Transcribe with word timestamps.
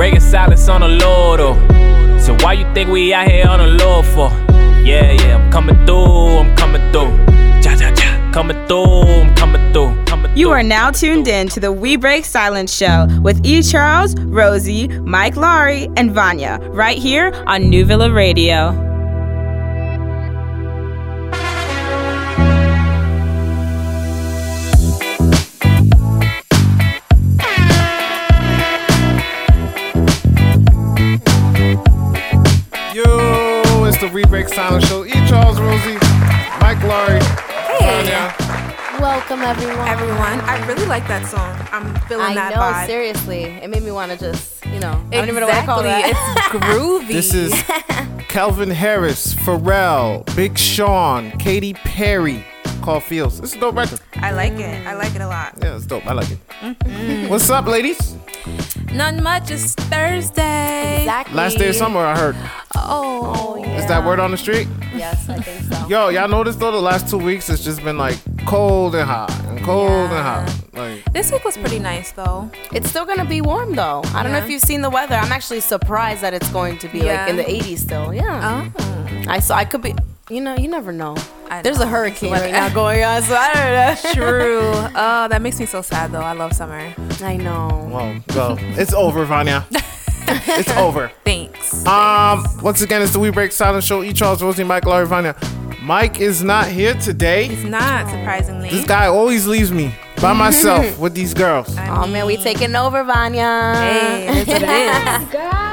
breaking 0.00 0.18
silence 0.18 0.66
on 0.70 0.80
the 0.80 0.88
Lord. 0.88 1.40
Oh. 1.40 2.18
So 2.18 2.34
why 2.42 2.54
you 2.54 2.64
think 2.72 2.88
we 2.88 3.12
out 3.12 3.28
here 3.28 3.46
on 3.46 3.58
the 3.58 3.84
Lord 3.84 4.06
for? 4.06 4.30
Yeah, 4.82 5.12
yeah, 5.12 5.36
I'm 5.36 5.52
coming 5.52 5.76
through, 5.84 6.38
I'm 6.38 6.56
coming 6.56 6.80
through. 6.90 7.10
Ja, 7.60 7.74
ja, 7.74 7.92
ja, 7.94 8.32
coming 8.32 8.56
through, 8.66 9.02
I'm 9.04 9.34
coming 9.34 9.60
through. 9.74 10.02
Coming 10.06 10.34
You 10.34 10.46
through, 10.46 10.52
are 10.52 10.62
now 10.62 10.90
tuned 10.90 11.28
in 11.28 11.50
to 11.50 11.60
the 11.60 11.70
We 11.70 11.96
Break 11.96 12.24
Silence 12.24 12.74
show 12.74 13.08
with 13.20 13.44
E. 13.44 13.62
Charles, 13.62 14.14
Rosie, 14.20 14.88
Mike 14.88 15.36
Laurie, 15.36 15.90
and 15.98 16.12
Vanya, 16.12 16.58
right 16.70 16.96
here 16.96 17.30
on 17.46 17.68
New 17.68 17.84
Villa 17.84 18.10
Radio. 18.10 18.89
Rosie, 35.70 35.98
Mike 36.60 36.82
Laurie, 36.82 37.20
Hey. 37.78 38.02
Tanya. 38.02 38.34
Welcome 39.00 39.40
everyone. 39.42 39.86
Everyone, 39.86 40.40
I 40.40 40.64
really 40.66 40.84
like 40.86 41.06
that 41.06 41.24
song. 41.26 41.56
I'm 41.70 41.94
feeling 42.08 42.26
I 42.26 42.34
that 42.34 42.54
know, 42.54 42.60
vibe. 42.60 42.86
seriously. 42.86 43.44
It 43.44 43.70
made 43.70 43.84
me 43.84 43.92
want 43.92 44.10
to 44.10 44.18
just, 44.18 44.66
you 44.66 44.80
know, 44.80 44.90
I 45.12 45.16
don't 45.16 45.28
even 45.28 45.36
know 45.40 45.46
what 45.46 45.60
to 45.60 45.66
call 45.66 45.80
Exactly. 45.80 46.12
that. 46.12 46.52
It's 46.54 46.64
groovy. 46.64 47.08
This 47.08 47.34
is 47.34 47.52
Calvin 48.28 48.68
Harris, 48.70 49.32
Pharrell, 49.34 50.24
Big 50.34 50.58
Sean, 50.58 51.30
Katy 51.38 51.74
Perry, 51.74 52.44
called 52.82 53.04
Feels. 53.04 53.40
This 53.40 53.50
is 53.50 53.56
a 53.56 53.60
dope 53.60 53.76
record. 53.76 54.00
I 54.16 54.32
like 54.32 54.54
it. 54.54 54.86
I 54.86 54.94
like 54.94 55.14
it 55.14 55.20
a 55.20 55.28
lot. 55.28 55.54
Yeah, 55.62 55.76
it's 55.76 55.86
dope. 55.86 56.04
I 56.06 56.12
like 56.14 56.30
it. 56.32 56.38
Mm-hmm. 56.60 57.28
What's 57.28 57.48
up, 57.48 57.66
ladies? 57.66 58.16
None 58.92 59.22
much. 59.22 59.50
It's 59.50 59.74
Thursday. 59.74 60.98
exactly. 61.00 61.34
Last 61.36 61.58
day 61.58 61.68
of 61.68 61.76
summer, 61.76 62.00
I 62.00 62.18
heard. 62.18 62.36
Oh, 62.76 63.56
oh 63.56 63.64
Is 63.76 63.86
that 63.86 64.04
word 64.04 64.18
on 64.20 64.30
the 64.30 64.36
street? 64.36 64.66
Yes, 64.94 65.28
I 65.28 65.38
think 65.40 65.72
so. 65.72 65.86
Yo, 65.88 66.08
y'all 66.08 66.28
noticed 66.28 66.58
though 66.58 66.72
the 66.72 66.80
last 66.80 67.08
two 67.08 67.18
weeks 67.18 67.48
it's 67.48 67.62
just 67.64 67.82
been 67.84 67.98
like 67.98 68.18
cold 68.46 68.94
and 68.94 69.08
hot 69.08 69.30
and 69.46 69.62
cold 69.64 70.10
and 70.10 70.12
hot. 70.12 70.56
Like 70.72 71.04
this 71.12 71.30
week 71.30 71.44
was 71.44 71.56
pretty 71.56 71.78
nice 71.78 72.12
though. 72.12 72.50
It's 72.72 72.90
still 72.90 73.04
gonna 73.06 73.24
be 73.24 73.40
warm 73.40 73.74
though. 73.76 74.02
I 74.14 74.22
don't 74.22 74.32
know 74.32 74.38
if 74.38 74.50
you've 74.50 74.62
seen 74.62 74.82
the 74.82 74.90
weather. 74.90 75.14
I'm 75.14 75.32
actually 75.32 75.60
surprised 75.60 76.22
that 76.22 76.34
it's 76.34 76.50
going 76.50 76.78
to 76.78 76.88
be 76.88 76.98
Yeah. 76.98 77.20
like 77.22 77.30
in 77.30 77.36
the 77.36 77.44
80s 77.44 77.78
still. 77.78 78.12
Yeah. 78.12 78.70
Oh, 78.76 79.22
I 79.28 79.38
saw. 79.38 79.56
I 79.56 79.64
could 79.64 79.82
be. 79.82 79.94
You 80.28 80.40
know, 80.40 80.56
you 80.56 80.68
never 80.68 80.92
know. 80.92 81.16
I 81.50 81.62
There's 81.62 81.78
know. 81.78 81.84
a 81.84 81.88
hurricane 81.88 82.30
right 82.32 82.52
now 82.52 82.72
going 82.72 83.02
on, 83.02 83.22
so 83.22 83.34
I 83.34 83.52
don't 83.52 84.04
know. 84.04 84.12
true. 84.14 84.70
Oh, 84.94 85.26
that 85.28 85.42
makes 85.42 85.58
me 85.58 85.66
so 85.66 85.82
sad 85.82 86.12
though. 86.12 86.20
I 86.20 86.32
love 86.32 86.52
summer. 86.52 86.94
I 87.22 87.36
know. 87.36 87.88
Well, 87.92 88.22
well, 88.34 88.56
it's 88.78 88.94
over, 88.94 89.24
Vanya. 89.24 89.66
it's 90.28 90.70
over. 90.76 91.10
Thanks. 91.24 91.84
Um, 91.86 92.44
once 92.62 92.82
again, 92.82 93.02
it's 93.02 93.12
the 93.12 93.18
We 93.18 93.30
Break 93.30 93.50
Silent 93.50 93.82
Show. 93.82 94.04
E. 94.04 94.12
Charles, 94.12 94.42
Rosie, 94.42 94.62
Mike, 94.62 94.84
Laurie, 94.86 95.06
Vanya. 95.06 95.34
Mike 95.82 96.20
is 96.20 96.44
not 96.44 96.68
here 96.68 96.94
today. 96.94 97.48
He's 97.48 97.64
not 97.64 98.08
surprisingly. 98.08 98.70
This 98.70 98.86
guy 98.86 99.06
always 99.06 99.48
leaves 99.48 99.72
me 99.72 99.92
by 100.20 100.32
myself 100.32 100.98
with 100.98 101.14
these 101.14 101.34
girls. 101.34 101.74
Oh 101.78 102.06
man, 102.06 102.26
we 102.26 102.36
taking 102.36 102.76
over, 102.76 103.02
Vanya. 103.04 103.74
Hey, 103.76 104.28
it 104.28 104.36
is 104.36 104.46
what 104.48 104.62
it 104.62 105.34
is. 105.34 105.50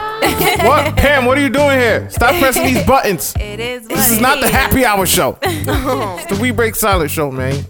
What, 0.63 0.97
Pam? 0.97 1.25
What 1.25 1.37
are 1.37 1.41
you 1.41 1.49
doing 1.49 1.79
here? 1.79 2.09
Stop 2.09 2.35
pressing 2.35 2.65
these 2.65 2.83
buttons. 2.85 3.33
It 3.39 3.59
is. 3.59 3.83
What 3.83 3.95
This 3.95 4.11
is 4.11 4.19
not 4.21 4.39
the 4.41 4.47
happy 4.49 4.83
hour 4.83 5.05
show. 5.05 5.37
it's 5.43 6.25
the 6.25 6.37
We 6.41 6.51
Break 6.51 6.75
Silent 6.75 7.11
Show, 7.11 7.31
man. 7.31 7.65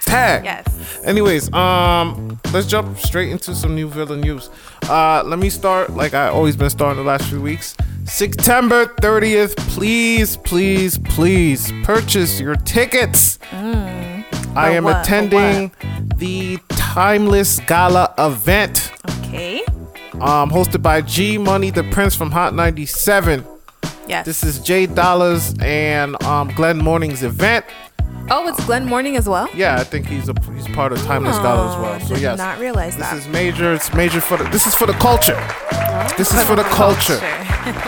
Tag. 0.00 0.44
Yes. 0.44 1.00
Anyways, 1.04 1.52
um, 1.52 2.40
let's 2.52 2.66
jump 2.66 2.98
straight 2.98 3.30
into 3.30 3.54
some 3.54 3.74
new 3.74 3.88
villain 3.88 4.20
news. 4.20 4.50
Uh, 4.82 5.22
let 5.24 5.38
me 5.38 5.48
start 5.48 5.90
like 5.90 6.12
I 6.14 6.28
always 6.28 6.56
been 6.56 6.70
starting 6.70 7.02
the 7.02 7.08
last 7.08 7.28
few 7.28 7.40
weeks. 7.40 7.76
September 8.04 8.86
30th, 8.86 9.56
please, 9.74 10.36
please, 10.38 10.98
please 10.98 11.72
purchase 11.84 12.40
your 12.40 12.56
tickets. 12.56 13.38
I 14.56 14.70
am 14.70 14.84
what? 14.84 15.00
Attending 15.04 15.72
the 16.16 16.58
Timeless 16.68 17.60
Gala 17.60 18.14
event, 18.18 18.92
Okay. 19.26 19.62
um, 20.20 20.50
hosted 20.50 20.82
by 20.82 21.00
G 21.00 21.38
Money, 21.38 21.70
the 21.70 21.82
Prince 21.84 22.14
from 22.14 22.30
Hot 22.30 22.54
97. 22.54 23.44
Yes. 24.06 24.26
This 24.26 24.44
is 24.44 24.58
Jay 24.60 24.86
Dollars 24.86 25.54
and 25.60 26.22
um, 26.24 26.48
Glenn 26.54 26.78
Morning's 26.78 27.22
event. 27.22 27.64
Oh, 28.30 28.48
it's 28.48 28.64
Glenn 28.66 28.86
Morning 28.86 29.16
as 29.16 29.28
well. 29.28 29.48
Yeah, 29.54 29.76
I 29.76 29.84
think 29.84 30.06
he's 30.06 30.28
a 30.28 30.34
he's 30.54 30.68
part 30.68 30.92
of 30.92 30.98
Timeless 31.02 31.36
Gala 31.38 31.70
as 31.70 31.76
well. 31.82 31.94
Oh, 32.00 32.06
So 32.06 32.14
did 32.14 32.22
yes, 32.22 32.38
not 32.38 32.58
realize 32.58 32.96
this 32.96 33.06
that. 33.08 33.16
is 33.16 33.28
major. 33.28 33.72
It's 33.74 33.92
major 33.94 34.20
for 34.20 34.36
the. 34.36 34.44
This 34.44 34.66
is 34.66 34.74
for 34.74 34.86
the 34.86 34.92
culture. 34.94 35.36
This 36.16 36.32
is 36.32 36.42
for 36.44 36.56
the 36.56 36.64
culture. 36.64 37.20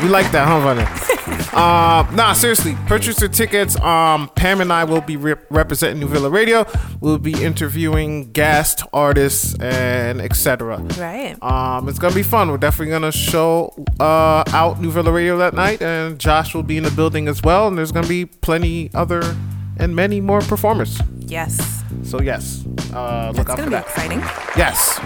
You 0.02 0.08
like 0.18 0.30
that, 0.32 0.46
huh, 0.48 0.60
Vanya? 0.60 0.86
um, 1.56 2.14
nah, 2.16 2.32
seriously, 2.32 2.74
purchase 2.86 3.20
your 3.20 3.28
tickets. 3.28 3.78
Um, 3.80 4.28
Pam 4.34 4.60
and 4.60 4.72
I 4.72 4.84
will 4.84 5.00
be 5.00 5.16
rep- 5.16 5.44
representing 5.50 6.00
New 6.00 6.08
Villa 6.08 6.30
Radio. 6.30 6.64
We'll 7.00 7.18
be 7.18 7.42
interviewing 7.42 8.32
guest 8.32 8.82
artists 8.92 9.54
and 9.60 10.20
etc. 10.20 10.78
Right. 10.98 11.36
Um, 11.42 11.88
it's 11.88 11.98
gonna 11.98 12.14
be 12.14 12.22
fun. 12.22 12.50
We're 12.50 12.56
definitely 12.58 12.92
gonna 12.92 13.12
show 13.12 13.74
uh, 14.00 14.44
out 14.48 14.80
New 14.80 14.90
Villa 14.90 15.12
Radio 15.12 15.36
that 15.38 15.54
night, 15.54 15.82
and 15.82 16.18
Josh 16.18 16.54
will 16.54 16.62
be 16.62 16.76
in 16.78 16.84
the 16.84 16.90
building 16.90 17.28
as 17.28 17.42
well. 17.42 17.68
And 17.68 17.76
there's 17.76 17.92
gonna 17.92 18.08
be 18.08 18.24
plenty 18.26 18.90
other 18.94 19.36
and 19.78 19.94
many 19.94 20.20
more 20.20 20.40
performers. 20.40 21.00
Yes. 21.20 21.82
So 22.02 22.20
yes, 22.20 22.64
uh, 22.94 23.32
look 23.34 23.46
That's 23.46 23.50
out 23.50 23.56
gonna 23.56 23.62
for 23.62 23.64
be 23.64 23.70
that. 23.70 23.86
exciting. 23.86 24.20
Yes. 24.56 24.96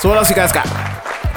So 0.00 0.08
what 0.08 0.18
else 0.18 0.28
you 0.28 0.36
guys 0.36 0.52
got? 0.52 0.66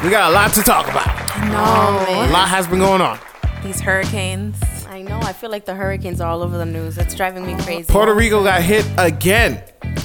We 0.03 0.09
got 0.09 0.31
a 0.31 0.33
lot 0.33 0.53
to 0.53 0.61
talk 0.61 0.87
about. 0.87 1.07
No. 1.47 2.23
A 2.23 2.31
lot 2.31 2.47
has 2.49 2.67
been 2.67 2.79
going 2.79 3.01
on. 3.01 3.19
These 3.63 3.79
hurricanes. 3.81 4.55
I 4.87 5.01
know. 5.01 5.19
I 5.21 5.33
feel 5.33 5.49
like 5.49 5.65
the 5.65 5.75
hurricanes 5.75 6.19
are 6.21 6.29
all 6.29 6.41
over 6.41 6.57
the 6.57 6.65
news. 6.65 6.97
It's 6.97 7.15
driving 7.15 7.45
me 7.45 7.55
crazy. 7.63 7.91
Puerto 7.91 8.13
Rico 8.13 8.43
got 8.43 8.61
hit 8.61 8.85
again. 8.97 9.63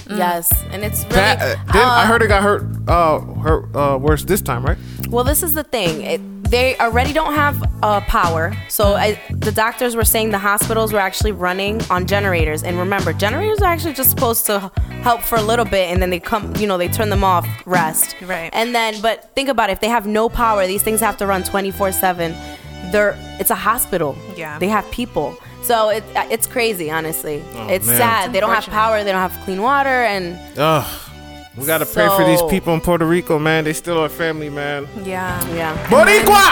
Yes, 0.08 0.52
and 0.70 0.84
it's 0.84 1.02
really. 1.04 1.14
That, 1.14 1.40
uh, 1.40 1.72
then 1.72 1.82
I 1.86 2.04
heard 2.06 2.22
it 2.22 2.28
got 2.28 2.42
hurt. 2.42 2.64
Uh, 2.88 3.20
hurt 3.20 3.74
uh, 3.74 3.98
worse 3.98 4.24
this 4.24 4.42
time, 4.42 4.64
right? 4.64 4.76
Well, 5.08 5.24
this 5.24 5.42
is 5.42 5.54
the 5.54 5.64
thing. 5.64 6.02
It, 6.02 6.20
they 6.54 6.78
already 6.78 7.12
don't 7.12 7.34
have 7.34 7.60
uh, 7.82 8.00
power. 8.02 8.54
So 8.68 8.94
I, 8.94 9.20
the 9.30 9.50
doctors 9.50 9.96
were 9.96 10.04
saying 10.04 10.30
the 10.30 10.38
hospitals 10.38 10.92
were 10.92 11.00
actually 11.00 11.32
running 11.32 11.82
on 11.90 12.06
generators. 12.06 12.62
And 12.62 12.78
remember, 12.78 13.12
generators 13.12 13.60
are 13.60 13.64
actually 13.64 13.94
just 13.94 14.10
supposed 14.10 14.46
to 14.46 14.70
help 15.02 15.22
for 15.22 15.34
a 15.34 15.42
little 15.42 15.64
bit, 15.64 15.90
and 15.90 16.00
then 16.00 16.10
they 16.10 16.20
come, 16.20 16.54
you 16.54 16.68
know, 16.68 16.78
they 16.78 16.86
turn 16.86 17.10
them 17.10 17.24
off, 17.24 17.44
rest. 17.66 18.14
Right. 18.22 18.50
And 18.52 18.72
then, 18.72 19.00
but 19.02 19.34
think 19.34 19.48
about 19.48 19.68
it. 19.68 19.72
If 19.72 19.80
they 19.80 19.88
have 19.88 20.06
no 20.06 20.28
power, 20.28 20.64
these 20.68 20.82
things 20.84 21.00
have 21.00 21.16
to 21.16 21.26
run 21.26 21.42
24 21.42 21.90
seven. 21.90 22.32
They're 22.92 23.16
it's 23.40 23.50
a 23.50 23.56
hospital. 23.56 24.16
Yeah. 24.36 24.56
They 24.60 24.68
have 24.68 24.88
people. 24.92 25.36
So 25.62 25.88
it, 25.88 26.04
it's 26.30 26.46
crazy, 26.46 26.88
honestly. 26.88 27.42
it's 27.68 27.86
man. 27.88 27.98
sad. 27.98 28.32
They 28.32 28.38
don't 28.38 28.54
have 28.54 28.66
power. 28.66 29.02
They 29.02 29.10
don't 29.10 29.28
have 29.28 29.44
clean 29.44 29.60
water, 29.60 29.88
and 29.88 30.38
Ugh. 30.56 31.00
We 31.56 31.66
gotta 31.66 31.86
pray 31.86 32.08
for 32.08 32.24
these 32.24 32.42
people 32.50 32.74
in 32.74 32.80
Puerto 32.80 33.06
Rico, 33.06 33.38
man. 33.38 33.62
They 33.64 33.72
still 33.74 33.98
our 34.00 34.08
family, 34.08 34.50
man. 34.50 34.88
Yeah. 35.04 35.38
yeah. 35.54 35.76
Boricua! 35.86 36.44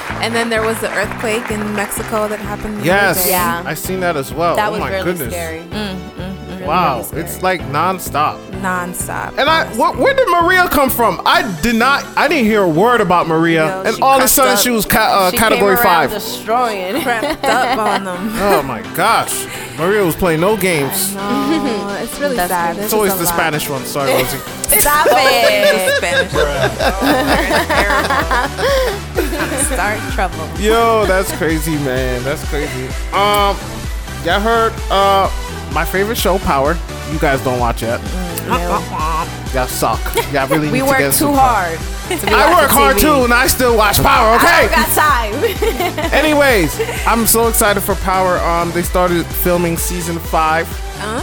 And 0.20 0.34
then 0.34 0.50
there 0.50 0.60
was 0.62 0.78
the 0.82 0.90
earthquake 0.92 1.50
in 1.50 1.74
Mexico 1.74 2.28
that 2.28 2.38
happened. 2.40 2.74
the 2.76 2.80
other 2.80 2.86
Yes. 2.86 3.24
day. 3.24 3.30
Yeah. 3.30 3.62
I 3.64 3.72
seen 3.72 4.00
that 4.00 4.16
as 4.18 4.34
well. 4.34 4.54
That 4.56 4.68
oh 4.68 4.72
was 4.72 4.80
my 4.80 4.90
really 4.90 5.04
goodness. 5.04 5.32
scary. 5.32 5.60
Mm, 5.60 6.10
mm. 6.10 6.29
Wow, 6.66 6.96
really 6.96 7.04
scary. 7.08 7.22
it's 7.22 7.42
like 7.42 7.60
nonstop. 7.62 8.38
Non-stop. 8.60 9.38
And 9.38 9.48
I, 9.48 9.64
wh- 9.74 9.98
where 9.98 10.14
did 10.14 10.28
Maria 10.28 10.68
come 10.68 10.90
from? 10.90 11.20
I 11.24 11.42
did 11.62 11.76
not, 11.76 12.04
I 12.16 12.28
didn't 12.28 12.44
hear 12.44 12.62
a 12.62 12.68
word 12.68 13.00
about 13.00 13.26
Maria. 13.26 13.66
Yo, 13.66 13.82
and 13.84 14.02
all 14.02 14.18
of 14.18 14.24
a 14.24 14.28
sudden 14.28 14.54
up. 14.54 14.58
she 14.58 14.70
was 14.70 14.84
ca- 14.84 15.28
uh, 15.28 15.30
She 15.30 15.38
category 15.38 15.76
came 15.76 15.84
five. 15.84 16.10
destroying. 16.10 17.00
crept 17.02 17.44
up 17.44 17.78
on 17.78 18.04
them. 18.04 18.28
Oh 18.40 18.62
my 18.62 18.82
gosh. 18.94 19.46
Maria 19.78 20.04
was 20.04 20.14
playing 20.16 20.40
no 20.40 20.56
games. 20.58 21.14
No, 21.14 21.96
it's 22.02 22.18
really 22.20 22.36
That's 22.36 22.50
sad. 22.50 22.76
It's 22.76 22.92
always 22.92 23.14
the 23.16 23.24
lot. 23.24 23.32
Spanish 23.34 23.68
one. 23.70 23.84
Sorry, 23.86 24.12
Rosie. 24.12 24.38
Stop 24.80 25.06
it. 25.10 25.96
Spanish. 25.96 26.30
Start 29.72 29.98
trouble. 30.12 30.46
Yo, 30.60 31.06
that's 31.06 31.32
crazy, 31.36 31.76
man. 31.78 32.22
That's 32.24 32.44
crazy. 32.50 32.86
Um, 33.12 33.56
y'all 34.24 34.40
heard 34.40 34.72
uh 34.90 35.30
my 35.72 35.84
favorite 35.84 36.18
show, 36.18 36.38
Power. 36.38 36.76
You 37.12 37.18
guys 37.18 37.42
don't 37.42 37.58
watch 37.58 37.82
yet. 38.48 39.54
Y'all 39.54 39.66
suck. 39.66 40.00
Y'all 40.32 40.46
really 40.48 40.66
We 40.68 40.72
need 40.74 40.78
to 40.80 40.84
work 40.86 40.98
get 40.98 41.14
too 41.14 41.32
hard. 41.32 41.78
to 42.08 42.30
I 42.34 42.52
work 42.60 42.70
hard 42.70 42.96
TV. 42.96 43.00
too, 43.00 43.24
and 43.24 43.32
I 43.34 43.46
still 43.46 43.76
watch 43.76 43.96
Power. 44.02 44.30
I 44.32 44.36
Okay. 44.36 44.74
don't 44.74 44.76
got 44.76 44.88
time. 44.94 46.12
Anyways, 46.12 46.80
I'm 47.06 47.26
so 47.26 47.48
excited 47.48 47.82
for 47.82 47.94
Power. 47.96 48.38
Um, 48.38 48.70
they 48.72 48.82
started 48.82 49.24
filming 49.26 49.76
season 49.76 50.18
five, 50.18 50.66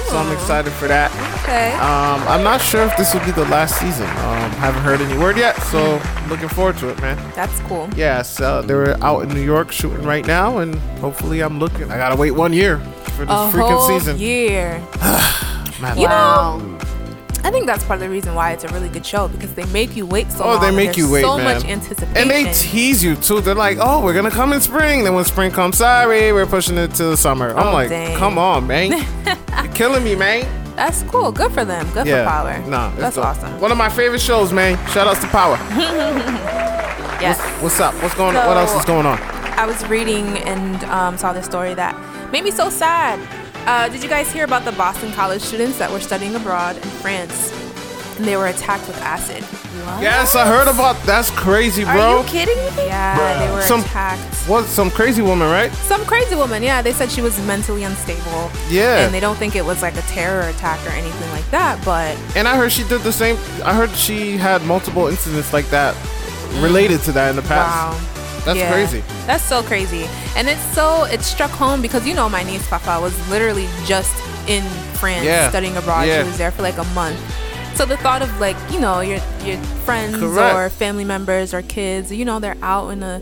so 0.10 0.18
I'm 0.18 0.32
excited 0.34 0.72
for 0.74 0.88
that. 0.88 1.12
Okay. 1.44 1.72
Um, 1.74 2.26
I'm 2.28 2.44
not 2.44 2.60
sure 2.62 2.84
if 2.84 2.96
this 2.98 3.14
will 3.14 3.24
be 3.26 3.32
the 3.32 3.46
last 3.46 3.80
season. 3.80 4.06
Um, 4.08 4.52
haven't 4.60 4.82
heard 4.84 5.00
any 5.02 5.18
word 5.18 5.38
yet, 5.38 5.56
so 5.64 5.98
I'm 6.00 6.30
looking 6.30 6.50
forward 6.50 6.78
to 6.80 6.90
it, 6.90 7.00
man. 7.02 7.18
That's 7.36 7.58
cool. 7.62 7.90
Yeah, 7.96 8.22
so 8.22 8.62
they're 8.62 9.02
out 9.04 9.24
in 9.24 9.30
New 9.30 9.42
York 9.44 9.72
shooting 9.72 10.04
right 10.06 10.26
now, 10.26 10.58
and 10.60 10.76
hopefully 11.00 11.42
I'm 11.42 11.60
looking. 11.60 11.90
I 11.92 11.98
gotta 11.98 12.16
wait 12.18 12.32
one 12.32 12.52
year 12.54 12.80
for 13.16 13.26
this 13.26 13.30
A 13.36 13.50
freaking 13.52 13.78
whole 13.78 13.88
season. 13.88 14.18
year. 14.18 14.82
Man, 15.82 15.98
You 15.98 16.08
Wow. 16.08 16.58
know, 16.58 16.78
I 17.44 17.52
think 17.52 17.66
that's 17.66 17.84
part 17.84 17.98
of 17.98 18.02
the 18.02 18.10
reason 18.10 18.36
why 18.36 18.52
it's 18.52 18.64
a 18.64 18.68
really 18.70 18.90
good 18.90 19.06
show 19.06 19.28
because 19.28 19.54
they 19.54 19.66
make 19.68 19.96
you 19.96 20.06
wait 20.06 20.32
so 20.32 20.44
Oh, 20.44 20.48
long. 20.54 20.62
they 20.62 20.72
make 20.72 20.98
you 20.98 21.10
wait, 21.10 21.22
so 21.22 21.38
man. 21.38 21.46
much 21.56 21.66
anticipation. 21.66 22.18
And 22.18 22.30
they 22.30 22.52
tease 22.54 23.04
you 23.04 23.16
too. 23.16 23.42
They're 23.42 23.56
like, 23.56 23.78
"Oh, 23.80 24.04
we're 24.04 24.14
gonna 24.14 24.32
come 24.32 24.52
in 24.54 24.62
spring." 24.62 25.04
Then 25.04 25.14
when 25.14 25.24
spring 25.26 25.52
comes, 25.52 25.78
sorry, 25.78 26.32
we're 26.34 26.46
pushing 26.46 26.78
it 26.78 26.94
to 26.96 27.04
the 27.06 27.18
summer. 27.18 27.52
I'm 27.56 27.68
Oh, 27.68 27.74
like, 27.74 27.90
dang. 27.90 28.18
"Come 28.18 28.38
on, 28.38 28.68
man, 28.68 28.92
you're 29.64 29.74
killing 29.74 30.04
me, 30.04 30.16
man." 30.16 30.46
that's 30.76 31.02
cool. 31.04 31.32
Good 31.32 31.52
for 31.54 31.66
them. 31.66 31.90
Good 31.92 32.06
Yeah, 32.06 32.24
for 32.24 32.30
Power. 32.30 32.70
Nah, 32.70 32.92
that's 32.98 33.16
dope. 33.16 33.26
awesome. 33.26 33.60
One 33.60 33.72
of 33.72 33.78
my 33.80 33.90
favorite 33.90 34.22
shows, 34.22 34.54
man. 34.54 34.78
Shout 34.90 35.08
outs 35.08 35.22
to 35.22 35.28
Power. 35.28 35.58
Yes. 37.20 37.40
What's 37.64 37.80
up? 37.80 37.96
What's 38.04 38.14
going? 38.14 38.36
on? 38.36 38.46
What 38.48 38.58
else 38.58 38.76
is 38.76 38.86
going 38.86 39.08
on? 39.08 39.18
I 39.58 39.66
was 39.66 39.84
reading 39.88 40.38
and 40.46 40.84
um, 40.84 41.18
saw 41.18 41.34
this 41.34 41.46
story 41.46 41.74
that 41.74 41.96
made 42.32 42.44
me 42.44 42.52
so 42.52 42.70
sad. 42.70 43.20
Uh, 43.68 43.90
did 43.90 44.02
you 44.02 44.08
guys 44.10 44.32
hear 44.32 44.46
about 44.46 44.64
the 44.64 44.72
Boston 44.72 45.12
College 45.12 45.42
students 45.42 45.78
that 45.78 45.92
were 45.92 46.00
studying 46.00 46.36
abroad 46.36 46.78
in 46.78 46.82
France? 47.04 47.52
And 48.18 48.26
they 48.26 48.36
were 48.38 48.48
attacked 48.48 48.88
with 48.88 48.98
acid. 49.02 49.44
Yes, 50.02 50.36
I 50.36 50.48
heard 50.48 50.68
about. 50.68 50.96
That's 51.06 51.30
crazy, 51.32 51.84
bro. 51.84 51.94
Are 51.94 52.18
you 52.24 52.28
kidding 52.28 52.58
me? 52.58 52.88
Yeah, 52.88 53.46
they 53.46 53.54
were 53.54 53.62
Some- 53.62 53.82
attacked. 53.82 54.22
What? 54.48 54.66
Some 54.66 54.90
crazy 54.90 55.22
woman, 55.22 55.50
right? 55.52 55.72
Some 55.74 56.04
crazy 56.06 56.36
woman, 56.36 56.64
yeah. 56.64 56.82
They 56.82 56.94
said 56.94 57.12
she 57.12 57.22
was 57.22 57.38
mentally 57.46 57.84
unstable. 57.84 58.50
Yeah. 58.70 59.06
And 59.06 59.14
they 59.14 59.20
don't 59.20 59.36
think 59.38 59.56
it 59.56 59.64
was 59.66 59.82
like 59.82 59.96
a 59.98 60.02
terror 60.04 60.48
attack 60.50 60.84
or 60.88 60.92
anything 60.92 61.30
like 61.32 61.48
that, 61.52 61.84
but 61.86 62.18
And 62.36 62.48
I 62.48 62.56
heard 62.56 62.72
she 62.72 62.84
did 62.88 63.02
the 63.02 63.12
same. 63.14 63.36
I 63.64 63.74
heard 63.76 63.92
she 63.92 64.38
had 64.38 64.64
multiple 64.64 65.08
incidents 65.08 65.52
like 65.54 65.70
that 65.70 65.94
related 66.62 67.02
to 67.04 67.12
that 67.12 67.30
in 67.30 67.36
the 67.36 67.42
past. 67.44 68.00
wow. 68.08 68.17
That's 68.48 68.58
Yeah. 68.60 68.72
crazy. 68.72 69.04
That's 69.28 69.44
so 69.44 69.62
crazy. 69.62 70.08
And 70.36 70.48
it's 70.48 70.62
so 70.74 71.04
it 71.06 71.22
struck 71.22 71.52
home 71.52 71.82
because 71.82 72.08
you 72.08 72.14
know 72.16 72.28
my 72.30 72.44
niece 72.44 72.66
Papa, 72.68 73.00
was 73.02 73.14
literally 73.30 73.68
just 73.86 74.16
in 74.48 74.64
France 75.00 75.26
Yeah. 75.26 75.50
studying 75.50 75.76
abroad. 75.78 76.08
Yeah. 76.08 76.22
She 76.24 76.28
was 76.30 76.38
there 76.38 76.52
for 76.52 76.62
like 76.64 76.78
a 76.78 76.88
month. 76.96 77.20
So 77.76 77.86
the 77.86 77.98
thought 77.98 78.22
of 78.22 78.30
like, 78.40 78.56
you 78.72 78.80
know, 78.80 79.02
your 79.02 79.20
your 79.46 79.58
friends 79.86 80.18
Correct. 80.18 80.56
or 80.56 80.70
family 80.70 81.04
members 81.04 81.54
or 81.54 81.62
kids, 81.62 82.12
you 82.12 82.26
know, 82.26 82.40
they're 82.40 82.58
out 82.64 82.90
in 82.90 83.04
a 83.04 83.22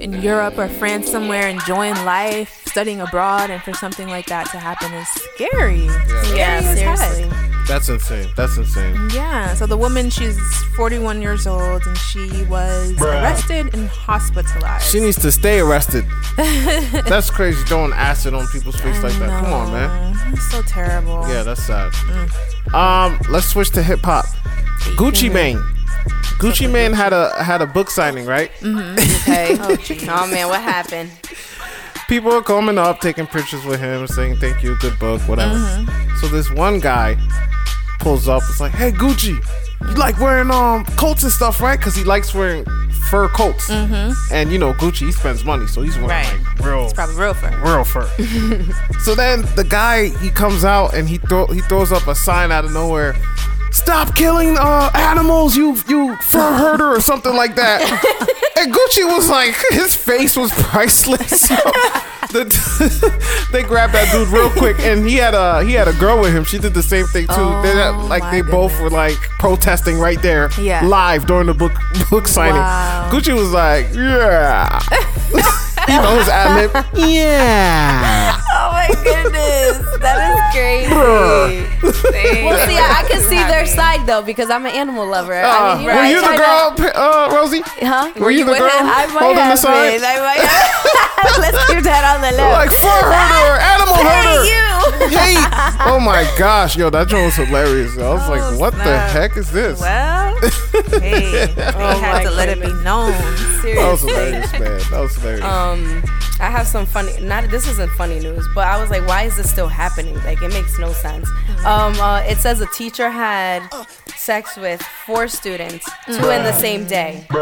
in 0.00 0.20
Europe 0.20 0.58
or 0.58 0.68
France 0.68 1.08
somewhere 1.10 1.46
enjoying 1.48 1.94
life, 2.04 2.50
studying 2.66 3.00
abroad 3.00 3.48
and 3.50 3.62
for 3.62 3.72
something 3.74 4.08
like 4.08 4.26
that 4.26 4.50
to 4.50 4.58
happen 4.58 4.92
is 4.92 5.08
scary. 5.08 5.88
Scary 5.88 6.36
Yeah, 6.36 6.60
as 6.62 6.78
heck. 6.80 6.98
seriously. 6.98 7.53
That's 7.66 7.88
insane. 7.88 8.28
That's 8.36 8.56
insane. 8.56 8.94
Yeah, 9.12 9.54
so 9.54 9.66
the 9.66 9.76
woman, 9.76 10.10
she's 10.10 10.38
41 10.76 11.22
years 11.22 11.46
old 11.46 11.86
and 11.86 11.96
she 11.96 12.44
was 12.44 12.92
arrested 13.00 13.74
and 13.74 13.88
hospitalized. 13.88 14.90
She 14.90 15.00
needs 15.00 15.20
to 15.22 15.32
stay 15.32 15.60
arrested. 15.60 16.04
that's 16.36 17.30
crazy. 17.30 17.62
Throwing 17.64 17.92
acid 17.92 18.34
on 18.34 18.46
people's 18.48 18.80
face 18.80 19.02
like 19.02 19.14
that. 19.14 19.28
Come 19.42 19.52
on, 19.52 19.72
man. 19.72 20.32
It's 20.32 20.50
so 20.50 20.62
terrible. 20.62 21.26
Yeah, 21.28 21.42
that's 21.42 21.62
sad. 21.62 21.92
Mm. 21.92 22.74
Um, 22.74 23.18
let's 23.30 23.46
switch 23.46 23.70
to 23.70 23.82
hip 23.82 24.00
hop. 24.02 24.26
Gucci 24.96 25.32
Mane. 25.32 25.58
Gucci 26.38 26.70
Mane 26.70 26.92
had 26.92 27.12
a 27.12 27.42
had 27.42 27.62
a 27.62 27.66
book 27.66 27.88
signing, 27.88 28.26
right? 28.26 28.50
Okay. 28.62 29.56
oh, 30.08 30.26
man, 30.30 30.48
what 30.48 30.60
happened? 30.60 31.10
People 32.14 32.32
are 32.32 32.42
coming 32.42 32.78
up, 32.78 33.00
taking 33.00 33.26
pictures 33.26 33.64
with 33.64 33.80
him, 33.80 34.06
saying 34.06 34.36
thank 34.36 34.62
you, 34.62 34.76
good 34.78 34.96
book, 35.00 35.20
whatever. 35.22 35.56
Mm-hmm. 35.56 36.16
So 36.18 36.28
this 36.28 36.48
one 36.48 36.78
guy 36.78 37.16
pulls 37.98 38.28
up. 38.28 38.40
It's 38.48 38.60
like, 38.60 38.70
hey 38.70 38.92
Gucci, 38.92 39.34
you 39.80 39.94
like 39.94 40.20
wearing 40.20 40.48
um 40.52 40.84
coats 40.96 41.24
and 41.24 41.32
stuff, 41.32 41.60
right? 41.60 41.76
Because 41.76 41.96
he 41.96 42.04
likes 42.04 42.32
wearing 42.32 42.64
fur 43.10 43.26
coats. 43.30 43.68
And 43.68 44.52
you 44.52 44.58
know, 44.60 44.72
Gucci 44.74 45.06
he 45.06 45.10
spends 45.12 45.44
money, 45.44 45.66
so 45.66 45.82
he's 45.82 45.98
wearing 45.98 46.10
Mm-hmm. 46.10 46.46
Right. 46.46 46.56
like 46.56 46.64
real, 46.64 46.84
It's 46.84 46.92
probably 46.92 47.16
real 47.16 47.34
fur. 47.34 47.50
real 47.64 47.82
fur. 47.84 48.06
so 49.00 49.16
then 49.16 49.42
the 49.56 49.66
guy 49.68 50.10
he 50.18 50.30
comes 50.30 50.64
out 50.64 50.94
and 50.94 51.08
he 51.08 51.18
throw 51.18 51.48
he 51.48 51.62
throws 51.62 51.90
up 51.90 52.06
a 52.06 52.14
sign 52.14 52.52
out 52.52 52.64
of 52.64 52.70
nowhere. 52.72 53.16
Stop 53.74 54.14
killing 54.14 54.56
uh, 54.58 54.88
animals, 54.94 55.56
you 55.56 55.76
you 55.88 56.16
fur 56.16 56.52
herder 56.56 56.86
or 56.94 57.00
something 57.00 57.34
like 57.34 57.56
that. 57.56 57.82
and 58.56 58.72
Gucci 58.72 59.04
was 59.04 59.28
like, 59.28 59.54
his 59.70 59.94
face 59.96 60.36
was 60.36 60.50
priceless. 60.52 61.50
yo. 61.50 61.56
The- 62.30 63.48
they 63.52 63.62
grabbed 63.62 63.92
that 63.94 64.10
dude 64.12 64.28
real 64.28 64.48
quick, 64.50 64.78
and 64.80 65.06
he 65.06 65.16
had 65.16 65.34
a 65.34 65.64
he 65.64 65.72
had 65.72 65.88
a 65.88 65.92
girl 65.94 66.20
with 66.20 66.32
him. 66.34 66.44
She 66.44 66.58
did 66.58 66.72
the 66.72 66.82
same 66.82 67.06
thing 67.06 67.26
too. 67.26 67.34
they 67.62 67.74
had, 67.74 67.94
Oh, 67.94 68.06
like 68.08 68.22
my 68.22 68.30
they 68.30 68.42
both 68.42 68.80
were 68.80 68.90
like 68.90 69.16
protesting 69.38 69.98
right 69.98 70.20
there, 70.22 70.48
Yeah. 70.58 70.84
live 70.86 71.26
during 71.26 71.46
the 71.48 71.54
book 71.54 71.72
book 72.10 72.26
signing. 72.28 72.54
Wow. 72.62 73.10
Gucci 73.12 73.34
was 73.34 73.52
like, 73.52 73.86
yeah. 73.94 74.78
he 75.86 75.92
knows 75.98 76.28
ad 76.28 76.72
lib. 76.72 76.86
Yeah. 76.96 78.40
Oh 78.56 78.70
my 78.70 78.86
goodness, 79.02 79.82
that 79.98 80.18
is 80.30 80.38
crazy. 80.54 80.94
well, 82.44 82.58
see, 82.66 82.78
I, 82.78 83.02
I 83.02 83.08
can 83.08 83.20
see 83.20 83.36
their 83.50 83.66
side 83.66 84.06
though 84.06 84.22
because 84.22 84.48
I'm 84.50 84.64
an 84.66 84.72
animal 84.72 85.06
lover. 85.06 85.34
Uh, 85.34 85.48
I 85.48 85.74
mean, 85.74 85.82
you 85.84 85.88
know, 85.88 85.94
were 85.94 86.00
I 86.00 86.10
you 86.10 86.20
the 86.22 86.36
girl, 86.38 86.74
to- 86.76 86.96
uh, 86.96 87.28
Rosie? 87.34 87.62
Huh? 87.82 88.12
Were 88.20 88.30
you 88.30 88.44
the 88.44 88.52
girl 88.54 88.68
might 88.84 89.08
holding 89.10 89.36
the 89.36 89.42
have 89.42 89.58
sign? 89.58 89.98
been. 89.98 90.04
I 90.04 90.18
might 90.20 90.38
have. 90.46 91.38
Let's 91.40 91.58
keep 91.66 91.82
that 91.84 92.04
on 92.14 92.20
the 92.20 92.30
list. 92.30 92.54
Like 92.54 92.70
fur 92.70 93.02
herder, 93.10 93.58
animal 93.74 93.96
herder. 93.96 94.44
hey, 94.44 94.46
you. 94.46 94.62
Hey! 95.18 95.34
Oh 95.86 96.00
my 96.00 96.22
gosh, 96.38 96.76
yo, 96.76 96.88
that 96.90 97.08
joke 97.08 97.24
was 97.26 97.34
hilarious. 97.36 97.98
I 97.98 98.12
was 98.14 98.22
Oh, 98.26 98.30
like, 98.30 98.58
what 98.58 98.72
the 98.74 98.98
heck 98.98 99.36
is 99.36 99.50
this? 99.50 99.80
Well, 99.80 100.34
hey, 101.00 101.46
they 101.54 101.72
Oh 101.76 101.98
had 102.00 102.22
to 102.22 102.30
let 102.30 102.48
it 102.48 102.60
be 102.60 102.68
known. 102.82 103.10
that 103.12 103.88
was 103.90 104.00
hilarious, 104.00 104.50
man. 104.52 104.62
That 104.90 105.00
was 105.00 105.14
hilarious. 105.16 105.44
Um, 105.44 106.02
I 106.44 106.50
have 106.50 106.66
some 106.66 106.84
funny. 106.86 107.18
Not 107.20 107.50
this 107.50 107.66
isn't 107.66 107.90
funny 107.92 108.20
news, 108.20 108.46
but 108.54 108.66
I 108.68 108.78
was 108.80 108.90
like, 108.90 109.06
why 109.08 109.22
is 109.24 109.36
this 109.36 109.50
still 109.50 109.68
happening? 109.68 110.14
Like, 110.24 110.42
it 110.42 110.52
makes 110.52 110.78
no 110.78 110.92
sense. 110.92 111.28
Um, 111.64 111.94
uh, 111.98 112.20
it 112.26 112.36
says 112.38 112.60
a 112.60 112.66
teacher 112.66 113.08
had 113.10 113.62
sex 114.14 114.56
with 114.56 114.82
four 115.06 115.26
students, 115.28 115.88
two 116.06 116.28
in 116.30 116.42
the 116.44 116.52
same 116.52 116.86
day. 116.86 117.26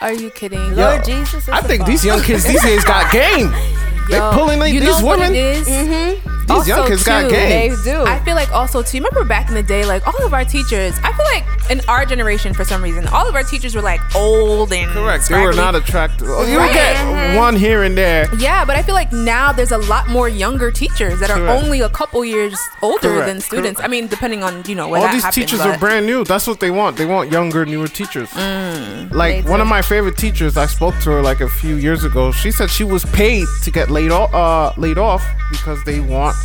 Are 0.00 0.12
you 0.12 0.30
kidding? 0.30 0.76
Lord 0.76 1.04
Jesus, 1.04 1.34
it's 1.34 1.48
I 1.48 1.58
a 1.58 1.62
think 1.62 1.80
fuck. 1.80 1.88
these 1.88 2.04
young 2.04 2.22
kids 2.22 2.44
these 2.44 2.62
days 2.62 2.84
got 2.84 3.10
game. 3.20 3.50
They 4.08 4.16
Yo, 4.16 4.30
pulling 4.32 4.60
like, 4.60 4.72
you 4.72 4.80
these 4.80 5.00
know 5.00 5.04
what 5.06 5.18
women. 5.18 5.34
it 5.34 5.56
is? 5.56 5.66
These 5.66 6.68
young 6.68 6.78
Also, 6.80 6.86
kids 6.88 7.04
got 7.04 7.28
game. 7.28 7.74
They 7.74 7.82
do. 7.84 8.04
I 8.04 8.20
feel 8.20 8.36
like 8.36 8.50
also 8.52 8.80
too. 8.82 8.98
Remember 8.98 9.24
back 9.24 9.48
in 9.48 9.54
the 9.54 9.62
day, 9.62 9.84
like 9.84 10.06
all 10.06 10.24
of 10.24 10.32
our 10.32 10.44
teachers. 10.44 10.94
I 11.02 11.12
feel 11.12 11.26
like 11.26 11.44
in 11.70 11.80
our 11.88 12.04
generation, 12.04 12.54
for 12.54 12.64
some 12.64 12.82
reason, 12.82 13.06
all 13.08 13.28
of 13.28 13.34
our 13.34 13.42
teachers 13.42 13.74
were 13.74 13.82
like 13.82 14.00
old 14.14 14.72
and 14.72 14.90
Correct. 14.90 15.28
They 15.28 15.40
were 15.40 15.52
not 15.52 15.74
attractive. 15.74 16.28
Oh, 16.30 16.46
you 16.46 16.58
Right. 16.58 16.72
get 16.72 17.36
one 17.36 17.56
here 17.56 17.82
and 17.82 17.96
there. 17.96 18.28
Yeah, 18.38 18.64
but 18.64 18.76
I 18.76 18.82
feel 18.82 18.94
like 18.94 19.12
now 19.12 19.52
there's 19.52 19.72
a 19.72 19.78
lot 19.78 20.08
more 20.08 20.28
younger 20.28 20.70
teachers 20.70 21.20
that 21.20 21.30
are 21.30 21.36
Correct. 21.38 21.62
only 21.64 21.80
a 21.80 21.88
couple 21.88 22.24
years 22.24 22.58
older 22.82 23.08
Correct. 23.08 23.26
than 23.26 23.40
students. 23.40 23.80
I 23.82 23.88
mean, 23.88 24.06
depending 24.08 24.42
on 24.42 24.62
you 24.66 24.74
know 24.74 24.88
where 24.88 25.00
All 25.02 25.08
these 25.12 25.22
happens, 25.22 25.34
teachers 25.46 25.58
but- 25.60 25.68
are 25.76 25.78
brand 25.78 26.06
new. 26.06 26.24
That's 26.24 26.46
what 26.46 26.60
they 26.60 26.70
want. 26.70 26.96
They 26.96 27.06
want 27.06 27.30
younger, 27.30 27.64
newer 27.66 27.88
teachers. 27.88 28.28
Mm. 28.30 29.12
Like 29.12 29.46
one 29.46 29.60
of 29.60 29.66
my 29.68 29.82
favorite 29.82 30.16
teachers, 30.16 30.56
I 30.56 30.66
spoke 30.66 30.94
to 31.02 31.10
her 31.10 31.22
like 31.22 31.40
a 31.40 31.48
few 31.48 31.76
years 31.76 32.04
ago. 32.04 32.32
She 32.32 32.50
said 32.50 32.70
she 32.70 32.84
was 32.84 33.04
paid 33.06 33.46
to 33.64 33.70
get 33.70 33.90
laid 33.90 34.10
off, 34.10 34.32
uh, 34.34 34.72
laid 34.80 34.98
off 34.98 35.24
because 35.50 35.82
they 35.84 36.00
want 36.00 36.36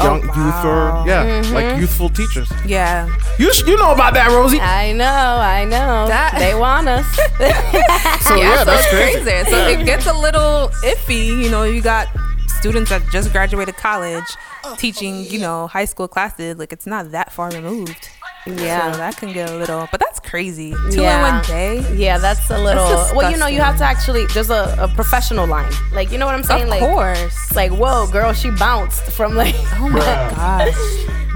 Oh, 0.00 0.04
young 0.04 0.22
youth 0.22 0.64
or 0.64 1.04
yeah, 1.06 1.42
mm-hmm. 1.42 1.54
like 1.54 1.80
youthful 1.80 2.08
teachers. 2.08 2.50
Yeah, 2.64 3.08
You 3.38 3.52
sh- 3.52 3.64
you 3.66 3.76
know 3.76 3.92
about 3.92 4.14
that, 4.14 4.28
Rosie? 4.30 4.60
I 4.60 4.92
know, 4.92 5.04
I 5.04 5.64
know. 5.64 6.06
That- 6.08 6.38
they 6.38 6.54
want 6.54 6.88
us. 6.88 7.06
So 8.22 8.36
yeah, 8.36 8.58
so 8.58 8.64
that's 8.64 8.88
crazy. 8.88 9.22
crazy. 9.22 9.50
So 9.50 9.68
it 9.68 9.84
gets 9.84 10.06
a 10.06 10.12
little 10.12 10.68
iffy. 10.84 11.26
You 11.26 11.50
know, 11.50 11.64
you 11.64 11.82
got 11.82 12.08
students 12.46 12.90
that 12.90 13.02
just 13.10 13.32
graduated 13.32 13.76
college 13.76 14.24
oh, 14.64 14.76
teaching, 14.78 15.24
you 15.24 15.38
know, 15.40 15.66
high 15.66 15.84
school 15.84 16.08
classes. 16.08 16.56
Like 16.56 16.72
it's 16.72 16.86
not 16.86 17.10
that 17.10 17.32
far 17.32 17.50
removed. 17.50 18.08
Yeah. 18.46 18.92
so 18.92 18.98
that 18.98 19.16
can 19.16 19.32
get 19.32 19.50
a 19.50 19.56
little. 19.56 19.88
But 19.90 20.00
that's 20.00 20.18
crazy. 20.20 20.72
Two 20.90 21.02
Yeah. 21.02 21.28
in 21.28 21.34
one 21.34 21.44
day. 21.44 21.94
yeah, 21.94 22.18
that's 22.18 22.50
a 22.50 22.58
little. 22.58 22.88
That's 22.88 23.14
well, 23.14 23.30
you 23.30 23.36
know, 23.36 23.46
you 23.46 23.60
have 23.60 23.78
to 23.78 23.84
actually. 23.84 24.26
There's 24.26 24.50
a, 24.50 24.76
a 24.80 24.88
professional 24.88 25.46
line. 25.46 25.72
Like, 25.92 26.10
you 26.10 26.18
know 26.18 26.26
what 26.26 26.34
I'm 26.34 26.42
saying? 26.42 26.64
Of 26.64 26.68
like, 26.68 26.80
course. 26.80 27.54
Like, 27.54 27.70
whoa, 27.70 28.08
girl, 28.10 28.32
she 28.32 28.50
bounced 28.50 29.02
from 29.12 29.34
like. 29.34 29.54
Oh 29.74 29.88
my 29.88 29.98
gosh. 30.00 30.74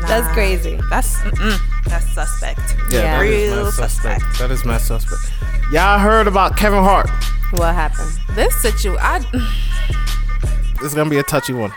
That's 0.09 0.33
crazy. 0.35 0.79
That's 0.89 1.17
mm-mm. 1.17 1.59
that's 1.85 2.07
suspect. 2.13 2.61
Yeah. 2.91 3.19
that 3.19 3.25
is 3.27 3.51
Real 3.53 3.65
my 3.65 3.71
suspect. 3.71 4.25
That 4.39 4.51
is 4.53 4.65
my 4.65 4.79
suspect. 4.79 5.33
Y'all 5.73 5.99
heard 5.99 6.29
about 6.29 6.57
Kevin 6.57 6.85
Hart? 6.85 7.11
What 7.53 7.75
happened? 7.75 8.13
This 8.37 8.55
situation, 8.63 9.01
I 9.03 9.19
This 10.81 10.89
is 10.91 10.95
gonna 10.95 11.11
be 11.11 11.19
a 11.19 11.25
touchy 11.25 11.55
one. 11.55 11.73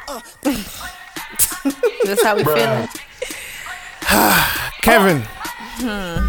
This 2.04 2.22
how 2.24 2.36
we 2.36 2.44
feeling? 2.44 2.88
Kevin, 4.82 5.22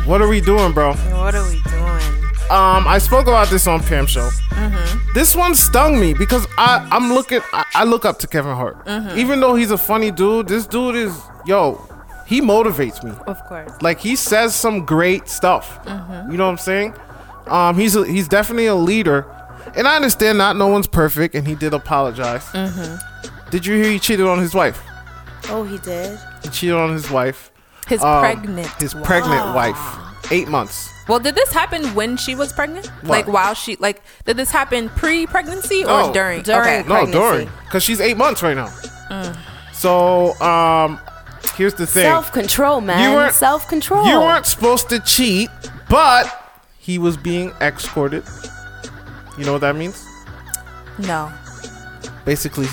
what 0.07 0.21
are 0.21 0.29
we 0.29 0.41
doing, 0.41 0.73
bro? 0.73 0.93
what 0.95 1.35
are 1.35 1.47
we 1.49 1.61
doing? 1.63 2.25
Um, 2.51 2.87
I 2.89 2.99
spoke 2.99 3.29
about 3.29 3.49
this 3.49 3.67
on 3.67 3.81
Pam 3.81 4.07
show. 4.07 4.29
This 5.15 5.35
one 5.37 5.55
stung 5.55 6.01
me 6.01 6.15
because 6.15 6.47
I 6.59 6.87
I'm 6.91 7.13
looking 7.13 7.41
I, 7.53 7.65
I 7.75 7.85
look 7.85 8.05
up 8.05 8.19
to 8.21 8.27
Kevin 8.27 8.55
Hart. 8.55 8.77
Even 9.17 9.41
though 9.41 9.55
he's 9.55 9.71
a 9.71 9.79
funny 9.79 10.11
dude, 10.11 10.49
this 10.49 10.67
dude 10.67 10.97
is 10.97 11.17
yo. 11.47 11.87
He 12.27 12.41
motivates 12.41 13.03
me. 13.03 13.13
Of 13.27 13.45
course. 13.47 13.71
Like 13.83 13.99
he 13.99 14.15
says 14.15 14.55
some 14.55 14.85
great 14.85 15.29
stuff. 15.29 15.81
You 15.87 16.37
know 16.37 16.45
what 16.45 16.51
I'm 16.53 16.59
saying? 16.59 16.95
Um, 17.47 17.77
he's 17.77 17.97
a, 17.97 18.07
he's 18.07 18.29
definitely 18.29 18.67
a 18.67 18.75
leader, 18.77 19.27
and 19.75 19.89
I 19.89 19.97
understand 19.97 20.39
not 20.39 20.57
no 20.57 20.69
one's 20.69 20.87
perfect, 20.87 21.35
and 21.35 21.47
he 21.49 21.57
did 21.57 21.75
apologize. 21.75 22.45
Did 23.51 23.67
you 23.67 23.75
hear 23.77 23.91
he 23.91 23.99
cheated 23.99 24.27
on 24.27 24.39
his 24.39 24.55
wife? 24.55 24.81
Oh, 25.49 25.65
he 25.65 25.79
did. 25.79 26.17
He 26.45 26.49
cheated 26.51 26.77
on 26.77 26.93
his 26.93 27.11
wife. 27.11 27.50
His 27.91 28.01
um, 28.03 28.21
pregnant. 28.21 28.69
his 28.81 28.95
wife. 28.95 29.05
pregnant 29.05 29.55
wife, 29.55 30.33
eight 30.33 30.49
months. 30.49 30.89
Well, 31.09 31.19
did 31.19 31.35
this 31.35 31.53
happen 31.53 31.95
when 31.95 32.17
she 32.17 32.35
was 32.37 32.53
pregnant? 32.53 32.91
Like 33.05 33.27
while 33.27 33.53
she 33.55 33.77
like 33.77 34.01
did 34.25 34.37
this 34.39 34.51
happen 34.51 34.89
pre-pregnancy 34.91 35.83
or 35.85 36.07
No. 36.07 36.13
during? 36.13 36.43
During. 36.43 36.61
Okay. 36.63 36.79
No, 36.89 36.95
Pregnancy. 36.95 37.19
during, 37.19 37.51
because 37.65 37.83
she's 37.83 38.01
eight 38.01 38.17
months 38.17 38.43
right 38.43 38.57
now. 38.57 38.69
Mm. 39.11 39.37
So, 39.75 40.35
um, 40.41 41.01
here's 41.57 41.75
the 41.75 41.87
thing: 41.87 42.05
Self 42.05 42.31
control, 42.33 42.81
man. 42.81 43.11
You 43.11 43.17
weren't- 43.17 43.35
Self 43.35 43.67
control. 43.67 44.07
you 44.07 44.21
weren't 44.21 44.47
supposed 44.47 44.89
to 44.91 45.01
cheat, 45.01 45.51
but 45.89 46.55
he 46.79 46.97
was 46.99 47.17
being 47.17 47.51
escorted. 47.61 48.23
You 49.37 49.45
know 49.45 49.53
what 49.53 49.63
that 49.63 49.75
means? 49.75 50.07
No. 50.99 51.33
Basically, 52.25 52.67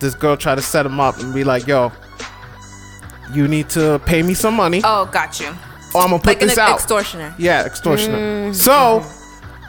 this 0.00 0.14
girl 0.14 0.36
tried 0.36 0.56
to 0.56 0.62
set 0.62 0.84
him 0.86 0.98
up 0.98 1.18
and 1.20 1.32
be 1.34 1.44
like, 1.44 1.66
"Yo, 1.66 1.92
you 3.32 3.48
need 3.48 3.68
to 3.70 4.00
pay 4.06 4.22
me 4.22 4.34
some 4.34 4.54
money, 4.54 4.80
Oh, 4.84 5.06
got 5.06 5.40
you. 5.40 5.48
or 5.94 6.02
I'm 6.02 6.10
gonna 6.10 6.18
put 6.18 6.26
Like 6.26 6.42
an 6.42 6.48
this 6.48 6.58
out." 6.58 6.74
extortioner. 6.74 7.34
Yeah, 7.38 7.64
extortioner. 7.64 8.18
Mm. 8.50 8.54
So 8.54 9.04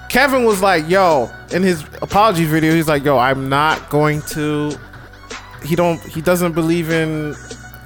Kevin 0.10 0.46
was 0.46 0.62
like, 0.62 0.90
"Yo," 0.90 1.30
in 1.52 1.64
his 1.64 1.84
apology 2.02 2.46
video, 2.46 2.74
he's 2.74 2.88
like, 2.88 3.04
"Yo, 3.04 3.18
I'm 3.18 3.50
not 3.50 3.90
going 3.90 4.22
to." 4.34 4.78
He 5.64 5.76
don't. 5.76 6.00
He 6.04 6.22
doesn't 6.22 6.54
believe 6.54 6.90
in 6.90 7.36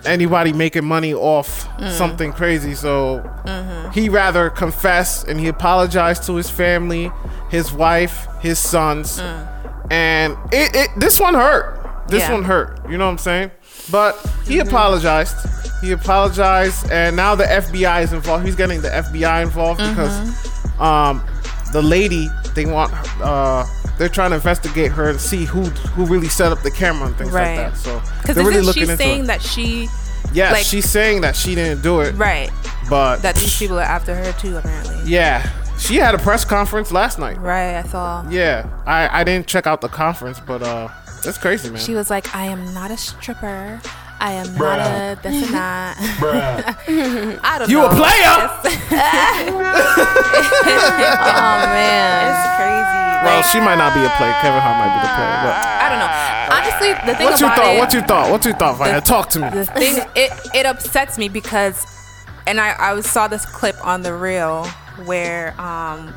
anybody 0.06 0.52
making 0.54 0.86
money 0.86 1.14
off 1.14 1.68
mm. 1.78 1.92
something 1.92 2.34
crazy. 2.34 2.74
So 2.74 3.22
mm-hmm. 3.46 3.92
he 3.92 4.10
rather 4.10 4.50
confess 4.50 5.24
and 5.24 5.40
he 5.40 5.48
apologized 5.48 6.24
to 6.26 6.36
his 6.36 6.50
family, 6.50 7.12
his 7.50 7.72
wife, 7.72 8.28
his 8.42 8.60
sons, 8.60 9.20
mm. 9.20 9.92
and 9.92 10.38
it, 10.52 10.76
it. 10.76 10.90
This 10.98 11.20
one 11.20 11.34
hurt. 11.34 11.78
This 12.08 12.22
Yeah. 12.24 12.34
one 12.34 12.44
hurt. 12.44 12.80
You 12.90 12.98
know 12.98 13.06
what 13.06 13.12
I'm 13.12 13.18
saying? 13.20 13.52
But 13.90 14.18
he 14.46 14.60
apologized. 14.60 15.36
He 15.82 15.92
apologized, 15.92 16.92
and 16.92 17.16
now 17.16 17.34
the 17.36 17.46
FBI 17.46 18.04
is 18.04 18.14
involved. 18.14 18.46
He's 18.46 18.56
getting 18.56 18.82
the 18.82 18.90
FBI 18.90 19.42
involved 19.42 19.80
because 19.80 20.16
um, 20.80 21.24
the 21.74 21.82
lady 21.82 22.28
they 22.54 22.66
want 22.66 22.94
uh, 23.22 23.66
they're 23.98 24.10
trying 24.10 24.30
to 24.32 24.36
investigate 24.36 24.92
her 24.92 25.14
to 25.14 25.20
see 25.20 25.46
who 25.46 25.62
who 25.96 26.06
really 26.06 26.28
set 26.30 26.52
up 26.52 26.62
the 26.62 26.72
camera 26.72 27.08
and 27.08 27.16
things 27.18 27.32
Right. 27.32 27.58
like 27.58 27.72
that. 27.74 27.78
So 27.78 28.00
Because 28.22 28.38
isn't 28.38 28.46
really 28.46 28.62
looking 28.62 28.84
she 28.86 28.92
into 28.92 29.04
saying 29.04 29.24
it. 29.24 29.28
that 29.28 29.42
she 29.42 29.88
Yeah, 30.34 30.52
like- 30.52 30.66
she's 30.66 30.90
saying 30.90 31.22
that 31.22 31.36
she 31.36 31.56
didn't 31.56 31.82
do 31.82 32.02
it, 32.02 32.14
right 32.16 32.52
but 32.90 33.22
that 33.24 33.36
these 33.36 33.58
people 33.58 33.80
are 33.80 33.84
after 33.84 34.14
her 34.16 34.32
too 34.34 34.58
apparently. 34.58 34.98
yeah, 35.06 35.50
she 35.80 35.96
had 35.96 36.14
a 36.14 36.18
press 36.20 36.46
conference 36.46 36.92
last 36.92 37.18
night. 37.20 37.40
Right. 37.40 37.76
I 37.78 37.84
saw. 37.84 38.24
Yeah, 38.30 38.68
I 38.86 39.22
I 39.22 39.24
didn't 39.24 39.48
check 39.48 39.66
out 39.66 39.82
the 39.82 39.88
conference, 39.90 40.40
but 40.46 40.62
uh, 40.62 40.90
that's 41.24 41.38
crazy, 41.38 41.70
man. 41.70 41.80
She 41.80 41.94
was 41.96 42.10
like, 42.10 42.34
I 42.36 42.46
am 42.46 42.74
not 42.74 42.92
a 42.92 42.98
stripper. 42.98 43.82
I 44.20 44.34
am 44.34 44.56
not 44.56 44.80
a 44.80 45.20
this 45.24 45.44
and 45.46 45.54
that. 45.56 45.98
I 47.44 47.58
don't 47.60 47.70
You 47.70 47.78
know. 47.78 47.82
You 47.84 47.90
a 47.90 47.96
player? 47.96 48.38
Oh 50.22 51.58
man. 51.74 52.30
It's 52.30 52.48
crazy. 52.58 53.26
well, 53.26 53.36
Like, 53.42 53.46
she 53.52 53.60
might 53.60 53.76
not 53.78 53.94
be 53.94 54.02
a 54.06 54.10
player. 54.18 54.34
Kevin 54.42 54.62
Hart 54.62 54.78
might 54.78 54.94
be 54.94 55.02
the 55.02 55.14
player. 55.16 55.36
But 55.42 55.56
I 55.58 55.90
don't 55.90 56.00
know. 56.00 56.12
Honestly, 56.56 56.90
the 57.12 57.18
thing 57.18 57.26
what's 57.26 57.42
your 57.42 57.50
about 57.50 57.58
thought? 57.64 57.76
it, 57.76 57.80
What's 57.80 57.94
your 57.94 58.04
thought? 58.04 58.32
What's 58.32 58.46
your 58.46 58.56
thought, 58.56 58.78
Vanya? 58.78 59.02
Talk 59.02 59.30
to 59.32 59.40
me. 59.40 59.50
the 59.50 59.66
thing 59.66 60.06
it 60.16 60.32
it 60.54 60.66
upsets 60.66 61.18
me 61.18 61.30
because 61.30 61.86
and 62.48 62.60
I, 62.60 62.76
I 62.78 63.00
saw 63.02 63.28
this 63.28 63.46
clip 63.46 63.76
on 63.86 64.02
the 64.02 64.14
Real 64.14 64.66
where 65.06 65.60
um 65.60 66.08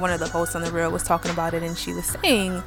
one 0.00 0.10
of 0.10 0.20
the 0.20 0.28
hosts 0.28 0.54
on 0.56 0.62
the 0.62 0.70
Real 0.72 0.90
was 0.90 1.02
talking 1.02 1.30
about 1.30 1.54
it 1.54 1.62
and 1.62 1.76
she 1.76 1.92
was 1.92 2.06
saying 2.06 2.62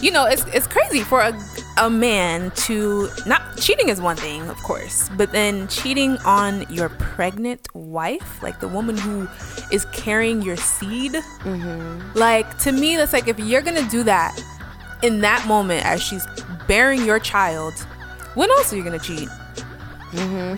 you 0.00 0.10
know 0.10 0.26
it's, 0.26 0.44
it's 0.46 0.66
crazy 0.66 1.00
for 1.00 1.20
a, 1.20 1.38
a 1.78 1.90
man 1.90 2.50
to 2.52 3.08
not 3.26 3.56
cheating 3.58 3.88
is 3.88 4.00
one 4.00 4.16
thing 4.16 4.42
of 4.48 4.56
course 4.58 5.08
but 5.16 5.32
then 5.32 5.66
cheating 5.68 6.16
on 6.18 6.66
your 6.70 6.88
pregnant 6.88 7.68
wife 7.74 8.42
like 8.42 8.60
the 8.60 8.68
woman 8.68 8.96
who 8.96 9.28
is 9.70 9.86
carrying 9.86 10.42
your 10.42 10.56
seed. 10.56 11.12
Mm-hmm. 11.12 12.16
Like 12.16 12.58
to 12.58 12.72
me 12.72 12.96
that's 12.96 13.12
like 13.12 13.28
if 13.28 13.38
you're 13.38 13.62
gonna 13.62 13.88
do 13.88 14.02
that 14.04 14.38
in 15.02 15.20
that 15.20 15.46
moment 15.46 15.84
as 15.84 16.02
she's 16.02 16.26
bearing 16.66 17.04
your 17.04 17.18
child 17.18 17.74
when 18.34 18.50
else 18.50 18.72
are 18.72 18.76
you 18.76 18.84
gonna 18.84 18.98
cheat 18.98 19.28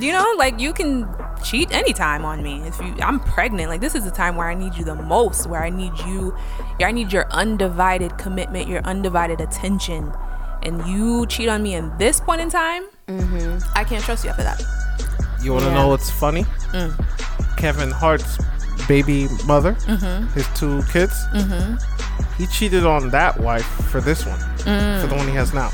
you 0.01 0.13
know 0.13 0.35
like 0.37 0.59
you 0.61 0.73
can 0.73 1.09
cheat 1.45 1.71
anytime 1.73 2.25
on 2.25 2.43
me 2.43 2.61
if 2.67 2.79
you 2.81 2.95
i'm 3.03 3.19
pregnant 3.21 3.69
like 3.71 3.81
this 3.81 3.95
is 3.95 4.05
the 4.05 4.11
time 4.11 4.37
where 4.37 4.49
i 4.49 4.55
need 4.55 4.75
you 4.75 4.85
the 4.85 4.95
most 4.95 5.47
where 5.47 5.63
i 5.63 5.71
need 5.71 5.93
you 6.07 6.35
i 6.81 6.91
need 6.93 7.13
your 7.13 7.27
undivided 7.31 8.17
commitment 8.19 8.69
your 8.69 8.83
undivided 8.83 9.41
attention 9.41 10.13
and 10.63 10.87
you 10.87 11.27
cheat 11.27 11.49
on 11.49 11.63
me 11.63 11.75
in 11.75 11.91
this 11.99 12.21
point 12.21 12.41
in 12.41 12.51
time 12.51 12.85
i 13.75 13.85
can't 13.89 14.05
trust 14.05 14.25
you 14.25 14.31
after 14.31 14.43
that 14.43 14.61
You 15.43 15.53
want 15.53 15.65
to 15.65 15.73
know 15.73 15.89
what's 15.89 16.11
funny? 16.11 16.45
Mm. 16.73 16.91
Kevin 17.57 17.91
Hart's 17.93 18.37
baby 18.89 19.29
mother, 19.47 19.73
Mm-hmm. 19.87 20.27
his 20.35 20.47
two 20.59 20.83
kids, 20.93 21.15
he 22.39 22.47
cheated 22.49 22.85
on 22.85 23.11
that 23.11 23.39
wife 23.39 23.67
for 23.91 24.01
this 24.01 24.27
one, 24.27 24.41
Mm. 24.67 25.01
for 25.01 25.07
the 25.07 25.15
one 25.15 25.29
he 25.29 25.35
has 25.35 25.53
now. 25.55 25.71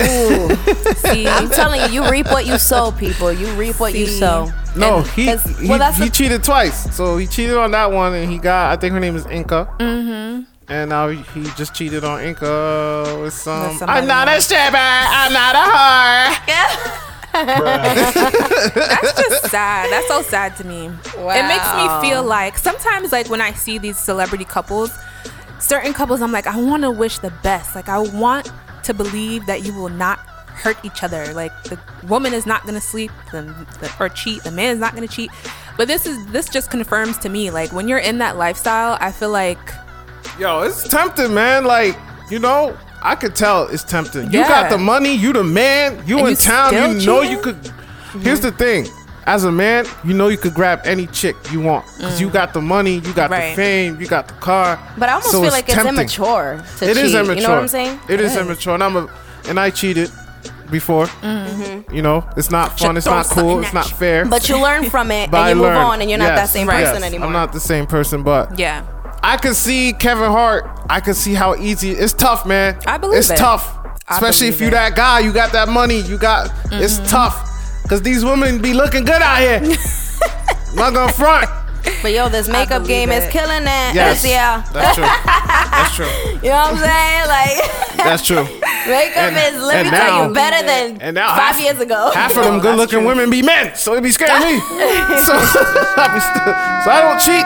See 0.00 1.26
I'm 1.28 1.48
telling 1.50 1.80
you, 1.92 2.02
you 2.02 2.10
reap 2.10 2.26
what 2.26 2.46
you 2.46 2.58
sow, 2.58 2.90
people. 2.92 3.32
You 3.32 3.46
reap 3.54 3.78
what 3.80 3.94
you 3.94 4.06
sow. 4.06 4.50
No, 4.74 4.98
And- 4.98 5.06
he 5.08 5.26
'cause- 5.26 5.44
he, 5.58 5.68
well, 5.68 5.78
that's 5.78 5.98
he 5.98 6.04
the- 6.04 6.10
cheated 6.10 6.42
twice. 6.42 6.94
So 6.96 7.16
he 7.18 7.26
cheated 7.26 7.56
on 7.56 7.70
that 7.72 7.92
one, 7.92 8.14
and 8.14 8.30
he 8.30 8.38
got 8.38 8.72
I 8.72 8.76
think 8.76 8.94
her 8.94 9.00
name 9.00 9.16
is 9.16 9.24
Eniko. 9.24 9.66
Mm-hmm. 9.78 10.42
And 10.68 10.88
now 10.90 11.08
he, 11.08 11.18
he 11.34 11.42
just 11.56 11.74
cheated 11.74 12.04
on 12.04 12.20
Eniko 12.20 13.22
with 13.22 13.34
some. 13.34 13.68
With 13.74 13.82
I'm 13.82 14.06
not 14.06 14.28
a 14.28 14.32
else. 14.32 14.44
stripper. 14.46 14.76
I'm 14.76 15.32
not 15.32 15.54
a 15.54 15.58
whore. 15.58 17.02
that's 17.32 19.20
just 19.20 19.50
sad. 19.50 19.90
That's 19.90 20.06
so 20.08 20.22
sad 20.22 20.56
to 20.56 20.64
me. 20.64 20.86
It 20.86 21.46
makes 21.48 21.74
me 21.74 21.88
feel 22.08 22.22
like 22.22 22.56
sometimes, 22.58 23.12
like 23.12 23.28
when 23.28 23.40
I 23.40 23.52
see 23.52 23.78
these 23.78 23.98
celebrity 23.98 24.44
couples, 24.44 24.90
certain 25.58 25.92
couples, 25.94 26.22
I'm 26.22 26.32
like, 26.32 26.46
I 26.46 26.56
want 26.60 26.82
to 26.82 26.90
wish 26.90 27.18
the 27.18 27.30
best. 27.42 27.74
Like 27.74 27.88
I 27.88 27.98
want 27.98 28.50
to 28.84 28.94
believe 28.94 29.46
that 29.46 29.64
you 29.64 29.72
will 29.72 29.88
not 29.88 30.18
hurt 30.18 30.76
each 30.84 31.02
other. 31.02 31.32
Like 31.34 31.52
the 31.64 31.78
woman 32.08 32.32
is 32.32 32.46
not 32.46 32.64
gonna 32.64 32.80
sleep 32.80 33.10
the, 33.30 33.42
the, 33.80 33.92
or 33.98 34.08
cheat. 34.08 34.42
The 34.44 34.50
man 34.50 34.74
is 34.74 34.80
not 34.80 34.94
gonna 34.94 35.08
cheat. 35.08 35.30
But 35.76 35.88
this 35.88 36.06
is 36.06 36.24
this 36.26 36.48
just 36.48 36.70
confirms 36.70 37.18
to 37.18 37.28
me, 37.28 37.50
like 37.50 37.72
when 37.72 37.88
you're 37.88 37.98
in 37.98 38.18
that 38.18 38.36
lifestyle, 38.36 38.98
I 39.00 39.12
feel 39.12 39.30
like 39.30 39.58
Yo, 40.38 40.62
it's 40.62 40.86
tempting, 40.88 41.34
man. 41.34 41.64
Like 41.64 41.96
you 42.30 42.38
know, 42.38 42.76
I 43.02 43.14
could 43.14 43.34
tell 43.34 43.68
it's 43.68 43.84
tempting. 43.84 44.26
You 44.26 44.40
got 44.40 44.70
the 44.70 44.78
money. 44.78 45.14
You 45.14 45.32
the 45.32 45.44
man. 45.44 46.02
You 46.06 46.18
And 46.18 46.28
in 46.28 46.30
you 46.32 46.36
town. 46.36 46.74
You 46.74 47.06
know 47.06 47.22
cheating? 47.22 47.30
you 47.36 47.42
could. 47.42 47.72
Here's 48.22 48.40
the 48.40 48.52
thing. 48.52 48.86
As 49.24 49.44
a 49.44 49.52
man, 49.52 49.86
you 50.04 50.14
know 50.14 50.28
you 50.28 50.36
could 50.36 50.54
grab 50.54 50.80
any 50.84 51.06
chick 51.08 51.36
you 51.52 51.60
want 51.60 51.84
because 51.96 52.20
you 52.20 52.28
got 52.28 52.52
the 52.52 52.60
money, 52.60 52.94
you 52.96 53.12
got 53.12 53.30
Mm. 53.30 53.32
Right. 53.32 53.50
the 53.50 53.56
fame, 53.56 54.00
you 54.00 54.06
got 54.08 54.26
the 54.28 54.34
car. 54.34 54.78
But 54.98 55.08
I 55.08 55.12
almost 55.12 55.30
So 55.30 55.42
feel 55.42 55.50
like 55.52 55.64
it's 55.66 55.74
tempting. 55.74 55.94
immature 55.94 56.60
to 56.78 56.84
It 56.90 56.94
cheat. 56.94 57.04
is 57.04 57.14
immature. 57.14 57.34
You 57.36 57.42
know 57.42 57.50
what 57.50 57.58
I'm 57.60 57.68
saying? 57.68 58.00
It 58.08 58.20
is 58.20 58.36
immature, 58.36 58.74
and 58.74 58.82
I'm 58.82 58.96
a, 58.96 59.08
and 59.48 59.60
I 59.60 59.70
cheated 59.70 60.10
before. 60.72 61.06
Mm-hmm. 61.06 61.94
You 61.94 62.02
know, 62.02 62.24
it's 62.36 62.50
not 62.50 62.78
fun. 62.78 62.96
It's 62.96 63.06
not 63.06 63.26
cool. 63.26 63.60
It's 63.62 63.72
not 63.72 63.86
fair. 63.86 64.24
But 64.24 64.48
you 64.48 64.60
learn 64.60 64.90
from 64.90 65.10
it 65.12 65.32
and 65.32 65.48
you 65.50 65.54
move 65.56 65.66
on, 65.66 66.00
and 66.00 66.10
you're 66.10 66.18
not 66.18 66.34
that 66.34 66.42
Yes, 66.42 66.52
same 66.52 66.66
yes. 66.68 66.88
person 66.90 67.04
anymore. 67.04 67.26
I'm 67.28 67.32
not 67.32 67.52
the 67.52 67.60
same 67.60 67.86
person, 67.86 68.22
but 68.24 68.58
yeah. 68.58 68.82
I 69.22 69.36
could 69.36 69.54
see 69.54 69.92
Kevin 69.92 70.32
Hart. 70.32 70.68
I 70.90 70.98
could 70.98 71.14
see 71.14 71.34
how 71.34 71.54
easy 71.54 71.92
it's 71.92 72.12
tough, 72.12 72.44
man. 72.44 72.76
I 72.86 72.98
believe 72.98 73.18
it's 73.18 73.30
it. 73.30 73.36
tough, 73.36 73.78
I 74.08 74.14
especially 74.16 74.48
if 74.48 74.60
you 74.60 74.66
it. 74.66 74.70
that 74.72 74.96
guy. 74.96 75.20
You 75.20 75.32
got 75.32 75.52
that 75.52 75.68
money. 75.68 76.00
You 76.00 76.18
got. 76.18 76.50
It's 76.72 76.96
Mm-hmm. 76.98 77.06
tough 77.06 77.48
because 77.92 78.00
these 78.00 78.24
women 78.24 78.56
be 78.62 78.72
looking 78.72 79.04
good 79.04 79.20
out 79.20 79.36
here. 79.38 79.60
not 80.74 80.94
gonna 80.94 81.12
front. 81.12 81.44
But 82.00 82.12
yo, 82.12 82.30
this 82.30 82.48
makeup 82.48 82.86
game 82.86 83.10
is 83.10 83.30
killing 83.30 83.64
it. 83.68 83.92
Yes, 83.92 84.24
yeah. 84.24 84.64
that's 84.72 84.96
true. 84.96 85.04
That's 85.04 85.94
true. 85.94 86.08
You 86.42 86.48
know 86.48 86.72
what 86.72 86.72
I'm 86.72 86.78
saying? 86.80 87.28
Like 87.28 87.60
That's 87.98 88.24
true. 88.26 88.44
makeup 88.88 89.28
And- 89.28 89.36
is 89.54 89.60
let 89.62 89.76
and 89.76 89.90
me 89.90 89.90
tell 89.94 90.26
you 90.28 90.32
better 90.34 90.66
than 90.66 91.02
And 91.02 91.14
now 91.14 91.36
five 91.36 91.54
half, 91.56 91.60
years 91.60 91.80
ago. 91.80 92.10
half 92.14 92.34
of 92.34 92.44
them 92.44 92.60
good 92.60 92.76
looking 92.78 93.04
women 93.04 93.28
be 93.28 93.42
men, 93.42 93.76
so 93.76 93.92
it 93.94 94.00
be 94.00 94.10
scaring 94.10 94.40
me. 94.40 94.58
so, 94.58 95.36
I 95.36 96.08
be 96.16 96.20
st- 96.24 96.56
so 96.80 96.88
I 96.88 96.98
don't 97.04 97.20
cheat. 97.20 97.44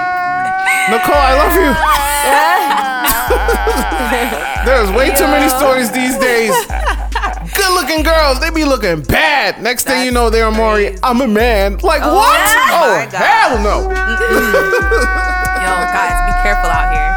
Nicole, 0.94 1.18
I 1.18 1.34
love 1.42 1.54
you. 1.58 1.74
There's 4.64 4.90
way 4.92 5.10
too 5.10 5.26
many 5.26 5.48
stories 5.48 5.90
these 5.90 6.16
days. 6.18 6.54
Good 7.56 7.72
looking 7.74 8.02
girls, 8.04 8.38
they 8.40 8.50
be 8.50 8.64
looking 8.64 9.02
bad. 9.02 9.62
Next 9.62 9.84
thing 9.86 10.04
you 10.04 10.12
know, 10.12 10.28
they're 10.30 10.50
Maury. 10.50 10.96
I'm 11.02 11.20
a 11.20 11.26
man. 11.28 11.78
Like 11.78 12.02
what? 12.02 12.40
Oh 12.70 12.94
my 12.94 13.08
God. 13.10 13.14
hell 13.14 13.58
no. 13.62 13.90
Yo, 13.90 15.72
guys, 15.92 16.16
be 16.28 16.34
careful 16.42 16.70
out 16.70 16.92
here. 16.92 17.12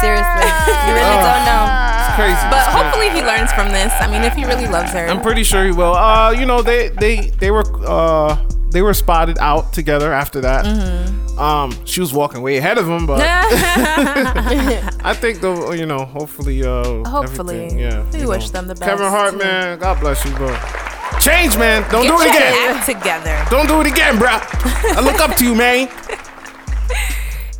Seriously, 0.00 0.48
you 0.88 0.92
really 0.94 1.06
Oh. 1.06 1.22
don't 1.22 1.44
know. 1.46 1.64
It's 2.02 2.14
crazy. 2.16 2.44
But 2.50 2.58
It's 2.58 2.68
crazy. 2.68 2.82
hopefully 2.82 3.10
he 3.10 3.22
learns 3.22 3.52
from 3.52 3.68
this. 3.68 3.92
I 4.00 4.06
mean, 4.10 4.22
if 4.22 4.34
he 4.34 4.44
really 4.44 4.66
loves 4.66 4.92
her. 4.92 5.06
I'm 5.06 5.20
pretty 5.20 5.44
sure 5.44 5.64
he 5.64 5.70
will. 5.72 5.94
Uh, 5.94 6.30
you 6.32 6.46
know, 6.46 6.62
they 6.62 6.88
they 6.88 7.30
they 7.38 7.50
were 7.50 7.64
uh 7.86 8.36
they 8.72 8.82
were 8.82 8.94
spotted 8.94 9.38
out 9.38 9.72
together 9.72 10.12
after 10.12 10.40
that. 10.40 10.64
Mm-hmm. 10.64 11.38
Um, 11.38 11.72
she 11.86 12.00
was 12.00 12.12
walking 12.12 12.42
way 12.42 12.56
ahead 12.58 12.78
of 12.78 12.86
him, 12.88 13.06
but 13.06 13.20
I 15.04 15.14
think 15.14 15.40
though, 15.40 15.72
you 15.72 15.86
know, 15.86 16.04
hopefully, 16.04 16.62
uh, 16.64 17.04
Hopefully. 17.04 17.68
yeah. 17.78 18.04
We 18.12 18.26
wish 18.26 18.46
know. 18.52 18.60
them 18.60 18.68
the 18.68 18.74
best. 18.74 18.88
Kevin 18.90 19.06
Hart, 19.08 19.36
man, 19.38 19.78
God 19.78 20.00
bless 20.00 20.24
you, 20.24 20.32
bro. 20.34 20.48
Change, 21.20 21.56
man. 21.56 21.82
Don't 21.90 22.02
Get 22.02 22.08
do 22.08 22.20
it 22.20 22.24
your 22.24 22.34
again. 22.34 22.76
act 22.76 22.86
together. 22.86 23.44
Don't 23.50 23.66
do 23.68 23.80
it 23.80 23.86
again, 23.86 24.18
bro. 24.18 24.28
I 24.30 25.00
look 25.02 25.20
up 25.20 25.36
to 25.36 25.44
you, 25.44 25.54
man. 25.54 25.88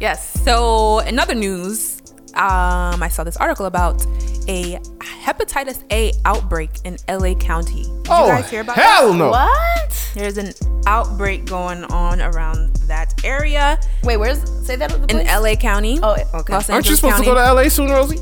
Yes. 0.00 0.32
So, 0.42 0.98
another 0.98 1.32
news, 1.34 2.00
um, 2.34 3.00
I 3.00 3.08
saw 3.08 3.22
this 3.22 3.36
article 3.36 3.66
about 3.66 4.04
a 4.48 4.78
hepatitis 5.00 5.82
A 5.92 6.12
outbreak 6.24 6.70
in 6.84 6.96
LA 7.08 7.34
County. 7.34 7.82
Did 7.82 8.08
oh, 8.10 8.26
you 8.26 8.32
guys 8.32 8.50
hear 8.50 8.60
about 8.62 8.76
hell 8.76 9.12
that? 9.12 9.18
no. 9.18 9.30
What? 9.30 10.10
There's 10.14 10.36
an 10.38 10.52
outbreak 10.86 11.44
going 11.46 11.84
on 11.84 12.20
around 12.20 12.74
that 12.86 13.24
area 13.24 13.78
Wait, 14.02 14.16
where's 14.16 14.42
say 14.66 14.76
that 14.76 14.92
in? 15.10 15.26
LA 15.26 15.54
County. 15.54 15.98
Oh, 16.02 16.16
okay. 16.34 16.52
Los 16.52 16.68
Aren't 16.68 16.88
you 16.88 16.96
supposed 16.96 17.16
County. 17.16 17.28
to 17.28 17.34
go 17.34 17.44
to 17.44 17.54
LA 17.54 17.68
soon, 17.68 17.90
Rosie? 17.90 18.18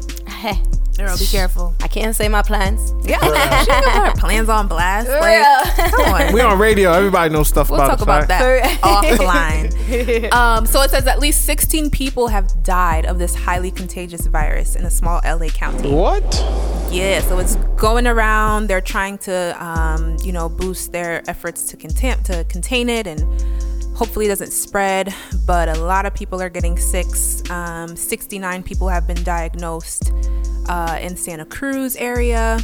Hey, 1.00 1.06
Girl, 1.06 1.18
be 1.18 1.26
careful. 1.26 1.74
I 1.80 1.88
can't 1.88 2.14
say 2.14 2.28
my 2.28 2.42
plans. 2.42 2.92
Yeah, 3.08 3.18
she 3.62 3.66
got 3.70 4.14
her 4.14 4.20
plans 4.20 4.50
on 4.50 4.68
blast. 4.68 5.08
Like, 5.08 5.22
Yeah. 5.22 5.90
come 5.90 6.12
on. 6.12 6.32
We 6.34 6.42
on 6.42 6.58
radio. 6.58 6.92
Everybody 6.92 7.32
knows 7.32 7.48
stuff 7.48 7.70
We'll 7.70 7.80
about 7.80 7.86
talk 7.86 7.96
us, 8.00 8.02
about 8.02 8.28
right? 8.28 8.62
that 8.62 8.80
offline. 8.82 9.70
Um, 10.32 10.66
so 10.66 10.82
it 10.82 10.90
says 10.90 11.06
at 11.06 11.18
least 11.18 11.44
16 11.46 11.90
people 11.90 12.28
have 12.28 12.62
died 12.62 13.06
of 13.06 13.18
this 13.18 13.34
highly 13.34 13.70
contagious 13.70 14.26
virus 14.26 14.76
in 14.76 14.84
a 14.84 14.90
small 14.90 15.20
LA 15.24 15.48
county. 15.48 15.90
What? 15.90 16.22
Yeah, 16.90 17.20
so 17.22 17.38
it's 17.38 17.56
going 17.76 18.06
around. 18.06 18.66
They're 18.68 18.80
trying 18.80 19.18
to, 19.18 19.56
um, 19.64 20.16
you 20.22 20.32
know, 20.32 20.48
boost 20.48 20.92
their 20.92 21.28
efforts 21.28 21.64
to 21.70 21.76
contain 21.76 22.22
to 22.24 22.44
contain 22.44 22.88
it 22.88 23.06
and 23.06 23.20
hopefully 23.96 24.26
it 24.26 24.28
doesn't 24.28 24.52
spread. 24.52 25.12
But 25.46 25.68
a 25.68 25.80
lot 25.80 26.04
of 26.06 26.14
people 26.14 26.40
are 26.42 26.50
getting 26.50 26.76
sick. 26.78 27.06
Um, 27.50 27.96
69 27.96 28.62
people 28.62 28.88
have 28.88 29.06
been 29.06 29.22
diagnosed 29.24 30.12
uh, 30.70 30.98
in 31.00 31.16
Santa 31.16 31.44
Cruz 31.44 31.96
area. 31.96 32.60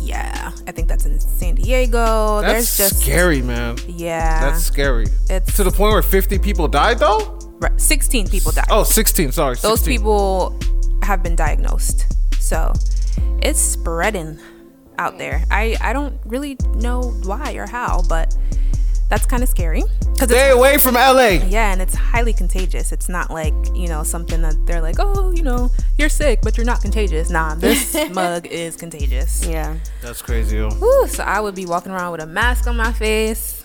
Yeah, 0.00 0.52
I 0.66 0.72
think 0.72 0.88
that's 0.88 1.06
in 1.06 1.18
San 1.18 1.54
Diego. 1.54 2.42
That's 2.42 2.76
There's 2.76 2.90
just 2.90 3.00
scary, 3.02 3.40
man. 3.40 3.78
Yeah, 3.88 4.50
That's 4.50 4.62
scary. 4.62 5.06
It's- 5.30 5.56
to 5.56 5.64
the 5.64 5.70
point 5.70 5.92
where 5.92 6.02
50 6.02 6.38
people 6.38 6.68
died, 6.68 6.98
though? 6.98 7.38
Right, 7.60 7.80
16 7.80 8.28
people 8.28 8.52
died. 8.52 8.66
Oh, 8.70 8.84
16. 8.84 9.32
Sorry. 9.32 9.56
Those 9.62 9.82
people 9.82 10.60
have 11.02 11.22
been 11.22 11.34
diagnosed. 11.34 12.04
So 12.38 12.74
it's 13.42 13.58
spreading 13.58 14.38
out 14.98 15.16
there. 15.16 15.44
I, 15.50 15.76
I 15.80 15.94
don't 15.94 16.18
really 16.26 16.58
know 16.74 17.14
why 17.24 17.54
or 17.54 17.66
how, 17.66 18.02
but 18.08 18.36
that's 19.08 19.26
kind 19.26 19.42
of 19.42 19.48
scary. 19.48 19.82
Cause 20.18 20.28
Stay 20.28 20.50
away 20.50 20.78
from 20.78 20.94
LA. 20.94 21.38
yeah, 21.46 21.72
and 21.72 21.80
it's 21.82 21.94
highly 21.94 22.32
contagious. 22.32 22.90
It's 22.92 23.08
not 23.08 23.30
like, 23.30 23.54
you 23.74 23.86
know, 23.88 24.02
something 24.02 24.40
that 24.42 24.64
they're 24.66 24.80
like, 24.80 24.96
oh, 24.98 25.30
you 25.32 25.42
know, 25.42 25.70
you're 25.98 26.08
sick, 26.08 26.40
but 26.42 26.56
you're 26.56 26.66
not 26.66 26.80
contagious. 26.80 27.28
Nah, 27.30 27.54
this 27.54 27.94
mug 28.12 28.46
is 28.46 28.76
contagious. 28.76 29.46
Yeah. 29.46 29.76
That's 30.02 30.22
crazy, 30.22 30.56
yo. 30.56 30.70
Whew, 30.70 31.06
so 31.08 31.22
I 31.22 31.40
would 31.40 31.54
be 31.54 31.66
walking 31.66 31.92
around 31.92 32.12
with 32.12 32.22
a 32.22 32.26
mask 32.26 32.66
on 32.66 32.76
my 32.76 32.92
face. 32.92 33.62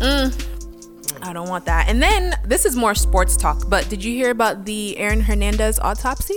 Mm, 0.00 1.22
I 1.22 1.32
don't 1.34 1.48
want 1.48 1.66
that. 1.66 1.88
And 1.88 2.02
then 2.02 2.34
this 2.46 2.64
is 2.64 2.74
more 2.74 2.94
sports 2.94 3.36
talk, 3.36 3.68
but 3.68 3.88
did 3.88 4.02
you 4.02 4.12
hear 4.14 4.30
about 4.30 4.64
the 4.64 4.96
Aaron 4.96 5.20
Hernandez 5.20 5.78
autopsy? 5.78 6.36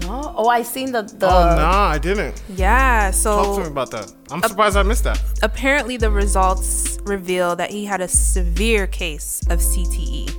No. 0.00 0.34
Oh, 0.36 0.48
I 0.48 0.62
seen 0.62 0.92
the 0.92 1.02
the. 1.02 1.26
oh, 1.26 1.56
nah, 1.56 1.88
I 1.94 1.98
didn't. 1.98 2.40
Yeah, 2.48 3.10
So 3.10 3.36
Talk 3.44 3.56
to 3.56 3.60
me 3.62 3.66
about 3.68 3.90
that. 3.92 4.12
I'm 4.30 4.42
surprised 4.42 4.76
I 4.76 4.82
missed 4.82 5.04
that. 5.04 5.20
apparently 5.42 5.96
the 5.96 6.10
results 6.10 6.98
reveal 7.04 7.56
that 7.56 7.70
he 7.70 7.84
had 7.84 8.00
a 8.00 8.08
severe 8.08 8.86
case 8.86 9.40
of 9.50 9.60
CTE. 9.60 10.30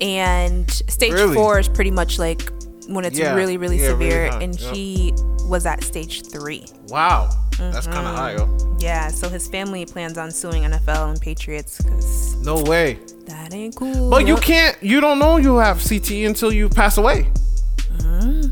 And 0.00 0.70
stage 0.70 1.12
Really? 1.12 1.34
four 1.34 1.58
is 1.58 1.68
pretty 1.68 1.90
much 1.90 2.18
like 2.18 2.52
when 2.88 3.04
it's 3.04 3.18
Yeah, 3.18 3.34
really, 3.34 3.56
really 3.56 3.78
yeah, 3.80 3.88
severe. 3.88 4.30
high, 4.30 4.42
and 4.42 4.54
he 4.58 5.12
was 5.48 5.66
at 5.66 5.82
stage 5.82 6.26
three. 6.30 6.64
Wow. 6.88 7.30
That's 7.58 7.86
mm-hmm. 7.86 7.92
kind 7.92 8.06
of 8.06 8.14
high, 8.14 8.32
yo. 8.36 8.76
Yeah, 8.78 9.08
so 9.08 9.28
his 9.28 9.48
family 9.48 9.84
plans 9.84 10.16
on 10.16 10.30
suing 10.30 10.62
NFL 10.62 11.10
and 11.10 11.20
Patriots 11.20 11.78
because 11.82 12.36
No 12.44 12.62
way. 12.62 12.98
that 13.26 13.52
ain't 13.52 13.74
cool. 13.74 14.08
But 14.10 14.26
you 14.26 14.36
can't, 14.36 14.76
you 14.80 15.00
don't 15.00 15.18
know 15.18 15.36
you 15.38 15.56
have 15.56 15.78
CTE 15.78 16.26
until 16.26 16.52
you 16.52 16.68
pass 16.68 16.96
away. 16.98 17.28
Mm-hmm. 17.98 18.50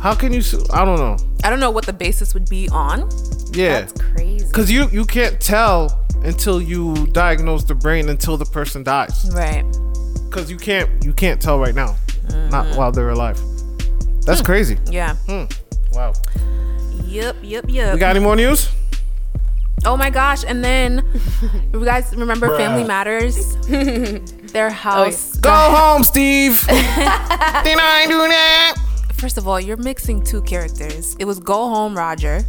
How 0.00 0.14
can 0.14 0.32
you 0.32 0.40
sue? 0.40 0.64
I 0.72 0.84
don't 0.84 0.98
know. 0.98 1.16
I 1.44 1.50
don't 1.50 1.60
know 1.60 1.70
what 1.70 1.84
the 1.84 1.92
basis 1.92 2.32
would 2.32 2.48
be 2.48 2.68
on. 2.70 3.08
Yeah. 3.52 3.80
That's 3.80 3.92
crazy. 3.92 4.46
Because 4.46 4.70
you, 4.70 4.88
you 4.90 5.04
can't 5.04 5.38
tell 5.40 6.06
until 6.24 6.60
you 6.60 7.06
diagnose 7.08 7.64
the 7.64 7.74
brain 7.74 8.08
until 8.08 8.36
the 8.36 8.46
person 8.46 8.82
dies. 8.82 9.30
Right. 9.34 9.64
Because 10.24 10.50
you 10.50 10.56
can't, 10.56 11.04
you 11.04 11.12
can't 11.12 11.40
tell 11.40 11.58
right 11.58 11.74
now. 11.74 11.96
Mm-hmm. 12.28 12.48
Not 12.48 12.76
while 12.76 12.92
they're 12.92 13.10
alive. 13.10 13.38
That's 14.24 14.40
crazy. 14.40 14.78
Yeah. 14.86 15.16
Wow. 15.92 16.14
Yep, 17.04 17.36
yep, 17.42 17.64
yep. 17.68 17.94
We 17.94 18.00
got 18.00 18.16
any 18.16 18.20
more 18.24 18.36
news? 18.36 18.70
Oh 19.84 19.96
my 19.96 20.10
gosh! 20.10 20.44
And 20.46 20.62
then 20.62 21.02
you 21.72 21.84
guys 21.84 22.14
remember 22.14 22.54
Family 22.58 22.84
Matters? 22.84 23.56
Their 24.52 24.68
house. 24.68 25.36
Go 25.38 25.50
home, 25.50 26.04
Steve. 26.04 26.64
Did 26.68 26.76
I 26.76 28.04
do 28.06 28.18
that? 28.18 28.59
First 29.20 29.36
of 29.36 29.46
all, 29.46 29.60
you're 29.60 29.76
mixing 29.76 30.22
two 30.24 30.40
characters. 30.42 31.14
It 31.18 31.26
was 31.26 31.38
Go 31.38 31.68
Home 31.68 31.94
Roger, 31.94 32.40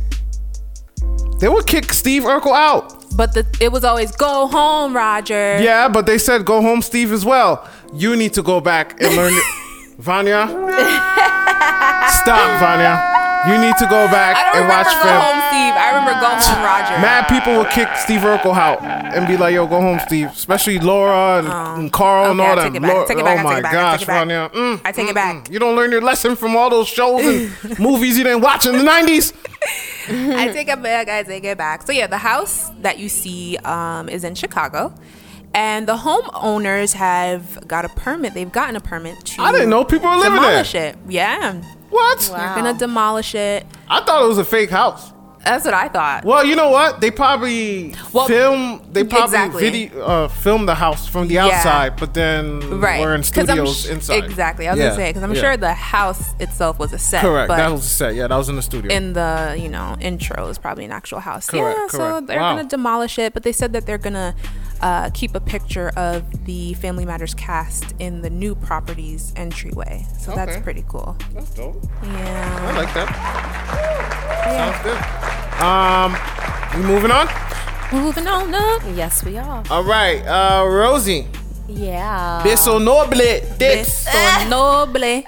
They 1.40 1.50
would 1.50 1.66
kick 1.68 1.92
Steve 1.92 2.24
Urkel 2.24 2.54
out. 2.56 3.04
but 3.18 3.34
the 3.34 3.46
it 3.60 3.72
was 3.72 3.84
always 3.84 4.12
Go 4.16 4.48
Home 4.48 4.96
Roger. 4.96 5.60
Yeah, 5.62 5.90
but 5.90 6.06
they 6.06 6.18
said 6.18 6.46
go 6.46 6.62
home, 6.62 6.82
Steve, 6.82 7.12
as 7.12 7.26
well. 7.26 7.68
You 7.94 8.16
need 8.16 8.34
to 8.36 8.44
go 8.44 8.62
back 8.62 9.02
and 9.02 9.16
learn. 9.16 9.34
Vanya, 10.00 10.48
stop, 12.10 12.60
Vanya. 12.60 13.11
You 13.48 13.58
need 13.60 13.76
to 13.78 13.86
go 13.90 14.06
back 14.12 14.38
and 14.38 14.64
remember 14.66 14.74
watch 14.76 14.86
Go 14.86 15.02
film. 15.02 15.22
Home 15.22 15.42
Steve. 15.50 15.74
I 15.74 15.88
remember 15.98 16.14
Go 16.22 16.30
Home 16.30 16.64
Roger. 16.64 16.96
Mad 17.02 17.28
people 17.28 17.54
will 17.58 17.66
kick 17.66 17.88
Steve 17.98 18.22
Urkel 18.22 18.54
out 18.56 18.82
and 18.84 19.28
be 19.28 19.38
like, 19.38 19.54
"Yo, 19.54 19.66
go 19.68 19.82
home, 19.82 20.00
Steve." 20.06 20.28
Especially 20.30 20.80
Laura 20.80 21.40
and, 21.40 21.48
and 21.82 21.92
Carl 21.94 22.32
and 22.32 22.40
Oh. 22.40 22.44
All 22.44 22.52
I 22.52 22.56
them. 22.56 22.74
take 22.74 22.76
it 22.76 22.82
back. 22.82 22.94
Laura- 22.94 23.08
Take 23.08 23.18
it 23.18 23.26
back. 23.26 23.38
Oh 23.38 23.40
I 23.40 23.44
my 23.44 23.50
take 23.52 23.60
it 23.60 23.64
back. 23.64 23.74
I 23.74 23.76
gosh, 23.76 24.00
take 24.00 24.10
it 24.10 24.12
back. 24.12 24.54
Mm, 24.54 24.82
I 24.86 24.92
take 24.92 25.10
it 25.10 25.16
back. 25.16 25.50
you 25.50 25.60
don't 25.60 25.76
learn 25.76 25.92
your 25.92 26.02
lesson 26.02 26.36
from 26.36 26.56
all 26.56 26.70
those 26.70 26.88
shows 26.88 27.26
and 27.26 27.80
movies 27.80 28.18
you 28.18 28.24
didn't 28.24 28.42
watch 28.42 28.66
in 28.66 28.74
the 28.78 28.84
'90s. 28.84 29.34
I 30.10 30.52
take 30.52 30.68
it 30.68 30.82
back. 30.82 31.08
Guys. 31.08 31.26
I 31.26 31.30
take 31.30 31.44
it 31.46 31.58
back. 31.58 31.84
So 31.84 31.92
yeah, 31.92 32.08
the 32.08 32.18
house 32.18 32.70
that 32.82 33.00
you 33.00 33.10
see 33.10 33.58
um, 33.64 34.10
is 34.10 34.24
in 34.24 34.36
Chicago, 34.36 34.94
and 35.54 35.88
the 35.88 35.98
homeowners 35.98 36.94
have 36.94 37.68
got 37.68 37.86
a 37.86 37.90
permit. 37.90 38.34
They've 38.34 38.52
gotten 38.52 38.76
a 38.76 38.82
permit 38.82 39.24
to. 39.26 39.42
I 39.42 39.52
didn't 39.52 39.70
know 39.70 39.84
people 39.84 40.10
were 40.10 40.16
living 40.18 40.34
there. 40.34 40.42
demolish 40.64 40.76
it. 40.76 40.98
Yeah, 41.08 41.54
What? 41.90 42.20
they're 42.20 42.56
gonna 42.56 42.74
demolish 42.78 43.36
it. 43.36 43.66
I 43.90 44.02
thought 44.02 44.24
it 44.24 44.28
was 44.28 44.38
a 44.38 44.46
fake 44.46 44.70
house. 44.70 45.12
That's 45.44 45.66
what 45.66 45.74
I 45.74 45.88
thought. 45.88 46.24
Well, 46.24 46.46
you 46.46 46.56
know 46.56 46.70
what? 46.70 47.02
They 47.02 47.10
probably 47.10 47.96
Well, 48.14 48.28
film. 48.28 48.88
They 48.92 49.04
probably 49.04 49.24
exactly. 49.26 49.64
video 49.72 50.02
uh, 50.06 50.28
film 50.28 50.68
the 50.68 50.76
house 50.76 51.08
from 51.08 51.28
the 51.30 51.34
Yeah. 51.34 51.48
outside, 51.48 51.96
but 51.98 52.14
then 52.14 52.80
Right. 52.80 53.02
we're 53.02 53.16
in 53.16 53.24
'Cause 53.24 53.50
I'm 53.50 53.56
studios 53.66 53.86
sh- 53.86 53.90
inside. 53.90 54.24
Exactly. 54.24 54.68
I 54.68 54.74
was 54.74 54.80
Yeah, 54.80 54.86
gonna 54.90 54.96
say 54.98 55.10
because 55.10 55.24
I'm 55.24 55.34
yeah. 55.34 55.42
sure 55.42 55.58
the 55.58 55.74
house 55.74 56.36
itself 56.40 56.78
was 56.78 56.94
a 56.94 57.00
set. 57.00 57.22
Correct. 57.24 57.48
But 57.48 57.58
that 57.58 57.72
was 57.72 57.84
a 57.84 57.90
set. 57.90 58.14
Yeah, 58.14 58.28
that 58.28 58.36
was 58.36 58.50
in 58.50 58.56
the 58.56 58.62
studio. 58.62 58.96
in 58.96 59.14
the 59.14 59.56
you 59.58 59.68
know 59.68 59.98
intro 60.00 60.48
is 60.48 60.60
probably 60.60 60.86
an 60.86 60.92
actual 60.92 61.22
house. 61.22 61.48
Correct, 61.48 61.80
yeah. 61.92 61.98
So 61.98 62.22
they're 62.22 62.40
Wow. 62.40 62.58
gonna 62.58 62.70
demolish 62.70 63.18
it, 63.18 63.34
but 63.34 63.42
they 63.42 63.52
said 63.52 63.74
that 63.74 63.88
they're 63.88 63.98
gonna 63.98 64.36
uh, 64.82 65.10
keep 65.14 65.36
a 65.36 65.40
picture 65.40 65.90
of 65.96 66.46
the 66.46 66.74
Family 66.76 67.06
Matters 67.06 67.34
cast 67.34 67.94
in 68.00 68.22
the 68.22 68.30
new 68.30 68.56
property's 68.56 69.34
entryway. 69.36 70.06
So 70.20 70.34
that's 70.36 70.60
pretty 70.60 70.84
cool. 70.88 71.16
That's 71.34 71.52
dope. 71.54 71.84
Yeah. 72.04 72.70
I 72.70 72.78
like 72.78 72.94
that. 72.94 73.10
Sounds 74.58 74.80
good. 74.84 74.98
Um, 75.62 76.82
we 76.82 76.88
moving 76.88 77.12
on. 77.12 77.28
Moving 77.92 78.28
on 78.28 78.54
up. 78.56 78.82
Yes, 78.96 79.24
we 79.24 79.38
are. 79.38 79.64
All 79.70 79.84
right, 79.84 80.26
uh, 80.26 80.66
Rosie. 80.68 81.28
Yeah. 81.68 82.42
Beso 82.44 82.80
noble. 82.84 83.18
This. 83.58 84.06
Beso 84.08 84.50
noble. 84.50 85.24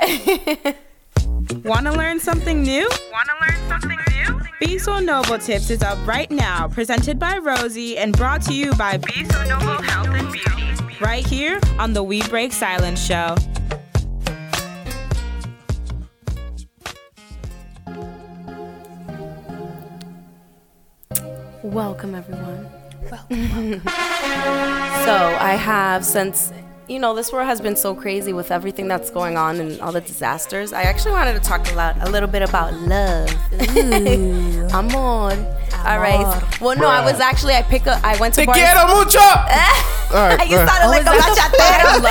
Want 1.63 1.85
to 1.85 1.91
learn 1.93 2.19
something 2.19 2.61
new? 2.63 2.89
Want 3.11 3.29
to 3.29 3.35
learn 3.41 3.69
something 3.69 3.99
new? 4.11 4.22
Be 4.65 4.79
Noble 4.87 5.37
Tips 5.39 5.69
is 5.69 5.83
up 5.83 5.97
right 6.07 6.31
now, 6.31 6.69
presented 6.69 7.19
by 7.19 7.37
Rosie 7.37 7.97
and 7.97 8.15
brought 8.15 8.41
to 8.43 8.53
you 8.53 8.73
by 8.75 8.95
Be 8.95 9.23
Noble 9.23 9.81
Health 9.81 10.07
and 10.07 10.31
Beauty. 10.31 10.95
Right 11.01 11.27
here 11.27 11.59
on 11.77 11.91
the 11.91 12.01
We 12.01 12.21
Break 12.29 12.53
Silence 12.53 13.05
show. 13.05 13.35
Welcome, 21.61 22.15
everyone. 22.15 22.69
Welcome. 23.11 23.81
so, 25.03 25.37
I 25.41 25.57
have, 25.59 26.05
since, 26.05 26.53
you 26.93 26.99
know, 26.99 27.15
this 27.15 27.33
world 27.33 27.47
has 27.47 27.59
been 27.59 27.75
so 27.75 27.95
crazy 27.95 28.33
with 28.33 28.51
everything 28.51 28.87
that's 28.87 29.09
going 29.09 29.35
on 29.35 29.59
and 29.59 29.81
all 29.81 29.91
the 29.91 29.99
disasters, 29.99 30.71
I 30.71 30.83
actually 30.83 31.13
wanted 31.13 31.33
to 31.33 31.39
talk 31.39 31.67
a, 31.71 31.73
lot, 31.73 31.97
a 32.01 32.09
little 32.11 32.29
bit 32.29 32.43
about 32.43 32.71
love. 32.75 33.29
Amor. 34.71 35.33
All 35.85 35.99
right. 35.99 36.61
Well, 36.61 36.77
no, 36.77 36.87
I 36.87 37.03
was 37.03 37.19
actually, 37.19 37.55
I 37.55 37.63
pick 37.63 37.87
up, 37.87 38.01
I 38.03 38.15
went 38.17 38.35
to 38.35 38.41
Te 38.41 38.45
Barnes- 38.45 38.61
quiero 38.61 38.87
mucho. 38.95 39.19
right, 40.13 40.39
you 40.43 40.55
go 40.55 40.63
ahead. 40.63 40.69
sounded 40.69 40.89
like 40.89 41.01
a 41.01 41.05
that 41.05 41.51
the 41.51 42.07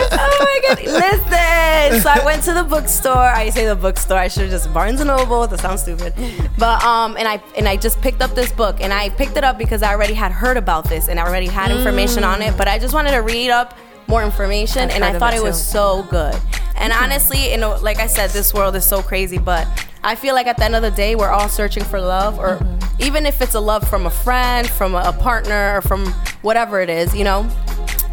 bachatero. 0.00 0.18
oh 0.18 0.36
my 0.40 0.74
god! 0.74 0.84
Listen. 0.84 2.02
So 2.02 2.10
I 2.10 2.24
went 2.24 2.42
to 2.44 2.54
the 2.54 2.64
bookstore. 2.64 3.14
I 3.14 3.50
say 3.50 3.66
the 3.66 3.76
bookstore. 3.76 4.16
I 4.16 4.28
should 4.28 4.44
have 4.44 4.50
just 4.50 4.72
Barnes 4.72 5.00
and 5.00 5.08
Noble. 5.08 5.46
That 5.46 5.60
sounds 5.60 5.82
stupid. 5.82 6.14
But 6.58 6.82
um, 6.82 7.16
and 7.16 7.28
I 7.28 7.42
and 7.56 7.68
I 7.68 7.76
just 7.76 8.00
picked 8.00 8.22
up 8.22 8.34
this 8.34 8.50
book, 8.50 8.80
and 8.80 8.92
I 8.92 9.10
picked 9.10 9.36
it 9.36 9.44
up 9.44 9.58
because 9.58 9.82
I 9.82 9.92
already 9.92 10.14
had 10.14 10.32
heard 10.32 10.56
about 10.56 10.88
this, 10.88 11.08
and 11.08 11.20
I 11.20 11.26
already 11.26 11.46
had 11.46 11.70
information 11.70 12.24
on 12.24 12.42
it. 12.42 12.56
But 12.56 12.66
I 12.66 12.78
just 12.78 12.94
wanted 12.94 13.12
to 13.12 13.18
read 13.18 13.50
up 13.50 13.76
more 14.06 14.22
information, 14.22 14.90
I've 14.90 14.96
and 14.96 15.04
I 15.04 15.18
thought 15.18 15.34
it 15.34 15.38
it 15.38 15.42
was 15.42 15.64
so 15.64 16.02
good. 16.04 16.34
And 16.76 16.92
mm-hmm. 16.92 17.04
honestly, 17.04 17.50
you 17.50 17.58
know, 17.58 17.76
like 17.82 17.98
I 17.98 18.06
said, 18.06 18.30
this 18.30 18.52
world 18.52 18.76
is 18.76 18.84
so 18.84 19.02
crazy, 19.02 19.38
but 19.38 19.66
I 20.02 20.14
feel 20.14 20.34
like 20.34 20.46
at 20.46 20.56
the 20.56 20.64
end 20.64 20.74
of 20.74 20.82
the 20.82 20.90
day, 20.90 21.14
we're 21.14 21.30
all 21.30 21.48
searching 21.48 21.84
for 21.84 22.00
love, 22.00 22.38
or 22.38 22.56
mm-hmm. 22.56 23.02
even 23.02 23.26
if 23.26 23.40
it's 23.40 23.54
a 23.54 23.60
love 23.60 23.88
from 23.88 24.06
a 24.06 24.10
friend, 24.10 24.68
from 24.68 24.94
a 24.94 25.12
partner, 25.12 25.78
or 25.78 25.80
from 25.80 26.06
whatever 26.42 26.80
it 26.80 26.90
is, 26.90 27.14
you 27.14 27.24
know. 27.24 27.48